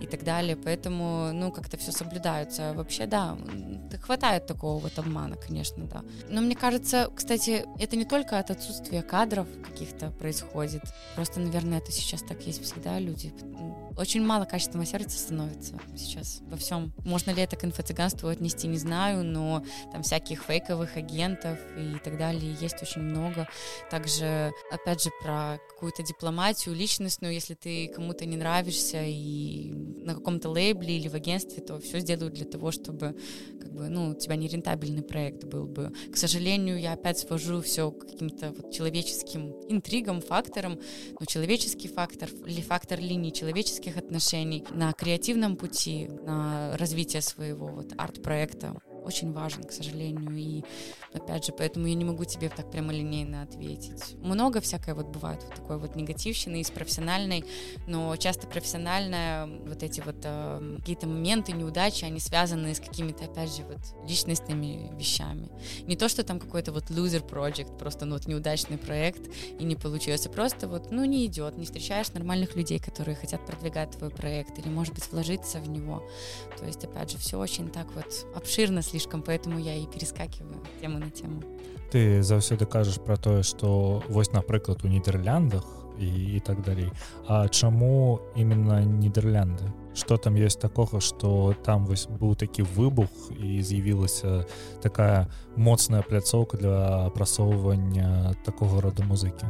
и 0.00 0.06
так 0.06 0.22
далее, 0.22 0.56
поэтому, 0.56 1.32
ну, 1.32 1.50
как-то 1.50 1.78
все 1.78 1.92
соблюдается. 1.92 2.74
Вообще, 2.74 3.06
да, 3.06 3.38
хватает 4.02 4.46
такого 4.46 4.78
вот 4.78 4.98
обмана, 4.98 5.36
конечно, 5.36 5.84
да. 5.84 6.02
Но 6.28 6.42
мне 6.42 6.54
кажется, 6.54 7.10
кстати, 7.14 7.64
это 7.78 7.96
не 7.96 8.04
только 8.04 8.38
от 8.38 8.50
отсутствия 8.50 9.02
кадров 9.02 9.46
каких-то 9.64 10.10
происходит, 10.10 10.82
просто, 11.14 11.40
наверное, 11.40 11.78
это 11.86 11.92
сейчас 11.92 12.22
так 12.22 12.42
есть 12.42 12.64
всегда, 12.64 12.98
люди 12.98 13.32
очень 13.96 14.22
мало 14.22 14.44
качественного 14.44 14.86
сервиса 14.86 15.18
становится 15.18 15.80
сейчас 15.96 16.40
во 16.42 16.56
всем. 16.56 16.92
Можно 17.04 17.30
ли 17.30 17.42
это 17.42 17.56
к 17.56 17.64
инфо-цыганству 17.64 18.28
отнести, 18.28 18.66
не 18.68 18.76
знаю, 18.76 19.24
но 19.24 19.64
там 19.92 20.02
всяких 20.02 20.42
фейковых 20.42 20.96
агентов 20.96 21.58
и 21.78 21.98
так 22.04 22.18
далее 22.18 22.56
есть 22.60 22.82
очень 22.82 23.00
много. 23.00 23.48
Также, 23.90 24.52
опять 24.70 25.02
же, 25.02 25.10
про 25.22 25.58
какую-то 25.70 26.02
дипломатию 26.02 26.74
личностную, 26.74 27.32
если 27.32 27.54
ты 27.54 27.88
кому-то 27.88 28.26
не 28.26 28.36
нравишься 28.36 29.02
и 29.02 29.72
на 29.72 30.14
каком-то 30.14 30.50
лейбле 30.50 30.98
или 30.98 31.08
в 31.08 31.14
агентстве, 31.14 31.62
то 31.62 31.80
все 31.80 32.00
сделают 32.00 32.34
для 32.34 32.44
того, 32.44 32.72
чтобы 32.72 33.16
как 33.60 33.72
бы, 33.72 33.88
ну, 33.88 34.10
у 34.10 34.14
тебя 34.14 34.36
не 34.36 34.48
рентабельный 34.48 35.02
проект 35.02 35.44
был 35.44 35.66
бы. 35.66 35.92
К 36.12 36.16
сожалению, 36.16 36.78
я 36.78 36.92
опять 36.92 37.18
свожу 37.18 37.62
все 37.62 37.90
к 37.90 38.06
каким-то 38.06 38.52
вот 38.52 38.72
человеческим 38.72 39.54
интригам, 39.68 40.20
факторам, 40.20 40.78
но 41.18 41.26
человеческий 41.66 41.88
фактор 41.88 42.28
или 42.46 42.60
фактор 42.60 43.00
линии 43.00 43.30
человеческих 43.30 43.96
отношений 43.96 44.64
на 44.70 44.92
креативном 44.92 45.56
пути, 45.56 46.08
на 46.22 46.76
развитие 46.76 47.22
своего 47.22 47.66
вот 47.66 47.92
арт-проекта 47.98 48.74
очень 49.04 49.32
важен, 49.32 49.64
к 49.64 49.72
сожалению. 49.72 50.36
И 50.36 50.62
опять 51.16 51.44
же, 51.44 51.52
поэтому 51.52 51.86
я 51.86 51.94
не 51.94 52.04
могу 52.04 52.24
тебе 52.24 52.48
так 52.48 52.70
прямолинейно 52.70 53.42
ответить. 53.42 54.16
Много 54.18 54.60
всякое 54.60 54.94
вот 54.94 55.06
бывает 55.06 55.42
вот 55.42 55.54
такой 55.54 55.78
вот 55.78 55.96
негативщины 55.96 56.60
из 56.60 56.70
профессиональной, 56.70 57.44
но 57.86 58.16
часто 58.16 58.46
профессиональная 58.46 59.46
вот 59.46 59.82
эти 59.82 60.00
вот 60.00 60.16
э, 60.22 60.76
какие-то 60.78 61.06
моменты, 61.06 61.52
неудачи, 61.52 62.04
они 62.04 62.20
связаны 62.20 62.74
с 62.74 62.80
какими-то, 62.80 63.24
опять 63.24 63.54
же, 63.54 63.62
вот 63.64 64.08
личностными 64.08 64.90
вещами. 64.98 65.48
Не 65.82 65.96
то, 65.96 66.08
что 66.08 66.22
там 66.22 66.38
какой-то 66.38 66.72
вот 66.72 66.84
loser 66.84 67.26
project, 67.28 67.78
просто 67.78 68.04
ну 68.04 68.14
вот 68.14 68.26
неудачный 68.26 68.78
проект 68.78 69.22
и 69.58 69.64
не 69.64 69.76
получился, 69.76 70.28
просто 70.28 70.68
вот, 70.68 70.90
ну 70.90 71.04
не 71.04 71.26
идет, 71.26 71.56
не 71.56 71.64
встречаешь 71.64 72.12
нормальных 72.12 72.56
людей, 72.56 72.78
которые 72.78 73.16
хотят 73.16 73.44
продвигать 73.46 73.90
твой 73.92 74.10
проект 74.10 74.58
или, 74.58 74.68
может 74.68 74.94
быть, 74.94 75.10
вложиться 75.10 75.58
в 75.58 75.68
него. 75.68 76.02
То 76.58 76.66
есть, 76.66 76.84
опять 76.84 77.10
же, 77.10 77.18
все 77.18 77.38
очень 77.38 77.70
так 77.70 77.86
вот 77.94 78.26
обширно, 78.34 78.82
слишком, 78.82 79.22
поэтому 79.22 79.58
я 79.58 79.74
і 79.74 79.86
перескакиваю 79.86 80.60
тему 80.80 80.98
на 81.05 81.09
тему 81.09 81.41
ты 81.91 82.23
заўсёды 82.23 82.65
кажаш 82.65 82.99
про 82.99 83.17
тое 83.17 83.43
что 83.43 84.03
вось 84.09 84.31
напрыклад 84.33 84.79
у 84.83 84.87
нідерландах 84.87 85.63
і, 85.99 86.35
і 86.35 86.39
так 86.39 86.61
далей 86.61 86.91
А 87.27 87.47
чаму 87.47 88.19
именно 88.35 88.81
нідерлянды 88.81 89.71
что 89.93 90.17
там 90.17 90.35
есть 90.35 90.59
такога 90.59 90.99
что 90.99 91.55
там 91.65 91.85
вось 91.85 92.07
быў 92.07 92.35
такі 92.35 92.63
выбух 92.63 93.09
і 93.43 93.61
з'явілася 93.61 94.45
такая 94.81 95.27
моцная 95.55 96.01
пляцоўка 96.01 96.57
для 96.57 97.09
прасоўвання 97.09 98.35
такого 98.45 98.81
рода 98.81 99.03
музыкі 99.03 99.45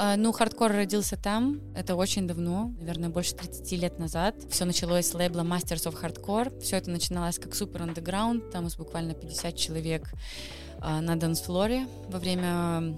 а, 0.00 0.16
ну, 0.16 0.32
хардкор 0.32 0.70
родился 0.72 1.16
там, 1.16 1.60
это 1.74 1.96
очень 1.96 2.28
давно, 2.28 2.72
наверное, 2.78 3.08
больше 3.08 3.34
30 3.34 3.72
лет 3.82 3.98
назад. 3.98 4.36
Все 4.48 4.64
началось 4.64 5.06
с 5.06 5.14
лейбла 5.14 5.40
Masters 5.40 5.88
of 5.88 6.00
Hardcore. 6.00 6.60
Все 6.60 6.76
это 6.76 6.88
начиналось 6.90 7.36
как 7.38 7.56
супер 7.56 7.82
андеграунд, 7.82 8.48
там 8.52 8.68
из 8.68 8.76
буквально 8.76 9.14
50 9.14 9.56
человек 9.56 10.02
а, 10.12 10.61
на 10.83 11.15
dancefloor 11.15 11.81
е 11.81 11.87
во 12.09 12.19
время 12.19 12.95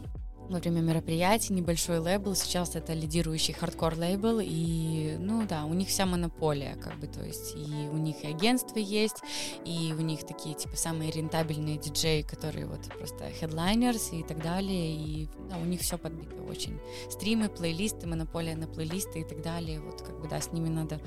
во 0.50 0.60
время 0.60 0.82
мероприятий, 0.82 1.54
небольшой 1.54 2.00
лейбл, 2.00 2.36
сейчас 2.36 2.76
это 2.76 2.94
лидирующий 2.94 3.54
хардкор 3.54 3.98
лейбл, 3.98 4.40
и, 4.42 5.18
ну 5.20 5.46
да, 5.48 5.66
у 5.66 5.74
них 5.74 5.88
вся 5.88 6.06
монополия, 6.06 6.76
как 6.76 7.00
бы, 7.00 7.08
то 7.08 7.24
есть, 7.24 7.56
и 7.56 7.90
у 7.90 7.98
них 7.98 8.24
и 8.24 8.28
агентство 8.28 8.78
есть, 8.78 9.18
и 9.66 9.94
у 9.98 10.02
них 10.02 10.26
такие, 10.26 10.56
типа, 10.56 10.76
самые 10.76 11.12
рентабельные 11.12 11.78
диджеи, 11.78 12.22
которые 12.22 12.68
вот 12.68 12.82
просто 12.98 13.26
headliners 13.42 14.18
и 14.18 14.24
так 14.24 14.42
далее, 14.42 14.96
и 14.96 15.28
да, 15.50 15.58
у 15.58 15.66
них 15.66 15.82
все 15.82 15.98
подбито 15.98 16.42
очень. 16.44 16.80
Стримы, 17.10 17.50
плейлисты, 17.50 18.08
монополия 18.08 18.56
на 18.56 18.68
плейлисты 18.68 19.22
и 19.22 19.24
так 19.24 19.42
далее, 19.42 19.80
вот, 19.80 20.02
как 20.02 20.20
бы, 20.20 20.28
да, 20.28 20.40
с 20.40 20.52
ними 20.52 20.70
надо 20.70 21.00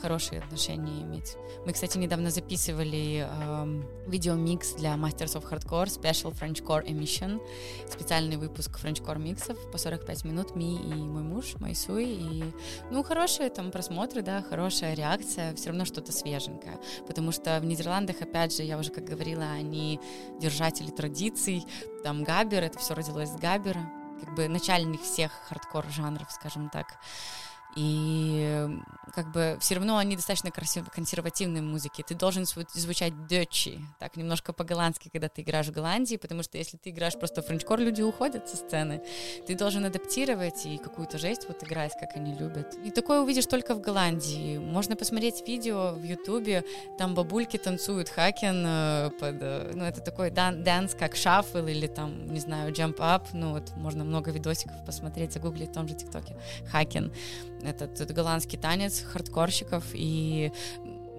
хорошие 0.00 0.40
отношения 0.40 1.02
иметь. 1.02 1.36
Мы, 1.66 1.72
кстати, 1.72 1.98
недавно 1.98 2.30
записывали 2.30 3.26
э, 3.28 3.82
видеомикс 4.06 4.74
для 4.74 4.94
Masters 4.94 5.40
of 5.40 5.50
Hardcore, 5.50 5.86
Special 5.86 6.32
French 6.32 6.64
Core 6.64 6.86
Emission, 6.86 7.40
специальный 7.88 8.36
выпуск 8.36 8.78
френчкор 8.86 9.18
миксов 9.18 9.58
по 9.72 9.78
45 9.78 10.24
минут, 10.24 10.54
ми 10.54 10.76
и 10.76 10.94
мой 10.94 11.24
муж, 11.24 11.56
Майсуй, 11.58 12.04
и, 12.04 12.44
ну, 12.92 13.02
хорошие 13.02 13.50
там 13.50 13.72
просмотры, 13.72 14.22
да, 14.22 14.42
хорошая 14.42 14.94
реакция, 14.94 15.56
все 15.56 15.70
равно 15.70 15.84
что-то 15.84 16.12
свеженькое, 16.12 16.78
потому 17.08 17.32
что 17.32 17.58
в 17.58 17.64
Нидерландах, 17.64 18.22
опять 18.22 18.56
же, 18.56 18.62
я 18.62 18.78
уже, 18.78 18.92
как 18.92 19.02
говорила, 19.02 19.42
они 19.42 19.98
держатели 20.40 20.92
традиций, 20.92 21.64
там 22.04 22.22
gabber, 22.22 22.62
это 22.62 22.78
все 22.78 22.94
родилось 22.94 23.30
с 23.30 23.36
gabber 23.36 23.76
а, 23.76 23.90
как 24.20 24.36
бы 24.36 24.46
начальник 24.46 25.02
всех 25.02 25.32
хардкор 25.48 25.84
жанров, 25.90 26.30
скажем 26.30 26.70
так, 26.70 26.86
и 27.76 28.68
как 29.14 29.30
бы 29.32 29.56
все 29.60 29.74
равно 29.76 29.98
они 29.98 30.16
достаточно 30.16 30.50
консервативные 30.50 31.62
музыки. 31.62 32.02
Ты 32.06 32.14
должен 32.14 32.44
звучать 32.44 33.26
Dutchy, 33.28 33.80
так 33.98 34.16
немножко 34.16 34.52
по-голландски, 34.52 35.08
когда 35.10 35.28
ты 35.28 35.42
играешь 35.42 35.66
в 35.66 35.72
Голландии, 35.72 36.16
потому 36.16 36.42
что 36.42 36.58
если 36.58 36.76
ты 36.76 36.90
играешь 36.90 37.14
просто 37.18 37.42
frenchcore, 37.42 37.78
люди 37.78 38.02
уходят 38.02 38.48
со 38.48 38.56
сцены. 38.56 39.02
Ты 39.46 39.54
должен 39.54 39.84
адаптировать 39.84 40.66
и 40.66 40.78
какую-то 40.78 41.18
жесть 41.18 41.46
вот 41.48 41.62
играть, 41.62 41.92
как 42.00 42.16
они 42.16 42.34
любят. 42.34 42.74
И 42.84 42.90
такое 42.90 43.20
увидишь 43.20 43.46
только 43.46 43.74
в 43.74 43.80
Голландии. 43.80 44.58
Можно 44.58 44.96
посмотреть 44.96 45.46
видео 45.46 45.92
в 45.94 46.02
Ютубе, 46.02 46.64
там 46.98 47.14
бабульки 47.14 47.58
танцуют 47.58 48.08
hakken 48.08 48.64
э, 48.66 49.10
под, 49.20 49.36
э, 49.40 49.72
ну 49.74 49.84
это 49.84 50.00
такой 50.00 50.30
дан 50.30 50.64
dance, 50.64 50.94
как 50.94 51.14
шаффл 51.14 51.66
или 51.66 51.86
там, 51.86 52.26
не 52.26 52.40
знаю, 52.40 52.72
jump 52.72 52.96
up, 52.96 53.28
ну 53.32 53.52
вот 53.52 53.76
можно 53.76 54.04
много 54.04 54.30
видосиков 54.30 54.84
посмотреть, 54.84 55.32
загуглить 55.32 55.70
в 55.70 55.74
том 55.74 55.88
же 55.88 55.94
ТикТоке. 55.94 56.36
Hakken 56.70 57.12
этот, 57.66 58.00
этот 58.00 58.16
голландский 58.16 58.58
танец 58.58 59.02
хардкорщиков, 59.02 59.84
и 59.92 60.52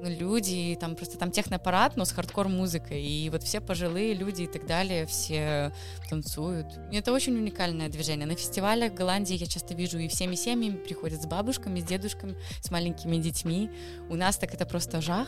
люди, 0.03 0.77
там 0.79 0.95
просто 0.95 1.17
там 1.17 1.31
техноаппарат, 1.31 1.95
но 1.97 2.05
с 2.05 2.11
хардкор-музыкой, 2.11 3.01
и 3.01 3.29
вот 3.29 3.43
все 3.43 3.61
пожилые 3.61 4.13
люди 4.13 4.43
и 4.43 4.47
так 4.47 4.65
далее, 4.65 5.05
все 5.05 5.71
танцуют. 6.09 6.67
И 6.91 6.97
это 6.97 7.11
очень 7.11 7.35
уникальное 7.35 7.89
движение. 7.89 8.27
На 8.27 8.35
фестивалях 8.35 8.91
в 8.91 8.95
Голландии 8.95 9.35
я 9.35 9.47
часто 9.47 9.73
вижу 9.73 9.97
и 9.97 10.07
всеми 10.07 10.35
семьями 10.35 10.77
приходят 10.77 11.21
с 11.21 11.25
бабушками, 11.25 11.79
с 11.79 11.83
дедушками, 11.83 12.35
с 12.61 12.71
маленькими 12.71 13.17
детьми. 13.17 13.69
У 14.09 14.15
нас 14.15 14.37
так 14.37 14.53
это 14.53 14.65
просто 14.65 15.01
жах 15.01 15.27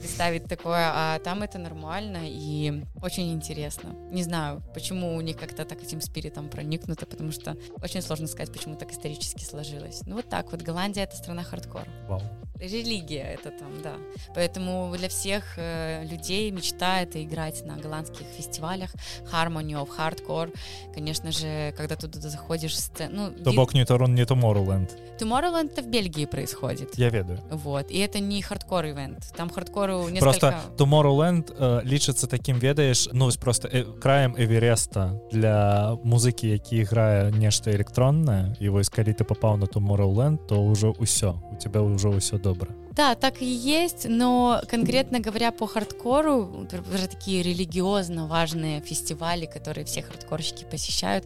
представить 0.00 0.44
такое, 0.46 0.90
а 0.92 1.18
там 1.18 1.42
это 1.42 1.58
нормально 1.58 2.22
и 2.24 2.84
очень 3.02 3.32
интересно. 3.32 3.94
Не 4.10 4.22
знаю, 4.22 4.62
почему 4.74 5.16
у 5.16 5.20
них 5.20 5.36
как-то 5.36 5.64
так 5.64 5.82
этим 5.82 6.00
спиритом 6.00 6.48
проникнуто, 6.48 7.06
потому 7.06 7.32
что 7.32 7.56
очень 7.82 8.02
сложно 8.02 8.26
сказать, 8.26 8.52
почему 8.52 8.76
так 8.76 8.90
исторически 8.92 9.44
сложилось. 9.44 10.02
Ну 10.06 10.16
вот 10.16 10.28
так 10.28 10.50
вот, 10.52 10.62
Голландия— 10.62 11.02
это 11.04 11.16
страна 11.16 11.42
хардкора. 11.42 11.86
Вау 12.08 12.22
религия 12.60 13.34
это 13.34 13.50
там, 13.50 13.70
да. 13.82 13.94
Поэтому 14.34 14.94
для 14.96 15.08
всех 15.08 15.44
э, 15.56 16.04
людей 16.04 16.50
мечта 16.50 17.00
это 17.00 17.22
играть 17.22 17.64
на 17.64 17.76
голландских 17.76 18.26
фестивалях 18.36 18.90
Harmony 19.32 19.72
of 19.72 19.88
Hardcore. 19.96 20.54
Конечно 20.94 21.32
же, 21.32 21.72
когда 21.76 21.96
туда 21.96 22.20
заходишь... 22.20 22.76
Ну, 23.10 23.30
то 23.30 23.52
бок 23.52 23.74
не 23.74 23.84
Торон, 23.84 24.14
не 24.14 24.22
Tomorrowland. 24.22 24.90
Tomorrowland 25.18 25.72
это 25.72 25.82
в 25.82 25.86
Бельгии 25.86 26.26
происходит. 26.26 26.96
Я 26.96 27.10
ведаю. 27.10 27.40
Вот. 27.50 27.90
И 27.90 27.98
это 27.98 28.20
не 28.20 28.42
хардкор 28.42 28.86
event. 28.86 29.32
Там 29.36 29.50
хардкор 29.50 29.89
хардкору 29.89 30.09
несколько... 30.09 30.19
Просто 30.19 30.55
Tomorrowland 30.77 31.53
э, 31.57 31.81
лічыцца 31.83 32.27
таким 32.27 32.59
ведаеш 32.59 33.09
ну 33.13 33.29
просто 33.39 33.67
э, 33.67 33.83
краем 33.99 34.35
эвереста 34.37 35.19
для 35.31 35.97
музыкі 36.03 36.47
які 36.47 36.83
грае 36.83 37.31
нешта 37.31 37.71
электроннае 37.71 38.55
і 38.59 38.69
вось 38.69 38.89
калі 38.89 39.13
ты 39.13 39.23
попаў 39.23 39.57
на 39.57 39.65
Tomorrowland 39.65 40.47
то 40.47 40.61
ўжо 40.61 40.93
ўсё 40.99 41.41
у 41.51 41.55
тебя 41.57 41.81
ўжо 41.81 42.09
ўсё 42.09 42.37
добра 42.37 42.71
Да, 42.95 43.15
так 43.15 43.41
и 43.41 43.45
есть, 43.45 44.05
но 44.07 44.61
конкретно 44.69 45.19
говоря 45.19 45.51
по 45.51 45.67
хардкору, 45.67 46.65
уже 46.93 47.07
такие 47.07 47.43
религиозно 47.43 48.25
важные 48.25 48.79
фестивали, 48.79 49.47
которые 49.47 49.83
все 49.83 50.01
хардкорщики 50.01 50.63
посещают, 50.63 51.25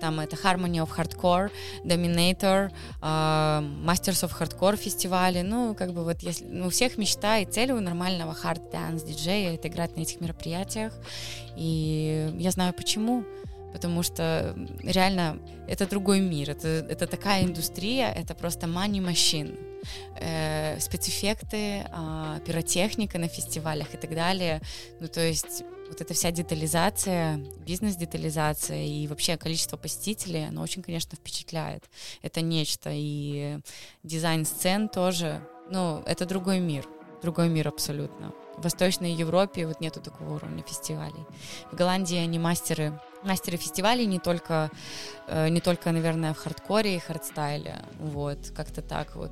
там 0.00 0.20
это 0.20 0.36
Harmony 0.36 0.82
of 0.82 0.88
Hardcore, 0.96 1.50
Dominator, 1.84 2.70
uh, 3.02 3.62
Masters 3.84 4.24
of 4.24 4.32
Hardcore 4.40 4.76
фестивали, 4.76 5.42
ну, 5.42 5.74
как 5.74 5.92
бы 5.92 6.02
вот 6.02 6.22
если, 6.22 6.46
ну, 6.46 6.68
у 6.68 6.70
всех 6.70 6.96
мечта 6.96 7.38
и 7.38 7.44
цель 7.44 7.72
у 7.72 7.80
нормального 7.97 8.33
хард 8.33 8.61
dance 8.71 9.05
диджея 9.05 9.55
это 9.55 9.67
играть 9.67 9.97
на 9.97 10.01
этих 10.01 10.21
мероприятиях, 10.21 10.93
и 11.55 12.31
я 12.37 12.51
знаю 12.51 12.73
почему, 12.73 13.23
потому 13.73 14.03
что 14.03 14.55
реально 14.83 15.39
это 15.67 15.87
другой 15.87 16.19
мир, 16.19 16.51
это, 16.51 16.67
это 16.67 17.07
такая 17.07 17.43
индустрия, 17.43 18.11
это 18.11 18.35
просто 18.35 18.67
money 18.67 19.01
machine, 19.01 19.57
э, 20.19 20.79
спецэффекты, 20.79 21.57
э, 21.57 22.39
пиротехника 22.45 23.17
на 23.17 23.27
фестивалях 23.27 23.93
и 23.93 23.97
так 23.97 24.13
далее. 24.13 24.61
Ну, 24.99 25.07
то 25.07 25.21
есть 25.21 25.63
вот 25.89 26.01
эта 26.01 26.13
вся 26.13 26.31
детализация, 26.31 27.39
бизнес-детализация 27.65 28.85
и 28.85 29.07
вообще 29.07 29.37
количество 29.37 29.77
посетителей, 29.77 30.47
оно 30.47 30.61
очень, 30.61 30.83
конечно, 30.83 31.15
впечатляет. 31.15 31.83
Это 32.21 32.41
нечто. 32.41 32.91
И 32.93 33.59
дизайн 34.03 34.45
сцен 34.45 34.89
тоже, 34.89 35.41
ну, 35.71 36.03
это 36.05 36.25
другой 36.25 36.59
мир, 36.59 36.85
другой 37.21 37.49
мир 37.49 37.67
абсолютно. 37.67 38.33
В 38.57 38.63
Восточной 38.63 39.13
Европе 39.13 39.67
вот 39.67 39.81
нету 39.81 40.01
такого 40.01 40.35
уровня 40.35 40.63
фестивалей. 40.63 41.25
В 41.71 41.75
Голландии 41.75 42.17
они 42.17 42.39
мастеры, 42.39 42.99
мастеры 43.23 43.57
фестивалей 43.57 44.05
не 44.05 44.19
только, 44.19 44.71
э, 45.27 45.49
не 45.49 45.61
только, 45.61 45.91
наверное, 45.91 46.33
в 46.33 46.37
хардкоре 46.37 46.95
и 46.95 46.99
хардстайле, 46.99 47.75
вот, 47.99 48.51
как-то 48.55 48.81
так 48.81 49.15
вот 49.15 49.31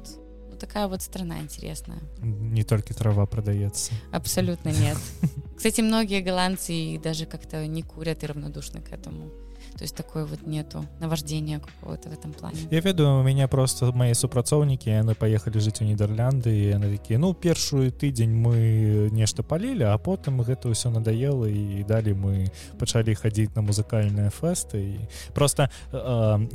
вот 0.56 0.60
такая 0.60 0.88
вот 0.88 1.02
страна 1.02 1.40
интересная. 1.40 2.00
Не 2.22 2.64
только 2.64 2.94
трава 2.94 3.26
продается. 3.26 3.94
Абсолютно 4.14 4.70
нет. 4.70 4.98
Кстати, 5.58 5.82
многие 5.82 6.22
голландцы 6.22 6.98
даже 7.04 7.26
как-то 7.26 7.68
не 7.68 7.84
курят 7.84 8.24
и 8.24 8.28
равнодушны 8.28 8.80
к 8.82 8.94
этому. 8.94 9.32
То 9.78 9.84
есть 9.84 9.96
такой 9.96 10.26
вот 10.26 10.48
нету 10.48 10.86
наваждения 11.00 11.60
какого-то 11.60 12.10
в 12.10 12.14
этом 12.14 12.34
плане. 12.34 12.58
Я 12.72 12.80
ведаю 12.80 13.20
у 13.20 13.24
меня 13.24 13.48
просто 13.48 13.92
мои 13.92 14.14
супрацоўнікі 14.14 14.90
яны 14.90 15.16
поехали 15.16 15.60
жыць 15.60 15.82
у 15.82 15.86
нідерлянды 15.86 16.50
і 16.50 16.80
яны 16.80 16.98
такія 16.98 17.20
ну 17.20 17.34
першую 17.34 17.92
тыдзень 17.92 18.32
мы 18.32 19.10
нешта 19.12 19.44
палілі 19.44 19.84
а 19.92 19.98
потым 19.98 20.42
гэта 20.42 20.72
ўсё 20.72 20.92
надоело 20.96 21.46
і 21.48 21.84
далі 21.84 22.14
мы 22.16 22.52
пачалі 22.80 23.16
хадзіць 23.16 23.56
на 23.56 23.62
музыкальныя 23.62 24.32
фэсты 24.32 24.80
і 24.80 25.00
просто 25.34 25.70
э, 25.92 25.98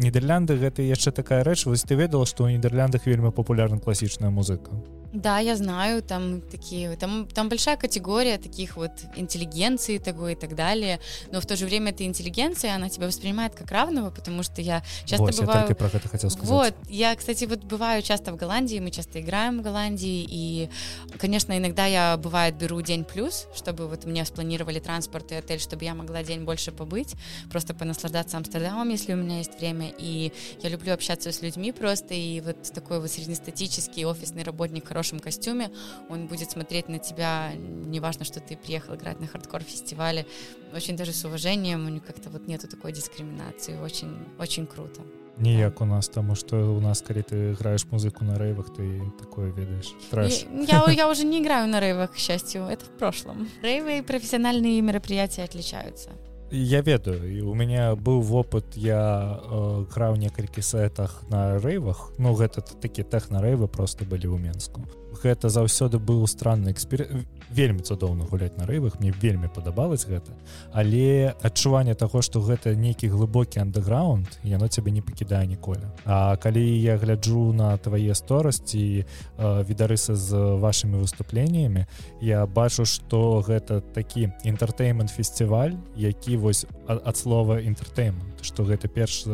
нідерлянды 0.01 0.57
гэта 0.57 0.83
яшчэ 0.83 1.13
такая 1.13 1.45
рэч. 1.45 1.67
Вось 1.67 1.85
ты 1.85 1.95
ведала 1.95 2.25
што 2.25 2.49
ў 2.49 2.57
нідерландах 2.57 3.07
вельмі 3.07 3.31
папулярна 3.31 3.79
класічная 3.79 4.31
музыка 4.31 4.73
Да, 5.13 5.41
я 5.41 5.57
знаю, 5.57 6.03
там 6.03 6.41
такие, 6.41 6.97
там, 6.97 7.27
там 7.27 7.49
большая 7.49 7.77
категория 7.77 8.39
таких 8.39 8.77
вот 8.77 8.93
интеллигенции 9.17 9.99
такой 9.99 10.35
и 10.35 10.37
так 10.37 10.55
далее, 10.55 11.01
но 11.33 11.41
в 11.41 11.47
то 11.47 11.57
же 11.57 11.67
время 11.67 11.91
эта 11.91 12.05
интеллигенция, 12.05 12.77
она 12.77 12.89
тебя 12.89 13.09
воспринимает 13.09 13.57
как 13.57 13.71
равного, 13.73 14.11
потому 14.11 14.45
что 14.45 14.63
я 14.63 14.85
часто 15.05 15.25
вот, 15.25 15.41
бываю... 15.41 15.69
Я 15.69 15.75
про 15.75 15.89
это 15.89 16.09
хотел 16.09 16.31
сказать. 16.31 16.49
Вот, 16.49 16.75
я, 16.89 17.17
кстати, 17.17 17.45
вот 17.45 17.65
бываю 17.65 18.03
часто 18.03 18.33
в 18.33 18.37
Голландии, 18.37 18.79
мы 18.79 18.93
часто 18.93 19.21
играем 19.21 19.59
в 19.59 19.63
Голландии, 19.63 20.25
и, 20.29 20.71
конечно, 21.19 21.59
иногда 21.59 21.87
я, 21.87 22.17
бывает, 22.17 22.55
беру 22.55 22.81
день 22.81 23.05
плюс, 23.05 23.49
чтобы 23.57 23.89
вот 23.89 24.05
мне 24.05 24.25
спланировали 24.25 24.79
транспорт 24.79 25.33
и 25.33 25.35
отель, 25.35 25.59
чтобы 25.59 25.85
я 25.85 25.95
могла 25.95 26.23
день 26.23 26.45
больше 26.45 26.71
побыть, 26.71 27.15
просто 27.51 27.75
понаслаждаться 27.75 28.37
Амстердамом, 28.37 28.89
если 28.91 29.15
у 29.15 29.17
меня 29.17 29.39
есть 29.39 29.59
время, 29.59 29.93
и 29.99 30.33
я 30.63 30.69
люблю 30.69 30.95
общаться 30.95 31.33
с 31.33 31.43
людьми 31.43 31.73
просто, 31.73 32.15
и 32.15 32.41
вот 32.41 32.71
такой 32.73 33.01
вот 33.01 33.11
среднестатический 33.11 34.05
офисный 34.07 34.45
работник, 34.45 34.91
хорошем 35.01 35.19
костюме, 35.19 35.71
он 36.11 36.27
будет 36.27 36.51
смотреть 36.51 36.89
на 36.89 36.99
тебя, 36.99 37.53
неважно, 37.57 38.25
что 38.25 38.41
ты 38.41 38.57
приехал 38.57 38.95
играть 38.95 39.21
на 39.21 39.27
хардкор-фестивале, 39.27 40.27
очень 40.75 40.97
даже 40.97 41.13
с 41.13 41.25
уважением, 41.25 41.87
у 41.87 41.89
них 41.89 42.05
как-то 42.05 42.29
вот 42.29 42.47
нету 42.47 42.69
такой 42.69 42.93
дискриминации, 42.93 43.79
очень, 43.79 44.15
очень 44.39 44.67
круто. 44.67 45.01
Не 45.39 45.55
да. 45.55 45.61
як 45.61 45.81
у 45.81 45.87
нас 45.87 46.09
таму 46.09 46.35
што 46.35 46.57
у 46.57 46.81
нас 46.81 47.01
калі 47.01 47.23
ты 47.23 47.53
іграеш 47.53 47.87
музыку 47.91 48.25
на 48.25 48.39
рэйвах 48.39 48.67
ты 48.77 49.01
такое 49.19 49.51
ведаеш 49.53 49.95
трэш. 50.11 50.45
я, 50.69 50.91
я 50.91 51.09
уже 51.09 51.25
не 51.25 51.39
играю 51.39 51.67
на 51.67 51.81
рейвах 51.81 52.13
к 52.13 52.19
счастью 52.19 52.65
это 52.65 52.85
в 52.85 52.91
прошлом 52.99 53.49
рейвы 53.63 53.99
и 53.99 54.03
профессиональные 54.03 54.83
мероприятия 54.83 55.45
отличаются 55.45 56.11
я 56.52 56.82
ведаю 56.82 57.26
і 57.26 57.42
у 57.42 57.54
меня 57.56 57.96
быў 57.96 58.22
вопыт 58.22 58.78
я 58.78 59.40
э, 59.42 59.86
граў 59.90 60.16
некалькі 60.16 60.62
сетах 60.62 61.24
на 61.30 61.60
рэйвах 61.60 62.12
ну 62.18 62.34
гэта 62.34 62.62
такі 62.62 63.04
тэхнарэйвы 63.04 63.68
просто 63.68 64.06
былі 64.06 64.30
ў 64.30 64.38
менску 64.38 64.86
гэта 65.23 65.49
заўсёды 65.49 65.99
быў 65.99 66.27
странны 66.27 66.71
экспер 66.71 67.07
вельмі 67.51 67.83
цудоўна 67.83 68.25
гуляць 68.31 68.57
на 68.57 68.67
рывах 68.67 69.01
мне 69.01 69.11
вельмі 69.11 69.49
падабалось 69.49 70.07
гэта 70.07 70.33
але 70.73 71.35
адчуванне 71.43 71.95
таго 71.95 72.23
что 72.23 72.41
гэта 72.41 72.75
нейкі 72.75 73.09
глыбокі 73.09 73.61
андеграунд 73.61 74.39
яно 74.43 74.69
цябе 74.69 74.91
не 74.91 75.03
пакідае 75.03 75.47
ніколі. 75.47 75.91
А 76.05 76.37
калі 76.37 76.63
я 76.63 76.97
гляджу 76.97 77.53
на 77.53 77.77
твае 77.77 78.15
сторасці 78.15 79.05
відарысы 79.39 80.15
з 80.15 80.35
вашими 80.61 80.99
выступленнямі 80.99 81.87
я 82.21 82.47
бачу 82.47 82.85
что 82.85 83.43
гэта 83.47 83.81
такі 83.81 84.31
інтэртэймент 84.45 85.11
фестиваль 85.11 85.75
які 85.97 86.37
вось 86.37 86.67
ад 86.87 87.17
слова 87.17 87.61
інтэртэймент 87.61 88.43
что 88.43 88.65
гэта 88.65 88.89
перш 88.89 89.25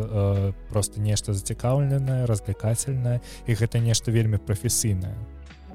просто 0.71 1.01
нешта 1.01 1.33
зацікаўленае 1.33 2.27
развлекательное 2.27 3.21
і 3.47 3.55
гэта 3.55 3.79
нешта 3.79 4.11
вельмі 4.11 4.39
прафесійнае 4.39 5.17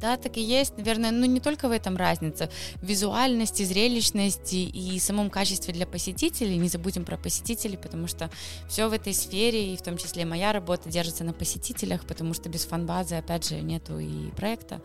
Да, 0.02 0.18
так 0.18 0.38
и 0.38 0.42
есть, 0.42 0.76
наверное, 0.78 1.12
ну 1.12 1.26
не 1.26 1.40
только 1.40 1.68
в 1.68 1.72
этом 1.72 1.96
разница. 1.96 2.50
В 2.82 2.88
визуальности, 2.88 3.62
зрелищности 3.62 4.56
и 4.56 5.00
самом 5.00 5.30
качестве 5.30 5.76
для 5.76 5.86
посетителей. 5.86 6.58
Не 6.58 6.70
забудем 6.70 7.06
про 7.06 7.18
посетителей, 7.18 7.78
потому 7.78 8.08
что 8.08 8.32
все 8.68 8.88
в 8.90 8.94
этой 8.94 9.14
сфере, 9.14 9.74
и 9.74 9.78
в 9.78 9.84
том 9.84 9.98
числе 9.98 10.26
моя 10.26 10.54
работа, 10.54 10.90
держится 10.90 11.24
на 11.24 11.34
посетителях, 11.34 12.08
потому 12.08 12.34
что 12.34 12.50
без 12.50 12.66
фан-базы, 12.66 13.16
опять 13.16 13.48
же, 13.48 13.62
нету 13.62 14.00
и 14.00 14.32
проекта. 14.32 14.82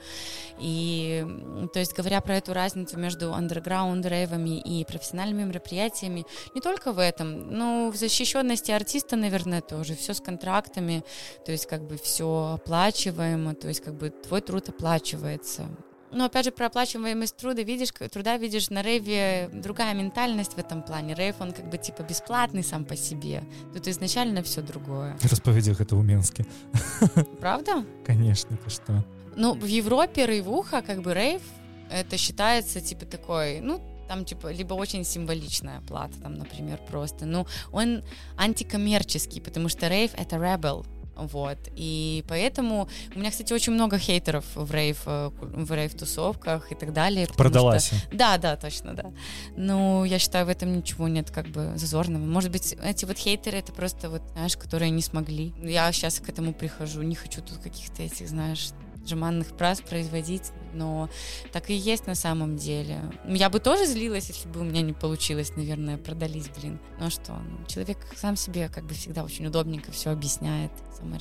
И, 0.59 1.25
то 1.73 1.79
есть, 1.79 1.95
говоря 1.95 2.21
про 2.21 2.37
эту 2.37 2.53
разницу 2.53 2.99
между 2.99 3.33
андерграунд 3.33 4.05
рейвами 4.05 4.61
и 4.61 4.85
профессиональными 4.85 5.45
мероприятиями, 5.45 6.27
не 6.55 6.61
только 6.61 6.93
в 6.93 6.99
этом, 6.99 7.51
но 7.51 7.91
в 7.91 7.97
защищенности 7.97 8.71
артиста, 8.71 9.17
наверное, 9.17 9.63
тоже. 9.63 9.97
Все 9.97 10.13
с 10.13 10.21
контрактами, 10.21 11.05
то 11.47 11.53
есть, 11.53 11.65
как 11.65 11.87
бы 11.87 11.97
все 11.97 12.59
оплачиваемо, 12.61 13.55
то 13.55 13.69
есть, 13.69 13.81
как 13.81 13.95
бы 13.95 14.11
твой 14.11 14.43
труд 14.43 14.69
оплачиваем 14.69 15.06
оплачивается. 15.07 15.69
Но 16.13 16.25
опять 16.25 16.45
же, 16.45 16.51
про 16.53 16.67
оплачиваемость 16.67 17.37
труда 17.37 17.63
видишь, 17.63 17.91
труда 18.11 18.37
видишь 18.39 18.71
на 18.71 18.83
рейве 18.83 19.51
другая 19.53 19.93
ментальность 19.93 20.55
в 20.55 20.59
этом 20.59 20.83
плане. 20.83 21.15
Рейв, 21.15 21.37
он 21.41 21.53
как 21.53 21.69
бы 21.69 21.79
типа 21.79 22.03
бесплатный 22.03 22.63
сам 22.63 22.85
по 22.85 22.97
себе. 22.97 23.43
Тут 23.75 23.89
изначально 23.89 24.43
все 24.43 24.63
другое. 24.63 25.19
Расповеди 25.23 25.75
это 25.79 25.97
у 25.97 26.03
Минске. 26.03 26.47
Правда? 27.41 27.85
Конечно, 28.05 28.57
ты 28.57 28.71
что. 28.71 29.05
Ну, 29.35 29.55
в 29.55 29.67
Европе 29.67 30.27
рейвуха, 30.27 30.81
как 30.81 31.03
бы 31.03 31.13
рейв, 31.13 31.43
это 31.91 32.17
считается 32.17 32.81
типа 32.81 33.05
такой, 33.05 33.61
ну, 33.61 33.81
там 34.09 34.25
типа 34.25 34.53
либо 34.53 34.75
очень 34.75 35.05
символичная 35.05 35.81
плата, 35.83 36.15
там, 36.23 36.35
например, 36.35 36.79
просто. 36.89 37.27
Ну, 37.27 37.47
он 37.73 38.03
антикоммерческий, 38.39 39.43
потому 39.43 39.69
что 39.69 39.89
рейв— 39.89 40.13
это 40.17 40.37
rebel, 40.37 40.87
вот, 41.17 41.59
и 41.75 42.25
поэтому 42.29 42.89
у 43.15 43.19
меня, 43.19 43.31
кстати, 43.31 43.53
очень 43.53 43.73
много 43.73 43.99
хейтеров 43.99 44.45
в 44.55 44.73
рейв, 44.73 45.03
э, 45.07 45.31
в 45.41 45.73
рейв-тусовках 45.73 46.71
и 46.73 46.75
так 46.75 46.93
далее. 46.93 47.27
Продалась. 47.37 47.87
Что... 47.87 47.97
Да, 48.13 48.39
да, 48.39 48.57
точно, 48.57 48.95
да. 48.95 49.13
Ну, 49.57 50.05
я 50.05 50.19
считаю, 50.19 50.47
в 50.47 50.49
этом 50.49 50.77
ничего 50.77 51.09
нет 51.09 51.31
как 51.31 51.49
бы 51.49 51.73
зазорного. 51.77 52.25
Может 52.25 52.51
быть, 52.51 52.77
эти 52.83 53.05
вот 53.05 53.17
хейтеры, 53.17 53.59
это 53.59 53.73
просто 53.73 54.11
вот, 54.11 54.23
знаешь, 54.33 54.57
которые 54.57 54.91
не 54.91 55.03
смогли. 55.03 55.55
Я 55.63 55.91
сейчас 55.93 56.21
к 56.21 56.29
этому 56.29 56.53
прихожу, 56.53 57.03
не 57.03 57.15
хочу 57.15 57.43
тут 57.43 57.59
каких-то 57.59 58.03
этих, 58.03 58.29
знаешь, 58.29 58.71
жеманных 59.09 59.49
фраз 59.57 59.81
производить, 59.81 60.53
но 60.75 61.09
так 61.53 61.71
и 61.71 61.75
есть 61.75 62.07
на 62.07 62.15
самом 62.15 62.57
деле. 62.57 62.99
Я 63.27 63.51
бы 63.51 63.61
тоже 63.61 63.87
злилась, 63.87 64.29
если 64.29 64.49
бы 64.49 64.61
у 64.61 64.65
меня 64.65 64.83
не 64.83 64.93
получилось, 64.93 65.53
наверное, 65.57 65.97
продались, 65.97 66.49
блин. 66.61 66.79
Ну 67.01 67.11
что, 67.11 67.33
ну, 67.33 67.67
человек 67.67 67.99
сам 68.17 68.37
себе 68.37 68.69
как 68.69 68.85
бы 68.85 68.95
всегда 68.95 69.25
очень 69.25 69.47
удобненько 69.47 69.93
все 69.93 70.11
объясняет. 70.11 70.71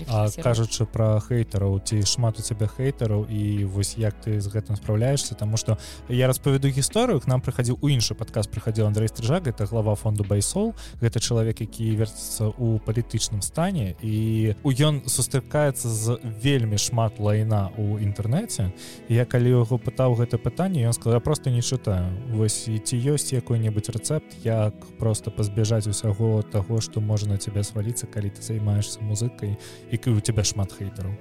А 0.08 0.30
кажучы 0.42 0.86
пра 0.86 1.20
хейтараў 1.20 1.80
ці 1.84 2.02
шмат 2.08 2.40
у 2.40 2.44
цябе 2.46 2.68
хейтараў 2.68 3.26
і 3.28 3.66
вось 3.68 3.96
як 4.00 4.16
ты 4.24 4.40
з 4.40 4.48
гэтым 4.48 4.80
спраўляешься 4.80 5.36
тому 5.36 5.58
что 5.58 5.78
я 6.08 6.28
распавяду 6.28 6.70
гісторыю 6.70 7.20
к 7.20 7.28
нам 7.28 7.42
прыхадзіў 7.42 7.80
у 7.82 7.88
іншы 7.92 8.16
падказ 8.16 8.48
прыхадзіў 8.48 8.88
Андрей 8.88 9.12
стрыжак 9.12 9.48
это 9.48 9.66
глава 9.66 9.96
фонду 9.96 10.24
байсол 10.24 10.76
гэта 11.02 11.20
чалавек 11.20 11.60
які 11.60 11.96
верціцца 11.96 12.56
у 12.56 12.80
палітычным 12.80 13.42
стане 13.42 13.96
і 14.02 14.56
у 14.64 14.72
ён 14.72 15.04
сустракаецца 15.08 15.90
з 15.90 16.20
вельмі 16.24 16.78
шмат 16.80 17.20
лайна 17.20 17.75
у 17.78 17.98
інтэрнэце. 18.00 18.72
Я 19.10 19.26
калі 19.26 19.64
яго 19.64 19.78
пытаў 19.78 20.16
гэта 20.16 20.38
пытанне 20.38 20.86
ён 20.88 20.94
сказал 20.94 21.22
просто 21.22 21.50
не 21.50 21.62
чытаю. 21.62 22.12
Вось 22.32 22.68
і 22.68 22.80
ці 22.80 22.96
ёсць 22.98 23.34
якой-небудзь 23.34 23.92
рэцэпт 23.92 24.44
як 24.44 24.74
просто 25.00 25.32
пазбяжаць 25.32 25.88
усяго 25.88 26.42
таго 26.44 26.82
што 26.82 27.02
можа 27.02 27.28
на 27.28 27.38
цябе 27.38 27.64
сваліцца 27.64 28.08
калі 28.08 28.30
ты 28.30 28.42
займаешься 28.42 29.02
музыкай 29.02 29.58
і 29.92 29.96
у 30.10 30.20
тебя 30.20 30.44
шмат 30.44 30.72
хейтераў 30.72 31.14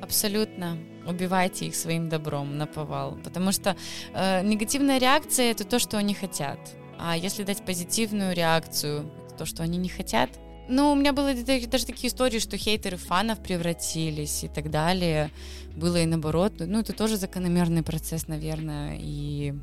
абсолютно 0.00 0.78
убивайте 1.06 1.66
их 1.66 1.74
своим 1.74 2.08
добром 2.08 2.58
на 2.58 2.66
повал 2.66 3.18
потому 3.22 3.52
что 3.52 3.76
э, 4.14 4.42
негативная 4.42 4.98
реакция 4.98 5.50
это 5.52 5.64
то 5.64 5.78
что 5.78 5.98
они 5.98 6.14
хотят. 6.14 6.58
А 6.98 7.16
если 7.16 7.44
дать 7.44 7.64
позитивную 7.64 8.34
реакцию 8.34 9.10
то 9.38 9.46
что 9.46 9.62
они 9.62 9.78
не 9.78 9.88
хотят 9.88 10.30
ну, 10.70 10.92
у 10.92 10.94
меня 10.94 11.12
было 11.12 11.34
даже 11.34 11.86
такие 11.86 12.08
истории, 12.08 12.38
что 12.38 12.56
хейтеры 12.56 12.96
фанов 12.96 13.42
превратились 13.42 14.44
и 14.44 14.48
так 14.48 14.70
далее. 14.70 15.30
Было 15.76 15.96
и 15.96 16.06
наоборот. 16.06 16.54
Ну, 16.60 16.80
это 16.80 16.92
тоже 16.92 17.16
закономерный 17.16 17.82
процесс, 17.82 18.28
наверное. 18.28 18.96
И 19.00 19.54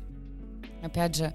опять 0.82 1.16
же, 1.16 1.32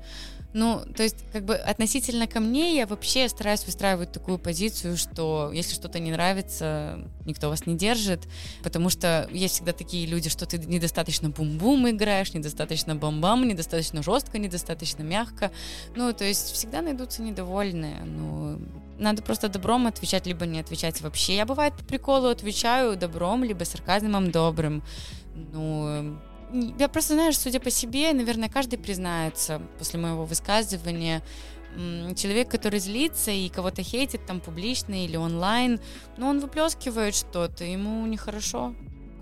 ну, 0.53 0.81
то 0.95 1.03
есть, 1.03 1.25
как 1.31 1.45
бы 1.45 1.55
относительно 1.55 2.27
ко 2.27 2.39
мне 2.39 2.77
я 2.77 2.85
вообще 2.85 3.27
стараюсь 3.27 3.65
выстраивать 3.65 4.11
такую 4.11 4.37
позицию, 4.37 4.97
что 4.97 5.51
если 5.51 5.73
что-то 5.73 5.99
не 5.99 6.11
нравится, 6.11 6.99
никто 7.25 7.49
вас 7.49 7.65
не 7.65 7.75
держит, 7.75 8.27
потому 8.61 8.89
что 8.89 9.27
есть 9.31 9.55
всегда 9.55 9.73
такие 9.73 10.05
люди, 10.05 10.29
что 10.29 10.45
ты 10.45 10.59
недостаточно 10.59 11.29
бум-бум 11.29 11.89
играешь, 11.89 12.33
недостаточно 12.33 12.95
бам-бам, 12.95 13.47
недостаточно 13.47 14.03
жестко, 14.03 14.37
недостаточно 14.37 15.01
мягко. 15.01 15.51
Ну, 15.95 16.13
то 16.13 16.23
есть 16.23 16.51
всегда 16.51 16.81
найдутся 16.81 17.23
недовольные. 17.23 18.03
Ну, 18.03 18.61
надо 18.99 19.23
просто 19.23 19.49
добром 19.49 19.87
отвечать, 19.87 20.27
либо 20.27 20.45
не 20.45 20.59
отвечать 20.59 21.01
вообще. 21.01 21.35
Я 21.35 21.45
бывает 21.45 21.73
по 21.75 21.83
приколу 21.83 22.27
отвечаю 22.27 22.95
добром, 22.95 23.43
либо 23.43 23.63
сарказмом 23.63 24.29
добрым. 24.29 24.83
Ну, 25.33 26.19
я 26.53 26.87
просто, 26.87 27.15
знаешь, 27.15 27.37
судя 27.37 27.59
по 27.59 27.69
себе, 27.69 28.13
наверное, 28.13 28.49
каждый 28.49 28.77
признается 28.77 29.61
после 29.77 29.99
моего 29.99 30.25
высказывания, 30.25 31.21
человек, 32.15 32.49
который 32.49 32.79
злится 32.79 33.31
и 33.31 33.49
кого-то 33.49 33.81
хейтит 33.81 34.25
там 34.25 34.39
публично 34.39 35.05
или 35.05 35.17
онлайн, 35.17 35.79
ну, 36.17 36.27
он 36.27 36.39
выплескивает 36.39 37.15
что-то, 37.15 37.63
ему 37.63 38.05
нехорошо, 38.05 38.75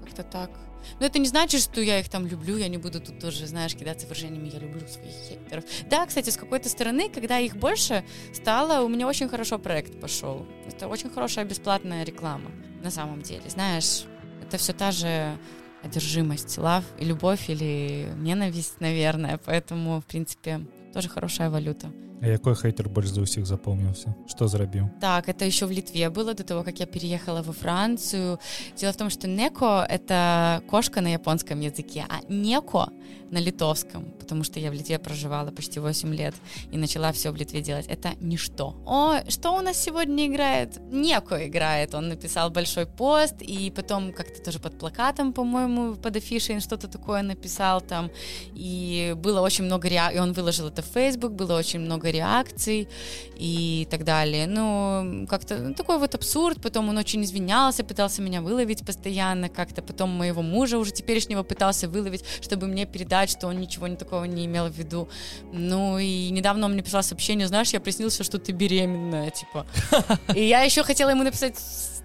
как-то 0.03 0.23
так. 0.23 0.51
Но 0.99 1.05
это 1.05 1.19
не 1.19 1.27
значит, 1.27 1.61
что 1.61 1.79
я 1.79 1.99
их 1.99 2.09
там 2.09 2.25
люблю, 2.27 2.57
я 2.57 2.67
не 2.67 2.77
буду 2.77 2.99
тут 2.99 3.19
тоже, 3.19 3.47
знаешь, 3.47 3.75
кидаться 3.75 4.07
выражениями 4.07 4.49
«я 4.51 4.59
люблю 4.59 4.81
своих 4.87 5.13
хейтеров». 5.29 5.63
Да, 5.89 6.05
кстати, 6.05 6.29
с 6.29 6.37
какой-то 6.37 6.69
стороны, 6.69 7.07
когда 7.09 7.39
их 7.39 7.55
больше 7.55 8.03
стало, 8.33 8.83
у 8.83 8.89
меня 8.89 9.07
очень 9.07 9.29
хорошо 9.29 9.59
проект 9.59 9.99
пошел. 10.01 10.45
Это 10.67 10.87
очень 10.87 11.09
хорошая 11.09 11.45
бесплатная 11.45 12.03
реклама, 12.03 12.51
на 12.83 12.89
самом 12.89 13.21
деле. 13.21 13.47
Знаешь, 13.47 14.05
это 14.41 14.57
все 14.57 14.73
та 14.73 14.91
же 14.91 15.37
одержимость, 15.83 16.57
лав 16.57 16.83
и 16.99 17.05
любовь 17.05 17.49
или 17.49 18.07
ненависть, 18.17 18.79
наверное. 18.79 19.39
Поэтому, 19.45 20.01
в 20.01 20.05
принципе, 20.05 20.61
тоже 20.93 21.09
хорошая 21.09 21.49
валюта. 21.49 21.91
А 22.22 22.28
якой 22.28 22.54
хейтер 22.56 22.88
больш 22.88 23.12
за 23.12 23.20
ўсіх 23.20 23.44
запомніўся 23.44 24.14
что 24.26 24.48
зрабіў 24.48 24.88
так 25.00 25.28
это 25.28 25.44
еще 25.44 25.66
в 25.66 25.70
литве 25.70 26.08
было 26.08 26.34
до 26.34 26.44
того 26.44 26.64
как 26.64 26.80
я 26.80 26.86
переехала 26.86 27.42
во 27.42 27.52
францию 27.52 28.38
дело 28.76 28.92
в 28.92 28.96
том 28.96 29.10
что 29.10 29.28
неко 29.28 29.84
это 29.88 30.62
кошка 30.66 31.00
на 31.00 31.12
японском 31.12 31.60
языке 31.60 32.04
а 32.08 32.20
неко 32.32 32.88
на 33.30 33.38
литовском 33.38 34.04
потому 34.18 34.44
что 34.44 34.60
я 34.60 34.70
в 34.70 34.74
литве 34.74 34.98
проживала 34.98 35.50
почти 35.50 35.80
8 35.80 36.14
лет 36.14 36.34
и 36.72 36.78
начала 36.78 37.12
все 37.12 37.30
в 37.30 37.36
литве 37.36 37.60
делать 37.60 37.86
это 37.86 38.14
ничто 38.20 38.74
о 38.86 39.20
что 39.28 39.52
у 39.52 39.60
нас 39.60 39.76
сегодня 39.76 40.26
играет 40.26 40.80
неко 40.90 41.36
играет 41.46 41.94
он 41.94 42.08
написал 42.08 42.50
большой 42.50 42.86
пост 42.86 43.34
и 43.40 43.70
потом 43.70 44.12
как-то 44.12 44.42
тоже 44.42 44.58
под 44.58 44.78
плакатом 44.78 45.32
по-моему 45.32 45.94
под 45.94 46.16
афишей 46.16 46.60
что-то 46.60 46.88
такое 46.88 47.22
написал 47.22 47.80
там 47.80 48.10
и 48.54 49.14
было 49.16 49.40
очень 49.42 49.64
много 49.64 49.88
ре... 49.88 50.00
и 50.14 50.18
он 50.18 50.32
выложил 50.32 50.68
это 50.68 50.82
в 50.82 50.96
facebook 50.96 51.30
было 51.30 51.58
очень 51.58 51.80
много 51.80 52.09
реакций 52.11 52.87
и 53.35 53.87
так 53.89 54.03
далее. 54.03 54.47
Ну, 54.47 55.25
как-то 55.27 55.73
такой 55.73 55.97
вот 55.97 56.15
абсурд. 56.15 56.61
Потом 56.61 56.89
он 56.89 56.97
очень 56.97 57.23
извинялся, 57.23 57.83
пытался 57.83 58.21
меня 58.21 58.41
выловить 58.41 58.85
постоянно 58.85 59.49
как-то. 59.49 59.81
Потом 59.81 60.09
моего 60.09 60.41
мужа 60.41 60.77
уже 60.77 60.91
теперешнего 60.91 61.43
пытался 61.43 61.87
выловить, 61.87 62.23
чтобы 62.41 62.67
мне 62.67 62.85
передать, 62.85 63.29
что 63.29 63.47
он 63.47 63.59
ничего 63.59 63.87
не 63.87 63.95
такого 63.95 64.25
не 64.25 64.45
имел 64.45 64.67
в 64.67 64.77
виду. 64.77 65.09
Ну, 65.51 65.97
и 65.97 66.29
недавно 66.29 66.65
он 66.65 66.73
мне 66.73 66.83
писал 66.83 67.03
сообщение, 67.03 67.47
знаешь, 67.47 67.73
я 67.73 67.79
приснился, 67.79 68.23
что 68.23 68.37
ты 68.37 68.51
беременная, 68.51 69.31
типа. 69.31 69.65
И 70.35 70.47
я 70.47 70.61
еще 70.61 70.83
хотела 70.83 71.09
ему 71.09 71.23
написать 71.23 71.55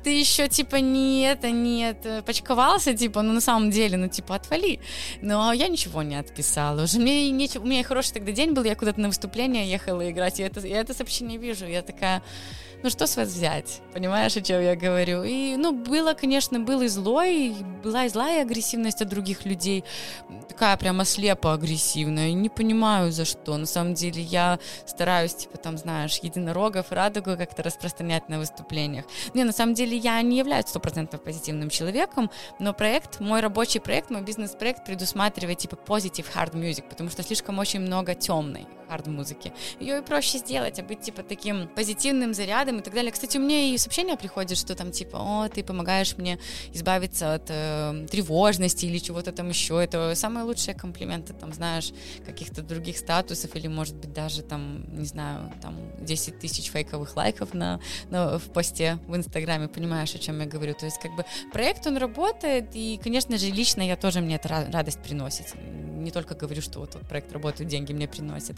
ты 0.06 0.20
еще, 0.20 0.48
типа, 0.48 0.76
не 0.76 1.22
это, 1.22 1.50
не 1.50 1.82
это, 1.82 2.22
почковался, 2.22 2.94
типа, 2.94 3.22
ну, 3.22 3.32
на 3.32 3.40
самом 3.40 3.72
деле, 3.72 3.96
ну, 3.96 4.08
типа, 4.08 4.36
отвали. 4.36 4.78
Но 5.20 5.52
я 5.52 5.66
ничего 5.66 6.02
не 6.04 6.14
отписала. 6.14 6.84
Уже 6.84 7.00
мне 7.00 7.28
нечего, 7.32 7.64
у 7.64 7.66
меня 7.66 7.82
хороший 7.82 8.12
тогда 8.12 8.30
день 8.30 8.52
был, 8.52 8.62
я 8.62 8.76
куда-то 8.76 9.00
на 9.00 9.08
выступление 9.08 9.68
ехала 9.68 10.08
играть, 10.08 10.38
я 10.38 10.46
это, 10.46 10.64
я 10.64 10.78
это 10.78 10.94
сообщение 10.94 11.38
вижу, 11.38 11.66
я 11.66 11.82
такая, 11.82 12.22
ну 12.84 12.90
что 12.90 13.06
с 13.06 13.16
вас 13.16 13.28
взять? 13.30 13.80
Понимаешь, 13.92 14.36
о 14.36 14.42
чем 14.42 14.62
я 14.62 14.76
говорю? 14.76 15.24
И, 15.24 15.56
ну, 15.56 15.72
было, 15.72 16.14
конечно, 16.14 16.60
было 16.60 16.82
и 16.82 16.88
злой, 16.88 17.56
была 17.82 18.04
и 18.04 18.08
злая 18.08 18.42
агрессивность 18.42 19.02
от 19.02 19.08
других 19.08 19.44
людей, 19.44 19.82
такая 20.48 20.76
прямо 20.76 21.04
слепо 21.04 21.52
агрессивная, 21.52 22.32
не 22.32 22.48
понимаю 22.48 23.12
за 23.12 23.24
что. 23.24 23.56
На 23.56 23.66
самом 23.66 23.94
деле 23.94 24.22
я 24.22 24.58
стараюсь, 24.86 25.34
типа, 25.34 25.58
там, 25.58 25.78
знаешь, 25.78 26.18
единорогов, 26.22 26.92
радугу 26.92 27.36
как-то 27.36 27.62
распространять 27.62 28.28
на 28.28 28.38
выступлениях. 28.38 29.04
Не, 29.34 29.44
на 29.44 29.52
самом 29.52 29.74
деле 29.74 29.95
я 29.96 30.20
не 30.22 30.38
являюсь 30.38 30.66
стопроцентно 30.66 31.18
позитивным 31.18 31.70
человеком, 31.70 32.30
но 32.58 32.72
проект, 32.72 33.20
мой 33.20 33.40
рабочий 33.40 33.80
проект, 33.80 34.10
мой 34.10 34.22
бизнес-проект 34.22 34.84
предусматривает, 34.84 35.58
типа, 35.58 35.78
positive 35.86 36.26
hard 36.34 36.52
music, 36.52 36.88
потому 36.88 37.10
что 37.10 37.22
слишком 37.22 37.58
очень 37.58 37.80
много 37.80 38.14
темной 38.14 38.66
хард-музыки. 38.88 39.52
Ее 39.80 39.98
и 39.98 40.02
проще 40.02 40.38
сделать, 40.38 40.78
а 40.78 40.82
быть, 40.82 41.00
типа, 41.00 41.22
таким 41.22 41.68
позитивным 41.68 42.34
зарядом 42.34 42.78
и 42.78 42.82
так 42.82 42.94
далее. 42.94 43.12
Кстати, 43.12 43.36
у 43.36 43.40
меня 43.40 43.60
и 43.60 43.78
сообщения 43.78 44.16
приходят, 44.16 44.56
что 44.56 44.74
там, 44.74 44.90
типа, 44.90 45.16
о, 45.16 45.48
ты 45.48 45.62
помогаешь 45.62 46.16
мне 46.16 46.38
избавиться 46.72 47.34
от 47.34 47.46
э, 47.48 48.06
тревожности 48.10 48.86
или 48.86 48.98
чего-то 48.98 49.32
там 49.32 49.48
еще. 49.48 49.82
Это 49.82 50.14
самые 50.14 50.44
лучшие 50.44 50.74
комплименты, 50.74 51.32
там, 51.32 51.52
знаешь, 51.52 51.92
каких-то 52.24 52.62
других 52.62 52.98
статусов 52.98 53.54
или, 53.56 53.66
может 53.66 53.96
быть, 53.96 54.12
даже 54.12 54.42
там, 54.42 54.84
не 54.96 55.06
знаю, 55.06 55.52
там 55.62 55.76
10 56.00 56.38
тысяч 56.38 56.70
фейковых 56.70 57.16
лайков 57.16 57.54
на, 57.54 57.80
на, 58.10 58.38
в 58.38 58.52
посте 58.52 58.98
в 59.06 59.16
Инстаграме, 59.16 59.68
понимаешь, 59.68 59.85
о 59.94 60.18
чем 60.18 60.40
я 60.40 60.46
говорю. 60.46 60.74
То 60.74 60.86
есть, 60.86 60.98
как 61.00 61.14
бы, 61.16 61.24
проект, 61.52 61.86
он 61.86 61.96
работает, 61.96 62.70
и, 62.74 63.00
конечно 63.02 63.38
же, 63.38 63.46
лично 63.46 63.82
я 63.82 63.96
тоже, 63.96 64.20
мне 64.20 64.36
это 64.36 64.48
радость 64.48 65.00
приносит. 65.02 65.54
Не 65.96 66.10
только 66.10 66.34
говорю, 66.34 66.62
что 66.62 66.80
вот, 66.80 66.94
вот 66.94 67.02
проект 67.08 67.32
работает, 67.32 67.68
деньги 67.68 67.92
мне 67.92 68.06
приносит. 68.06 68.56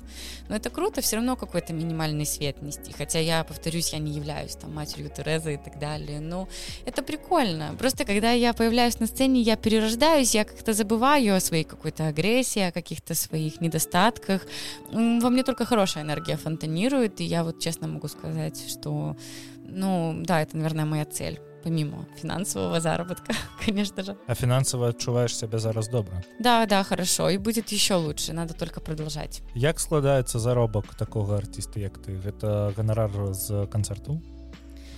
Но 0.49 0.57
это 0.57 0.70
круто, 0.70 1.01
все 1.01 1.16
равно 1.16 1.37
какой-то 1.37 1.72
минимальный 1.72 2.26
свет 2.26 2.61
нести. 2.62 2.93
Хотя 2.93 3.20
я, 3.20 3.43
повторюсь, 3.45 3.93
я 3.93 3.99
не 3.99 4.12
являюсь 4.12 4.55
там 4.57 4.74
матерью 4.74 5.11
Терезы 5.11 5.55
и 5.55 5.57
так 5.57 5.79
далее. 5.79 6.20
Но 6.20 6.49
это 6.85 7.03
прикольно. 7.03 7.74
Просто 7.79 8.05
когда 8.05 8.33
я 8.33 8.53
появляюсь 8.53 9.01
на 9.01 9.07
сцене, 9.07 9.41
я 9.41 9.57
перерождаюсь, 9.57 10.35
я 10.35 10.45
как-то 10.45 10.72
забываю 10.72 11.37
о 11.37 11.41
своей 11.41 11.64
какой-то 11.64 12.09
агрессии, 12.09 12.61
о 12.61 12.72
каких-то 12.72 13.14
своих 13.14 13.61
недостатках. 13.61 14.43
Во 14.91 15.31
мне 15.31 15.43
только 15.43 15.64
хорошая 15.64 16.05
энергия 16.05 16.37
фонтанирует, 16.37 17.20
и 17.20 17.24
я 17.24 17.45
вот 17.45 17.61
честно 17.61 17.89
могу 17.89 18.09
сказать, 18.09 18.68
что, 18.68 19.16
ну, 19.69 20.23
да, 20.25 20.43
это, 20.43 20.57
наверное, 20.57 20.85
моя 20.85 21.05
цель 21.05 21.41
помимо 21.62 22.07
финансового 22.16 22.81
заработка, 22.81 23.33
конечно 23.64 24.03
же. 24.03 24.16
А 24.27 24.35
финансово 24.35 24.89
отчуваешь 24.89 25.37
себя 25.37 25.59
зараз 25.59 25.89
добро? 25.89 26.23
Да, 26.41 26.66
да, 26.66 26.83
хорошо, 26.83 27.31
и 27.31 27.37
будет 27.37 27.73
еще 27.73 27.95
лучше, 27.95 28.33
надо 28.33 28.55
только 28.55 28.81
продолжать. 28.81 29.43
Як 29.55 29.81
складаецца 29.81 30.39
заробак 30.39 30.95
такого 30.95 31.37
артиста 31.37 31.81
як 31.81 31.99
ты? 31.99 32.16
Гэта 32.16 32.73
ганарар 32.77 33.35
з 33.35 33.66
канцэрту 33.66 34.23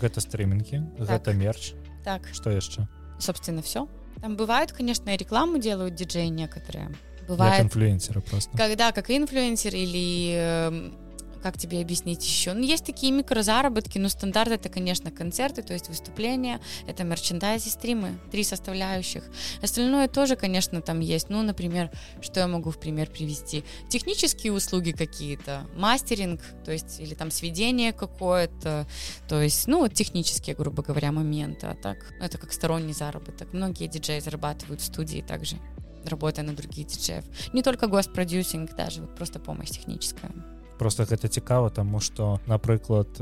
гэта 0.01 0.21
стрімінгі? 0.21 0.83
Так. 0.99 1.09
гэта 1.09 1.33
мерч? 1.33 1.75
Так. 2.05 2.29
Что 2.33 2.51
яшчэ? 2.51 2.87
Собственно 3.19 3.63
все 3.63 3.89
там 4.21 4.37
бывают 4.37 4.73
конечно 4.73 5.15
рекламу 5.17 5.59
делают 5.59 5.95
диджеи 5.95 6.27
некоторые. 6.27 6.95
Бывает 7.29 7.63
инфлюенсеры 7.65 8.21
просто. 8.21 8.57
Когда 8.57 8.93
как 8.93 9.11
инфлюенсер 9.11 9.75
или 9.75 10.35
эм, 10.35 10.95
как 11.41 11.59
тебе 11.59 11.81
объяснить 11.81 12.25
еще? 12.25 12.53
Ну, 12.53 12.63
есть 12.63 12.85
такие 12.85 13.13
микрозаработки, 13.13 13.99
но 13.99 14.09
стандарт 14.09 14.53
это, 14.53 14.69
конечно, 14.69 15.11
концерты, 15.11 15.63
то 15.63 15.73
есть 15.73 15.89
выступления, 15.89 16.61
это 16.87 17.05
мерчендайз 17.05 17.67
и 17.67 17.71
стримы, 17.71 18.19
три 18.31 18.45
составляющих. 18.45 19.25
Остальное 19.63 20.09
тоже, 20.09 20.37
конечно, 20.37 20.81
там 20.81 21.01
есть. 21.01 21.31
Ну, 21.31 21.43
например, 21.43 21.91
что 22.21 22.41
я 22.41 22.47
могу 22.47 22.71
в 22.71 22.79
пример 22.79 23.11
привести? 23.11 23.65
Технические 23.89 24.53
услуги 24.53 24.93
какие-то, 24.93 25.67
мастеринг, 25.75 26.41
то 26.65 26.73
есть, 26.73 27.01
или 27.01 27.15
там 27.15 27.31
сведение 27.31 27.93
какое-то, 27.93 28.87
то 29.29 29.41
есть, 29.41 29.67
ну, 29.67 29.89
технические, 29.89 30.57
грубо 30.57 30.83
говоря, 30.83 31.13
моменты, 31.13 31.67
а 31.67 31.75
так, 31.75 31.99
это 32.21 32.39
как 32.39 32.53
сторонний 32.53 32.93
заработок. 32.93 33.53
Многие 33.53 33.87
диджеи 33.87 34.21
зарабатывают 34.21 34.81
в 34.81 34.85
студии 34.85 35.21
также 35.27 35.57
работая 36.05 36.45
на 36.45 36.55
других 36.55 36.87
диджеев. 36.87 37.25
Не 37.53 37.63
только 37.63 37.87
гост-продюсинг, 37.87 38.75
даже 38.75 39.03
вот 39.03 39.15
просто 39.15 39.39
помощь 39.39 39.71
техническая 39.71 40.33
просто 40.81 41.05
гэта 41.05 41.29
цікава 41.29 41.69
тому 41.69 42.01
что 42.01 42.41
напрыклад 42.47 43.21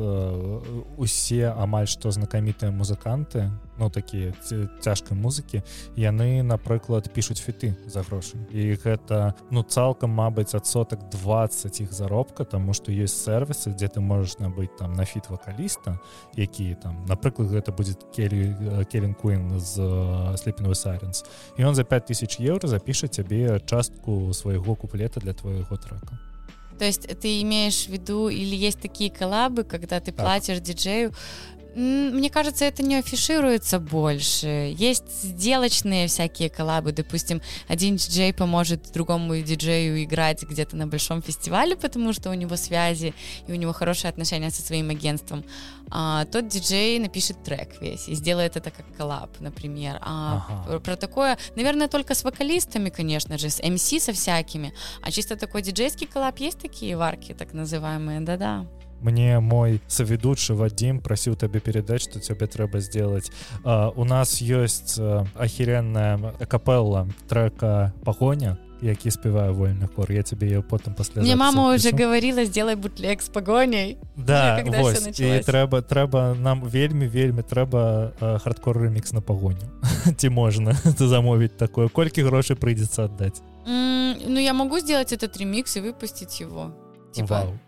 усе 0.96 1.50
амаль 1.50 1.90
што 1.90 2.14
знакамітыя 2.14 2.70
музыканты 2.70 3.50
ну 3.78 3.90
такія 3.90 4.30
цяжкай 4.78 5.18
музыкі 5.18 5.66
яны 5.98 6.46
напрыклад 6.46 7.10
пишутць 7.10 7.42
фіты 7.42 7.74
за 7.90 8.06
грошы. 8.06 8.38
І 8.54 8.78
гэта 8.78 9.34
ну 9.50 9.62
цалкам 9.66 10.14
Мабыць 10.14 10.54
адсотак 10.54 11.10
20 11.10 11.80
іх 11.80 11.92
заробка 11.92 12.44
тому 12.44 12.74
что 12.74 12.92
есть 12.92 13.24
сервисы 13.24 13.74
где 13.74 13.88
ты 13.88 13.98
можешь 13.98 14.38
набыць 14.38 14.78
там 14.78 14.94
на 14.94 15.04
фіт 15.04 15.26
вокаліста 15.28 15.98
які 16.36 16.76
там 16.78 17.06
напрыклад 17.10 17.50
гэта 17.50 17.74
будет 17.74 18.06
келі 18.14 18.54
келен 18.86 19.14
Куин 19.14 19.58
з 19.58 19.74
слепеного 20.38 20.74
сайренс 20.74 21.24
і 21.58 21.64
он 21.64 21.74
за 21.74 21.82
5000 21.82 22.38
евро 22.40 22.68
запіша 22.68 23.08
цябе 23.08 23.60
частку 23.66 24.32
свайго 24.32 24.76
куплета 24.76 25.18
для 25.18 25.32
твоего 25.32 25.76
трека 25.76 26.27
То 26.78 26.84
есть 26.84 27.06
ты 27.20 27.42
имеешь 27.42 27.86
в 27.86 27.88
виду, 27.88 28.28
или 28.28 28.54
есть 28.54 28.80
такие 28.80 29.10
коллабы, 29.10 29.64
когда 29.64 30.00
ты 30.00 30.12
так. 30.12 30.24
платишь 30.24 30.60
диджею 30.60 31.12
мне 31.78 32.28
кажется, 32.28 32.64
это 32.64 32.82
не 32.82 32.96
афишируется 32.96 33.78
больше. 33.78 34.74
Есть 34.76 35.22
сделочные 35.22 36.08
всякие 36.08 36.50
коллабы. 36.50 36.90
Допустим, 36.90 37.40
один 37.68 37.96
диджей 37.96 38.34
поможет 38.34 38.90
другому 38.92 39.36
диджею 39.36 40.02
играть 40.02 40.42
где-то 40.42 40.76
на 40.76 40.88
большом 40.88 41.22
фестивале, 41.22 41.76
потому 41.76 42.12
что 42.12 42.30
у 42.30 42.34
него 42.34 42.56
связи 42.56 43.14
и 43.46 43.52
у 43.52 43.54
него 43.54 43.72
хорошие 43.72 44.08
отношения 44.08 44.50
со 44.50 44.62
своим 44.62 44.90
агентством. 44.90 45.44
А 45.90 46.24
тот 46.24 46.48
диджей 46.48 46.98
напишет 46.98 47.44
трек 47.44 47.80
весь 47.80 48.08
и 48.08 48.14
сделает 48.14 48.56
это 48.56 48.72
как 48.72 48.84
коллаб, 48.96 49.30
например. 49.38 49.98
А 50.00 50.44
ага. 50.66 50.80
про 50.80 50.96
такое, 50.96 51.38
наверное, 51.54 51.86
только 51.86 52.14
с 52.14 52.24
вокалистами, 52.24 52.90
конечно 52.90 53.38
же, 53.38 53.50
с 53.50 53.60
MC 53.60 54.00
со 54.00 54.12
всякими. 54.12 54.74
А 55.00 55.12
чисто 55.12 55.36
такой 55.36 55.62
диджейский 55.62 56.08
коллаб 56.08 56.38
есть 56.40 56.58
такие 56.58 56.96
варки, 56.96 57.34
так 57.34 57.52
называемые, 57.52 58.20
да-да 58.20 58.66
мне 59.03 59.39
мой 59.39 59.81
соведучы 59.87 60.53
Вадим 60.55 60.99
просіў 60.99 61.35
табе 61.35 61.59
перадаць 61.59 62.03
что 62.07 62.19
цябе 62.19 62.47
трэба 62.47 62.79
сделать 62.79 63.31
а, 63.63 63.91
у 63.95 64.05
нас 64.05 64.41
есть 64.41 64.99
ахеренная 65.35 66.33
капелла 66.47 67.07
трека 67.27 67.93
пагоня 68.03 68.57
які 68.81 69.11
спяваю 69.11 69.53
вольных 69.53 69.91
пор 69.91 70.11
я 70.11 70.23
тебе 70.23 70.47
ее 70.47 70.61
потым 70.61 70.93
пасля 70.93 71.21
мне 71.21 71.35
мама 71.35 71.73
уже 71.73 71.91
говорила 71.91 72.45
сделай 72.45 72.75
бутлек 72.75 73.21
с 73.21 73.29
погоней 73.29 73.97
да 74.15 74.63
трэба 74.63 75.81
трэба 75.81 76.35
нам 76.39 76.63
вельмі 76.63 77.07
вельмі 77.07 77.43
трэба 77.43 78.39
хардкор 78.43 78.81
ремікс 78.81 79.13
на 79.13 79.21
пагоню 79.21 79.67
ці 80.17 80.29
можна 80.29 80.75
замовіць 80.97 81.57
такое 81.57 81.87
колькі 81.87 82.23
грошай 82.23 82.55
прыйдзецца 82.55 83.05
аддаць 83.05 83.41
mm, 83.67 84.27
ну 84.27 84.39
я 84.39 84.53
могу 84.53 84.79
сделать 84.79 85.11
этот 85.13 85.37
ремикс 85.37 85.77
и 85.77 85.81
выпустить 85.81 86.39
его 86.39 86.71
типа 87.11 87.33
Вау 87.33 87.59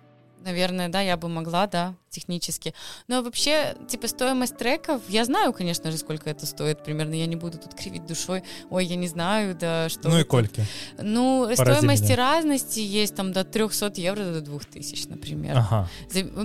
наверное, 0.44 0.88
да, 0.88 1.00
я 1.00 1.16
бы 1.16 1.28
могла, 1.28 1.66
да, 1.66 1.94
технически. 2.10 2.74
Но 3.08 3.22
вообще, 3.22 3.76
типа, 3.88 4.08
стоимость 4.08 4.56
треков, 4.56 5.00
я 5.08 5.24
знаю, 5.24 5.52
конечно 5.52 5.90
же, 5.90 5.98
сколько 5.98 6.28
это 6.28 6.44
стоит 6.44 6.84
примерно, 6.84 7.14
я 7.14 7.26
не 7.26 7.36
буду 7.36 7.58
тут 7.58 7.74
кривить 7.74 8.06
душой, 8.06 8.42
ой, 8.68 8.84
я 8.84 8.96
не 8.96 9.08
знаю, 9.08 9.54
да, 9.54 9.88
что... 9.88 10.08
Ну 10.08 10.18
і 10.18 10.24
колькі? 10.24 10.64
Ну, 11.00 11.48
Порази 11.56 11.78
стоимости 11.78 12.04
меня. 12.04 12.16
разности 12.16 12.80
есть 12.80 13.14
там 13.14 13.32
до 13.32 13.44
300 13.44 13.92
евро 13.96 14.24
до 14.24 14.40
2000, 14.40 15.08
например. 15.08 15.56
Ага. 15.58 15.88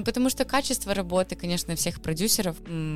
Потому 0.06 0.30
что 0.30 0.46
качество 0.46 0.94
работы, 0.94 1.36
конечно, 1.36 1.76
всех 1.76 2.02
продюсеров, 2.02 2.56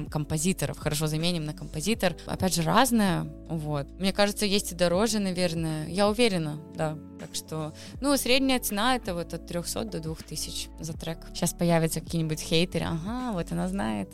композиторов, 0.09 0.77
хорошо 0.77 1.07
заменим 1.07 1.45
на 1.45 1.53
композитор, 1.53 2.15
опять 2.25 2.53
же, 2.53 2.61
разное, 2.61 3.23
вот. 3.49 3.87
Мне 3.99 4.13
кажется, 4.13 4.45
есть 4.45 4.71
и 4.71 4.75
дороже, 4.75 5.19
наверное, 5.19 5.87
я 5.87 6.07
уверена, 6.07 6.59
да, 6.75 6.97
так 7.19 7.35
что, 7.35 7.73
ну, 7.99 8.15
средняя 8.15 8.59
цена 8.59 8.95
это 8.95 9.13
вот 9.13 9.33
от 9.33 9.45
300 9.47 9.83
до 9.85 9.99
2000 9.99 10.69
за 10.79 10.93
трек. 10.93 11.17
Сейчас 11.33 11.53
появятся 11.53 11.99
какие-нибудь 11.99 12.39
хейтеры, 12.39 12.58
хейтеры 12.59 12.85
ага 12.85 13.31
вот 13.33 13.51
она 13.51 13.67
знает. 13.67 14.09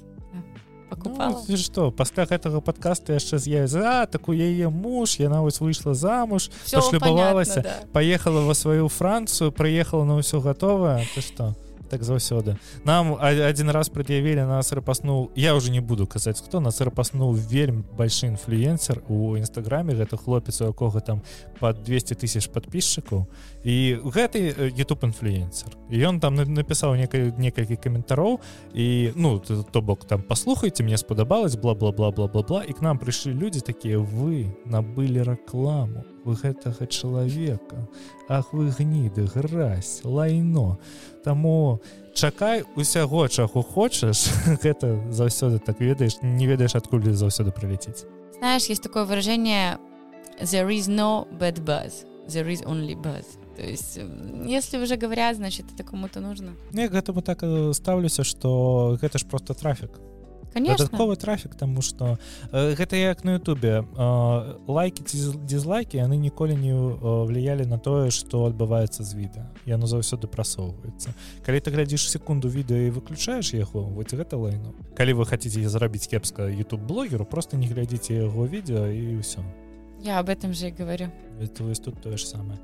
Покупала. 0.89 1.43
Ну, 1.47 1.57
что 1.57 1.91
пасля 1.91 2.27
гэтага 2.29 2.61
подкаста 2.61 3.17
яшчэ 3.17 3.41
з'явіцца 3.41 4.03
а 4.03 4.05
так 4.05 4.29
у 4.29 4.33
яе 4.37 4.69
муж 4.69 5.17
яна 5.17 5.41
вось 5.41 5.59
выйшла 5.59 5.95
замуж 5.97 6.51
шлюбавалася 6.69 7.61
да. 7.65 7.73
поехала 7.91 8.45
во 8.45 8.53
сваю 8.53 8.87
францию 8.87 9.51
прыехала 9.51 10.05
на 10.05 10.21
ўсё 10.21 10.45
готовое 10.45 11.01
ты 11.15 11.21
что 11.25 11.57
так 11.90 12.02
заўсёды 12.02 12.56
нам 12.84 13.18
один 13.20 13.70
раз 13.70 13.88
пред'явілі 13.88 14.46
нас 14.46 14.72
рапаснуў 14.72 15.30
я 15.34 15.54
уже 15.54 15.70
не 15.70 15.80
буду 15.80 16.06
казаць 16.06 16.40
хто 16.40 16.60
нас 16.60 16.80
рапаснуў 16.80 17.34
вельмі 17.34 17.82
большы 17.98 18.26
інфлюенсер 18.30 19.02
у 19.08 19.36
нстаграме 19.36 19.94
гэта 19.94 20.16
хлопец 20.16 20.60
у 20.60 20.70
якога 20.70 21.00
там 21.00 21.22
под 21.58 21.82
200 21.82 22.14
тысяч 22.14 22.48
подписчикаў 22.48 23.26
і 23.64 23.98
гэты 24.04 24.54
youtube 24.70 25.04
інфлюенсер 25.04 25.74
ён 25.90 26.20
там 26.20 26.38
напісаў 26.38 26.94
некалькі 26.94 27.34
некалькі 27.38 27.76
каментароў 27.76 28.40
і 28.74 29.12
ну 29.16 29.38
то 29.40 29.82
бок 29.82 30.06
там 30.06 30.22
послухайте 30.22 30.82
мне 30.84 30.96
спадабалось 30.96 31.58
бла-бла-бла-бла-бла-бла 31.58 32.62
і 32.62 32.72
к 32.72 32.80
нам 32.82 32.98
прыйшлі 32.98 33.34
людзі 33.34 33.60
такія 33.60 33.98
вы 33.98 34.54
набылі 34.64 35.26
рекламу 35.26 36.04
вы 36.25 36.35
гэтага 36.35 36.87
чалавека. 36.87 37.87
Ах 38.27 38.51
вы 38.53 38.69
гніды 38.69 39.29
гразь 39.33 40.01
лайно. 40.03 40.77
Таму 41.23 41.81
чакай 42.13 42.65
усяго 42.75 43.27
чаго 43.27 43.61
хочаш. 43.61 44.27
Гэта 44.63 45.11
заўсёды 45.11 45.59
так 45.59 45.79
ведаеш 45.79 46.21
не 46.21 46.47
ведаеш 46.47 46.75
адкуль 46.75 47.13
заўсёды 47.13 47.51
прилетіць 47.51 48.05
знаешь 48.45 48.65
есть 48.69 48.83
такое 48.83 49.05
выражение 49.05 49.79
there 50.39 50.69
is 50.69 50.87
no 50.87 51.27
bad 51.39 51.63
buzz 51.63 52.05
there 52.27 52.47
is 52.47 52.63
only 52.65 52.95
buzz 52.95 53.25
то 53.55 53.63
есть 53.63 53.99
если 54.45 54.77
уже 54.77 54.97
говорят 54.97 55.37
значит 55.37 55.65
это 55.73 55.83
кому-то 55.83 56.19
нужно. 56.19 56.55
Не 56.73 56.87
гэтаму 56.87 57.21
так 57.21 57.43
ставлюся 57.73 58.23
что 58.23 58.97
гэта 59.01 59.17
ж 59.17 59.25
просто 59.25 59.53
трафик 59.53 59.91
дадатковы 60.61 61.15
трафік 61.15 61.55
тому 61.55 61.81
что 61.81 62.17
э, 62.51 62.75
гэта 62.75 62.95
як 62.95 63.23
на 63.23 63.33
Ютубе. 63.33 63.85
Э, 63.97 64.55
лайки 64.67 65.03
дизлайки 65.47 65.97
яны 65.97 66.17
ніколі 66.17 66.55
не 66.55 66.73
э, 66.73 67.25
влиялі 67.25 67.65
на 67.65 67.77
тое 67.77 68.11
что 68.11 68.45
адбываецца 68.45 69.03
з 69.03 69.13
віда 69.13 69.51
яно 69.65 69.87
заўсёды 69.87 70.27
прасоўваецца 70.27 71.13
калі 71.45 71.59
ты 71.59 71.71
глядзіш 71.71 72.09
секунду 72.09 72.47
відэо 72.47 72.87
і 72.87 72.89
выключаешь 72.89 73.53
яго 73.53 73.83
вот 73.83 74.13
гэта 74.13 74.37
лайну 74.37 74.73
калі 74.95 75.13
вы 75.13 75.25
хотите 75.25 75.67
зрабіць 75.69 76.07
кепска 76.07 76.47
youtube 76.47 76.85
блогеру 76.85 77.25
просто 77.25 77.57
не 77.57 77.67
глядзіце 77.67 78.13
яго 78.13 78.47
відео 78.47 78.87
і 78.87 79.19
ўсё 79.19 79.43
я 80.05 80.19
об 80.19 80.29
этом 80.29 80.53
же 80.53 80.69
говорю. 80.69 81.11
Это 81.41 81.75
тут 81.83 82.01
тое 82.01 82.17
ж 82.17 82.27
самое. 82.27 82.59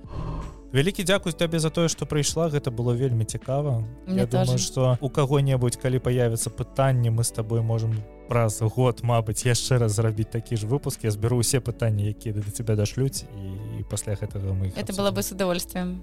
Вялікі 0.73 1.03
дзякуй 1.03 1.33
табе 1.33 1.59
за 1.59 1.69
тое 1.69 1.89
что 1.89 2.05
прыйшла 2.05 2.47
гэта 2.47 2.71
было 2.71 2.95
вельмі 2.95 3.25
цікава 3.25 3.83
Я 4.07 4.25
думаю 4.25 4.57
что 4.57 4.97
у 5.01 5.09
кого-небудзь 5.09 5.75
калі 5.75 5.99
появятся 5.99 6.49
пытанні 6.49 7.11
мы 7.11 7.23
с 7.23 7.31
тобой 7.31 7.61
можем 7.61 7.91
праз 8.29 8.61
год 8.61 9.03
Мабыць 9.03 9.43
яшчэ 9.43 9.77
раз 9.79 9.91
зрабіць 9.91 10.31
такі 10.31 10.55
ж 10.55 10.65
выпуск 10.65 11.03
я 11.03 11.11
зберу 11.11 11.43
усе 11.43 11.59
пытанні 11.59 12.07
якія 12.07 12.35
да 12.35 12.41
тебя 12.51 12.75
дашлюць 12.75 13.27
і 13.79 13.83
пасля 13.83 14.15
гэтага 14.15 14.55
мы 14.55 14.71
это 14.71 14.95
было 14.95 15.11
бы 15.11 15.19
с 15.19 15.31
удовольствием 15.35 15.99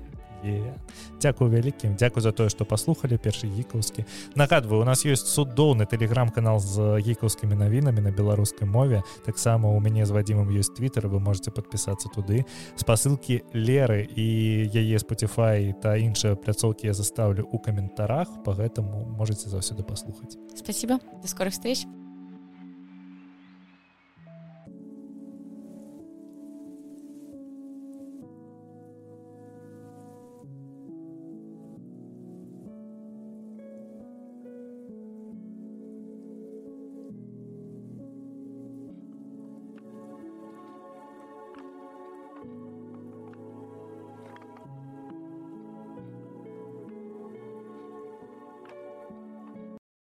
Дякую 1.21 1.51
вялікім 1.51 1.97
Дякую 1.99 2.23
за 2.23 2.33
тое 2.33 2.49
што 2.49 2.65
паслухалі 2.65 3.19
першы 3.19 3.51
гікаўскі 3.51 4.05
нагадваю 4.39 4.83
у 4.83 4.87
нас 4.87 5.05
ёсць 5.05 5.27
цудоўны 5.35 5.87
тэлеграм-канал 5.87 6.61
з 6.63 7.03
гікаўскімі 7.03 7.59
навінамі 7.59 8.01
на 8.01 8.11
беларускай 8.15 8.69
мове. 8.69 9.03
Таксама 9.27 9.71
у 9.75 9.81
мяне 9.81 10.07
з 10.07 10.15
вадзімам 10.15 10.49
ёсць 10.55 10.75
твиттер 10.75 11.09
вы 11.09 11.21
можете 11.21 11.51
подпісацца 11.51 12.09
туды 12.15 12.47
спасылкі 12.77 13.43
леры 13.53 14.07
і 14.07 14.27
яе 14.71 14.97
Spotify 15.03 15.75
та 15.83 15.99
іншыя 15.99 16.39
пляцоўкі 16.39 16.87
я 16.87 16.95
заставлю 16.95 17.49
у 17.51 17.59
каментарах 17.59 18.29
по 18.45 18.55
гэтаму 18.55 19.05
можете 19.19 19.51
заўсёды 19.51 19.83
паслухаць 19.83 20.39
спасибо. 20.55 20.99
До 21.23 21.29
скорых 21.29 21.53
встреч 21.53 21.87